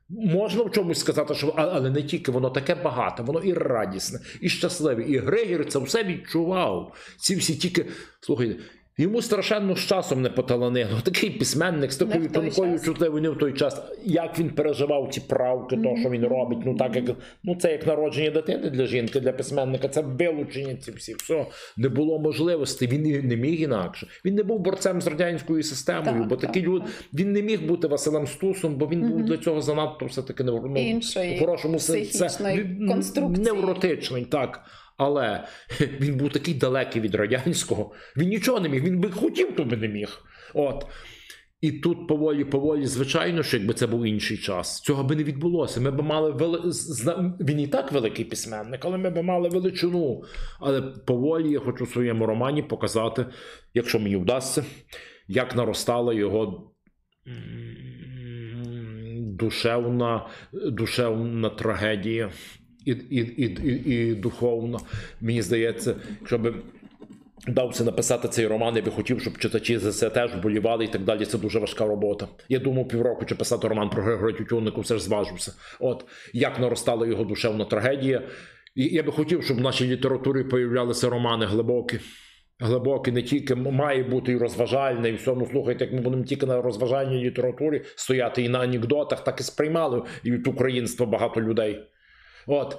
Можна 0.08 0.62
в 0.62 0.70
чомусь 0.70 0.98
сказати, 0.98 1.34
що 1.34 1.54
але 1.56 1.90
не 1.90 2.02
тільки 2.02 2.32
воно 2.32 2.50
таке 2.50 2.74
багате, 2.74 3.22
воно 3.22 3.40
і 3.40 3.52
радісне, 3.52 4.20
і 4.40 4.48
щасливе. 4.48 5.02
І 5.02 5.18
Григір 5.18 5.68
це 5.68 5.78
все 5.78 6.04
відчував. 6.04 6.94
Ці 7.16 7.36
всі 7.36 7.56
тільки 7.56 7.86
слухайте. 8.20 8.56
Йому 9.00 9.22
страшенно 9.22 9.76
з 9.76 9.78
часом 9.86 10.22
не 10.22 10.30
поталанило. 10.30 10.90
Такий 11.04 11.30
письменник 11.30 11.92
з 11.92 11.96
такою 11.96 12.28
тонкою 12.28 12.80
чутливою, 12.80 13.22
не 13.22 13.30
в 13.30 13.38
той 13.38 13.52
час. 13.52 13.82
Як 14.04 14.38
він 14.38 14.50
переживав 14.50 15.08
ці 15.12 15.20
правки, 15.20 15.76
то 15.76 15.96
що 16.00 16.10
він 16.10 16.24
робить. 16.26 16.58
Ну 16.66 16.74
так 16.74 16.96
як 16.96 17.04
ну 17.44 17.56
це 17.56 17.72
як 17.72 17.86
народження 17.86 18.30
дитини 18.30 18.70
для 18.70 18.86
жінки, 18.86 19.20
для 19.20 19.32
письменника. 19.32 19.88
Це 19.88 20.00
вилучення 20.00 20.76
ці 20.76 20.92
всі. 20.92 21.14
Все 21.14 21.46
не 21.76 21.88
було 21.88 22.18
можливості. 22.18 22.86
Він 22.86 23.28
не 23.28 23.36
міг 23.36 23.62
інакше. 23.62 24.06
Він 24.24 24.34
не 24.34 24.42
був 24.42 24.60
борцем 24.60 25.00
з 25.00 25.06
радянською 25.06 25.62
системою, 25.62 26.18
Так, 26.18 26.28
бо 26.28 26.36
так, 26.36 26.56
люди 26.56 26.84
так. 26.84 27.20
він 27.20 27.32
не 27.32 27.42
міг 27.42 27.66
бути 27.66 27.88
Василем 27.88 28.26
Стусом, 28.26 28.74
бо 28.74 28.86
він 28.86 29.08
був 29.10 29.22
для 29.22 29.36
цього 29.36 29.60
занадто 29.60 30.06
все 30.06 30.22
таки 30.22 30.44
не 30.44 30.52
ну, 30.52 30.76
Іншої 30.76 31.36
в 31.36 31.40
хорошому 31.40 31.78
сенсі. 31.78 32.24
конструкції. 32.88 33.44
невротичний, 33.44 34.24
так. 34.24 34.60
Але 34.98 35.44
він 35.80 36.16
був 36.16 36.32
такий 36.32 36.54
далекий 36.54 37.02
від 37.02 37.14
радянського. 37.14 37.92
Він 38.16 38.28
нічого 38.28 38.60
не 38.60 38.68
міг. 38.68 38.84
Він 38.84 39.00
би 39.00 39.10
хотів, 39.10 39.56
то 39.56 39.64
би 39.64 39.76
не 39.76 39.88
міг. 39.88 40.20
От. 40.54 40.86
І 41.60 41.72
тут 41.72 42.08
поволі, 42.08 42.44
поволі, 42.44 42.86
звичайно, 42.86 43.42
що 43.42 43.56
якби 43.56 43.74
це 43.74 43.86
був 43.86 44.06
інший 44.06 44.36
час, 44.36 44.80
цього 44.80 45.04
би 45.04 45.16
не 45.16 45.24
відбулося. 45.24 45.80
Ми 45.80 45.90
б 45.90 46.02
мали 46.02 46.30
вели... 46.30 46.72
він 47.40 47.60
і 47.60 47.66
так 47.66 47.92
великий 47.92 48.24
письменник, 48.24 48.84
але 48.84 48.98
ми 48.98 49.10
б 49.10 49.22
мали 49.22 49.48
величину. 49.48 50.22
Але 50.60 50.82
поволі 50.82 51.50
я 51.50 51.60
хочу 51.60 51.84
в 51.84 51.88
своєму 51.88 52.26
романі 52.26 52.62
показати, 52.62 53.26
якщо 53.74 53.98
мені 53.98 54.16
вдасться, 54.16 54.64
як 55.28 55.56
наростала 55.56 56.14
його 56.14 56.72
душевна, 59.38 60.26
душевна 60.52 61.50
трагедія. 61.50 62.30
І, 62.88 62.92
і, 63.10 63.44
і, 63.44 63.92
і, 63.94 64.14
духовна. 64.14 64.78
Мені 65.20 65.42
здається, 65.42 65.94
щоб 66.26 66.54
вдався 67.48 67.84
написати 67.84 68.28
цей 68.28 68.46
роман, 68.46 68.76
я 68.76 68.82
би 68.82 68.90
хотів, 68.90 69.20
щоб 69.20 69.38
читачі 69.38 69.78
за 69.78 69.92
це 69.92 70.10
теж 70.10 70.34
вболівали 70.34 70.84
і 70.84 70.88
так 70.88 71.04
далі. 71.04 71.24
Це 71.24 71.38
дуже 71.38 71.58
важка 71.58 71.86
робота. 71.86 72.28
Я 72.48 72.58
думав 72.58 72.88
півроку, 72.88 73.24
чи 73.24 73.34
писати 73.34 73.68
роман 73.68 73.90
про 73.90 74.02
Григоря 74.02 74.32
Тютюннику, 74.32 74.80
все 74.80 74.94
ж 74.94 75.04
зважився. 75.04 75.52
От 75.80 76.04
як 76.32 76.60
наростала 76.60 77.06
його 77.06 77.24
душевна 77.24 77.64
трагедія. 77.64 78.22
І 78.74 78.84
я 78.84 79.02
би 79.02 79.12
хотів, 79.12 79.44
щоб 79.44 79.56
в 79.56 79.60
нашій 79.60 79.86
літературі 79.86 80.44
появлялися 80.44 81.10
романи 81.10 81.46
глибокі. 81.46 81.98
Глибокі 82.60 83.12
не 83.12 83.22
тільки 83.22 83.54
має 83.54 84.02
бути 84.02 84.32
і 84.32 84.36
розважальне, 84.36 85.08
і 85.08 85.14
все. 85.14 85.34
Ну 85.34 85.48
слухайте, 85.50 85.84
як 85.84 85.94
ми 85.94 86.00
будемо 86.00 86.24
тільки 86.24 86.46
на 86.46 86.62
розважальній 86.62 87.24
літературі 87.24 87.82
стояти 87.94 88.42
і 88.42 88.48
на 88.48 88.58
анекдотах, 88.58 89.24
так 89.24 89.40
і 89.40 89.42
сприймали 89.42 90.02
від 90.24 90.46
українства 90.46 91.06
багато 91.06 91.40
людей. 91.40 91.84
От. 92.48 92.78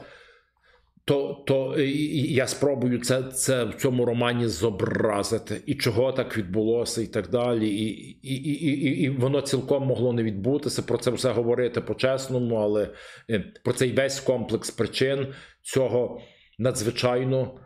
То, 1.06 1.44
то 1.48 1.76
я 1.80 2.48
спробую 2.48 3.00
це, 3.00 3.24
це 3.24 3.64
в 3.64 3.74
цьому 3.74 4.06
романі 4.06 4.48
зобразити, 4.48 5.62
і 5.66 5.76
чого 5.76 6.12
так 6.12 6.38
відбулося, 6.38 7.02
і 7.02 7.08
так 7.08 7.30
далі. 7.30 7.70
І, 7.70 7.86
і, 8.24 8.36
і, 8.36 8.54
і, 8.54 9.04
і 9.04 9.10
воно 9.10 9.42
цілком 9.42 9.84
могло 9.84 10.14
не 10.14 10.24
відбутися. 10.24 10.82
Про 10.82 10.98
це 10.98 11.12
все 11.12 11.32
говорити 11.32 11.82
по-чесному, 11.82 12.56
але 12.56 12.90
е, 13.30 13.40
про 13.64 13.74
цей 13.74 13.92
весь 13.92 14.20
комплекс 14.20 14.72
причин 14.72 15.28
цього 15.62 16.22
надзвичайно 16.60 17.60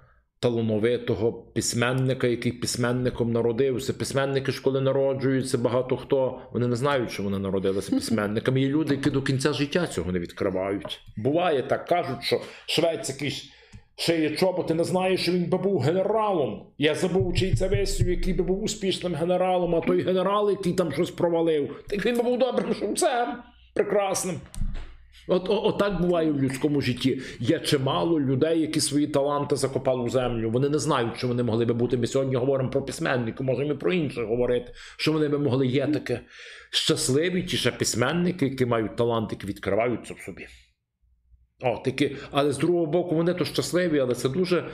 талановитого 0.43 1.33
письменника, 1.33 2.27
який 2.27 2.51
письменником 2.51 3.31
народився. 3.31 3.93
Письменники 3.93 4.51
ж 4.51 4.61
коли 4.61 4.81
народжуються, 4.81 5.57
багато 5.57 5.97
хто 5.97 6.39
вони 6.51 6.67
не 6.67 6.75
знають, 6.75 7.11
що 7.11 7.23
вони 7.23 7.39
народилися 7.39 7.91
письменниками. 7.95 8.61
Є 8.61 8.67
люди, 8.67 8.95
які 8.95 9.09
до 9.09 9.21
кінця 9.21 9.53
життя 9.53 9.87
цього 9.87 10.11
не 10.11 10.19
відкривають. 10.19 11.01
Буває 11.17 11.63
так, 11.63 11.85
кажуть, 11.85 12.23
що 12.23 12.41
швець 12.65 13.09
якийсь. 13.09 13.49
Шиє 13.95 14.29
чоботи, 14.29 14.73
не 14.73 14.83
знає, 14.83 15.17
що 15.17 15.31
він 15.31 15.49
би 15.49 15.57
був 15.57 15.79
генералом. 15.79 16.65
Я 16.77 16.95
забув, 16.95 17.35
чий 17.35 17.55
це 17.55 17.67
весів, 17.67 18.09
який 18.09 18.33
би 18.33 18.43
був 18.43 18.63
успішним 18.63 19.15
генералом, 19.15 19.75
а 19.75 19.81
той 19.81 20.01
генерал, 20.01 20.49
який 20.49 20.73
там 20.73 20.91
щось 20.91 21.11
провалив, 21.11 21.83
так 21.87 22.05
він 22.05 22.17
би 22.17 22.23
був 22.23 22.39
добрим 22.39 22.73
шумцем, 22.73 23.27
прекрасним. 23.73 24.35
От, 25.27 25.49
о- 25.49 25.61
отак 25.63 26.01
буває 26.01 26.31
в 26.31 26.41
людському 26.41 26.81
житті. 26.81 27.21
Є 27.39 27.59
чимало 27.59 28.19
людей, 28.19 28.61
які 28.61 28.81
свої 28.81 29.07
таланти 29.07 29.55
закопали 29.55 30.05
в 30.05 30.09
землю. 30.09 30.51
Вони 30.51 30.69
не 30.69 30.79
знають, 30.79 31.17
що 31.17 31.27
вони 31.27 31.43
могли 31.43 31.65
би 31.65 31.73
бути. 31.73 31.97
Ми 31.97 32.07
сьогодні 32.07 32.35
говоримо 32.35 32.69
про 32.69 32.85
письменників, 32.85 33.45
можемо 33.45 33.71
і 33.71 33.75
про 33.75 33.93
інших 33.93 34.25
говорити, 34.25 34.73
що 34.97 35.11
вони 35.11 35.27
би 35.27 35.39
могли 35.39 35.67
є 35.67 35.87
таке. 35.87 36.19
Щасливі 36.71 37.43
ті 37.43 37.57
ще 37.57 37.71
письменники, 37.71 38.45
які 38.45 38.65
мають 38.65 38.95
талант, 38.95 39.31
які 39.31 39.47
відкриваються 39.47 40.13
в 40.13 40.19
собі. 40.19 40.45
О, 41.61 41.81
такі, 41.85 42.15
але 42.31 42.51
з 42.51 42.57
другого 42.57 42.85
боку, 42.85 43.15
вони 43.15 43.33
то 43.33 43.45
щасливі, 43.45 43.99
але 43.99 44.15
це 44.15 44.29
дуже 44.29 44.65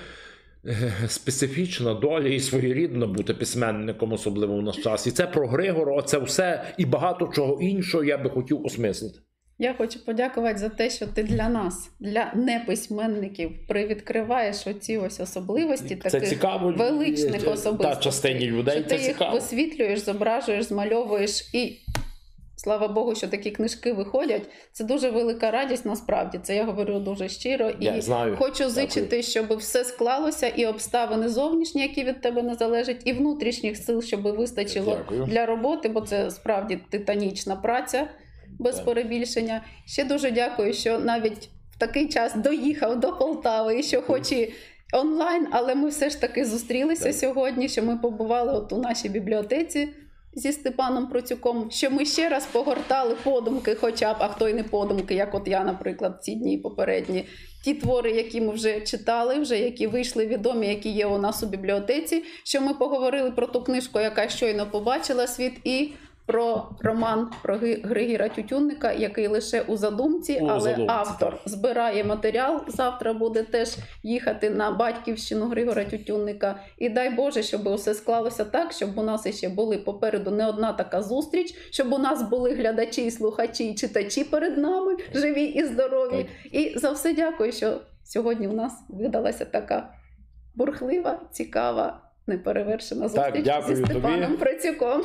е, 0.65 0.93
специфічна 1.07 1.93
доля 1.93 2.27
і 2.27 2.39
своєрідно 2.39 3.07
бути 3.07 3.33
письменником, 3.33 4.13
особливо 4.13 4.57
в 4.57 4.61
наш 4.61 4.77
час. 4.77 5.07
І 5.07 5.11
це 5.11 5.27
про 5.27 5.47
Григора, 5.47 5.93
оце 5.95 6.19
все 6.19 6.73
і 6.77 6.85
багато 6.85 7.31
чого 7.35 7.61
іншого 7.61 8.03
я 8.03 8.17
би 8.17 8.29
хотів 8.29 8.65
осмислити. 8.65 9.19
Я 9.61 9.73
хочу 9.73 10.05
подякувати 10.05 10.57
за 10.59 10.69
те, 10.69 10.89
що 10.89 11.07
ти 11.07 11.23
для 11.23 11.49
нас, 11.49 11.89
для 11.99 12.31
неписьменників, 12.35 13.51
привідкриваєш 13.67 14.67
оці 14.67 14.97
ось 14.97 15.19
особливості 15.19 15.95
Це 15.95 16.09
таких 16.09 16.29
цікаво 16.29 16.71
величних 16.77 17.43
та 17.43 17.51
особистостей. 17.51 18.03
частині 18.03 18.45
людей. 18.45 18.73
що 18.73 18.83
ти 18.83 18.89
Це 18.89 18.95
їх 18.95 19.05
цікаво. 19.13 19.33
висвітлюєш, 19.35 19.99
зображуєш, 19.99 20.65
змальовуєш 20.65 21.53
і. 21.53 21.77
Слава 22.55 22.87
Богу, 22.87 23.15
що 23.15 23.27
такі 23.27 23.51
книжки 23.51 23.93
виходять. 23.93 24.41
Це 24.71 24.83
дуже 24.83 25.09
велика 25.09 25.51
радість. 25.51 25.85
Насправді 25.85 26.39
це 26.43 26.55
я 26.55 26.63
говорю 26.65 26.99
дуже 26.99 27.29
щиро 27.29 27.69
і 27.69 27.85
Я 27.85 28.01
знаю. 28.01 28.35
хочу 28.39 28.69
зичити, 28.69 29.23
щоб 29.23 29.57
все 29.57 29.83
склалося, 29.85 30.47
і 30.47 30.65
обставини 30.65 31.29
зовнішні, 31.29 31.81
які 31.81 32.03
від 32.03 32.21
тебе 32.21 32.41
не 32.43 32.55
залежать, 32.55 33.01
і 33.05 33.13
внутрішніх 33.13 33.77
сил, 33.77 34.01
щоб 34.01 34.21
вистачило 34.21 34.97
Дякую. 34.97 35.25
для 35.25 35.45
роботи, 35.45 35.89
бо 35.89 36.01
це 36.01 36.31
справді 36.31 36.79
титанічна 36.89 37.55
праця 37.55 38.07
без 38.59 38.75
Так. 38.75 38.85
перебільшення. 38.85 39.63
Ще 39.85 40.03
дуже 40.03 40.31
дякую, 40.31 40.73
що 40.73 40.99
навіть 40.99 41.49
в 41.71 41.77
такий 41.77 42.07
час 42.07 42.35
доїхав 42.35 42.99
до 42.99 43.13
Полтави, 43.13 43.79
і 43.79 43.83
що 43.83 44.01
хоч 44.01 44.31
і 44.31 44.53
онлайн, 44.93 45.47
але 45.51 45.75
ми 45.75 45.89
все 45.89 46.09
ж 46.09 46.21
таки 46.21 46.45
зустрілися 46.45 47.03
Так. 47.03 47.15
сьогодні, 47.15 47.69
що 47.69 47.83
ми 47.83 47.97
побували 47.97 48.53
от 48.53 48.73
у 48.73 48.77
нашій 48.77 49.09
бібліотеці. 49.09 49.89
Зі 50.33 50.51
Степаном 50.51 51.07
Процюком, 51.07 51.71
що 51.71 51.91
ми 51.91 52.05
ще 52.05 52.29
раз 52.29 52.45
погортали 52.45 53.15
подумки, 53.23 53.75
хоча 53.75 54.13
б, 54.13 54.17
а 54.19 54.27
хто 54.27 54.47
й 54.49 54.53
не 54.53 54.63
подумки, 54.63 55.15
як 55.15 55.35
от 55.35 55.47
я, 55.47 55.63
наприклад, 55.63 56.19
ці 56.23 56.35
дні 56.35 56.57
попередні. 56.57 57.25
Ті 57.63 57.73
твори, 57.73 58.11
які 58.11 58.41
ми 58.41 58.53
вже 58.53 58.81
читали, 58.81 59.39
вже 59.39 59.59
які 59.59 59.87
вийшли 59.87 60.27
відомі, 60.27 60.67
які 60.67 60.89
є 60.89 61.05
у 61.05 61.17
нас 61.17 61.43
у 61.43 61.45
бібліотеці. 61.47 62.23
Що 62.43 62.61
ми 62.61 62.73
поговорили 62.73 63.31
про 63.31 63.47
ту 63.47 63.63
книжку, 63.63 63.99
яка 63.99 64.29
щойно 64.29 64.65
побачила 64.71 65.27
світ, 65.27 65.53
і 65.63 65.91
про 66.29 66.69
роман 66.79 67.29
про 67.43 67.57
Григіра 67.83 68.29
Тютюнника, 68.29 68.91
який 68.91 69.27
лише 69.27 69.61
у 69.61 69.77
задумці, 69.77 70.39
У 70.41 70.45
але 70.45 70.59
задумці, 70.59 70.91
автор 70.93 71.31
так. 71.31 71.41
збирає 71.45 72.03
матеріал. 72.03 72.61
Завтра 72.67 73.13
буде 73.13 73.43
теж 73.43 73.77
їхати 74.03 74.49
на 74.49 74.71
батьківщину 74.71 75.45
Григора 75.45 75.85
Тютюнника. 75.85 76.59
І 76.77 76.89
дай 76.89 77.09
Боже, 77.09 77.43
щоб 77.43 77.67
усе 77.67 77.93
склалося 77.93 78.45
так, 78.45 78.71
щоб 78.71 78.97
у 78.97 79.03
нас 79.03 79.25
іще 79.25 79.49
були 79.49 79.77
попереду 79.77 80.31
не 80.31 80.47
одна 80.47 80.73
така 80.73 81.01
зустріч, 81.01 81.55
щоб 81.71 81.93
у 81.93 81.97
нас 81.97 82.29
були 82.29 82.55
глядачі, 82.55 83.11
слухачі 83.11 83.69
і 83.69 83.75
читачі 83.75 84.23
перед 84.23 84.57
нами, 84.57 84.97
живі 85.13 85.43
і 85.43 85.63
здорові. 85.63 86.29
І 86.51 86.73
за 86.79 86.91
все 86.91 87.13
дякую, 87.13 87.51
що 87.51 87.81
сьогодні 88.03 88.47
у 88.47 88.53
нас 88.53 88.73
видалася 88.89 89.45
така 89.45 89.93
бурхлива, 90.55 91.19
цікава. 91.31 92.08
Неперевершена 92.33 93.07
зустріч 93.07 93.43
дякую 93.45 93.75
зі 93.75 93.81
тобі. 93.83 93.93
Степаном 93.99 94.37
Процюком. 94.37 95.01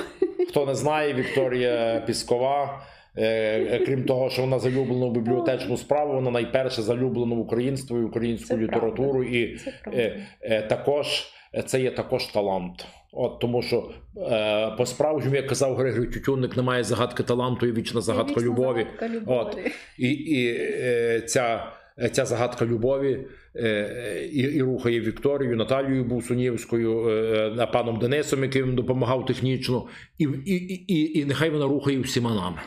Хто 0.49 0.67
не 0.67 0.75
знає, 0.75 1.15
Вікторія 1.15 2.03
Піскова. 2.07 2.83
е, 3.17 3.25
е, 3.71 3.83
Крім 3.87 4.05
того, 4.05 4.31
що 4.31 4.43
вона 4.43 4.59
залюблена 4.59 5.07
в 5.07 5.13
бібліотечну 5.13 5.77
справу, 5.77 6.13
вона 6.15 6.31
найперше 6.31 6.83
залюблена 6.83 7.35
в 7.35 7.39
українство 7.39 7.99
і 7.99 8.03
українську 8.03 8.49
Це 8.49 8.57
літературу, 8.57 9.25
і 9.25 9.57
Це 9.59 9.73
е, 9.95 10.21
е, 10.43 10.63
також 10.63 11.25
це 11.67 11.81
є 11.81 11.91
також 11.91 12.25
талант. 12.27 12.87
От 13.13 13.39
тому, 13.41 13.63
що 13.63 13.91
е, 14.17 14.71
по 14.79 14.87
справжньому, 14.87 15.37
як 15.37 15.47
казав 15.47 15.75
Григорій 15.77 16.07
Тютюнник, 16.07 16.57
немає 16.57 16.85
загадки 16.85 17.23
таланту 17.23 17.67
і 17.67 17.73
вічна 17.73 18.01
загадка 18.01 18.31
Вічна 18.33 18.47
любові. 18.47 18.79
загадка 18.99 19.09
любові. 19.09 19.37
От. 19.39 19.59
І, 19.99 20.09
і 20.11 20.57
е, 20.81 21.21
ця, 21.27 21.73
ця 22.13 22.25
загадка 22.25 22.67
любові 22.67 23.27
е, 23.57 24.29
і, 24.33 24.41
і 24.41 24.63
рухає 24.63 25.01
Вікторію, 25.01 25.57
Наталією 25.57 26.05
Бусунівською, 26.05 27.09
е, 27.09 27.13
е, 27.59 27.67
паном 27.67 27.99
Денисом, 27.99 28.43
який 28.43 28.63
їм 28.63 28.75
допомагав 28.75 29.27
технічно, 29.27 29.87
і, 30.19 30.25
і, 30.25 30.55
і, 30.55 30.75
і, 30.75 31.19
і 31.19 31.25
нехай 31.25 31.51
вона 31.51 31.67
рухає 31.67 32.01
всіма 32.01 32.35
нами. 32.35 32.59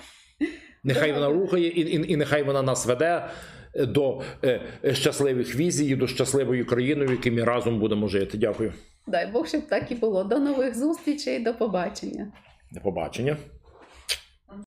Нехай 0.84 1.14
вона 1.14 1.30
рухає, 1.30 1.68
і, 1.68 1.82
і, 1.82 2.14
і 2.14 2.18
нехай 2.18 2.44
вона 2.44 2.62
нас 2.62 2.86
веде 2.86 3.30
до 3.76 4.22
е, 4.44 4.62
щасливих 4.94 5.56
візій, 5.56 5.96
до 5.96 6.08
щасливої 6.08 6.64
країни, 6.64 7.06
в 7.06 7.12
якій 7.12 7.32
ми 7.32 7.44
разом 7.44 7.80
будемо 7.80 8.08
жити. 8.08 8.38
Дякую. 8.38 8.74
Дай 9.08 9.32
Бог, 9.32 9.48
щоб 9.48 9.68
так 9.68 9.92
і 9.92 9.96
було. 9.96 10.24
До 10.24 10.40
нових 10.40 10.78
зустрічей, 10.78 11.40
до 11.40 11.54
побачення. 11.54 12.32
До 12.72 12.82
побачення. 12.82 13.38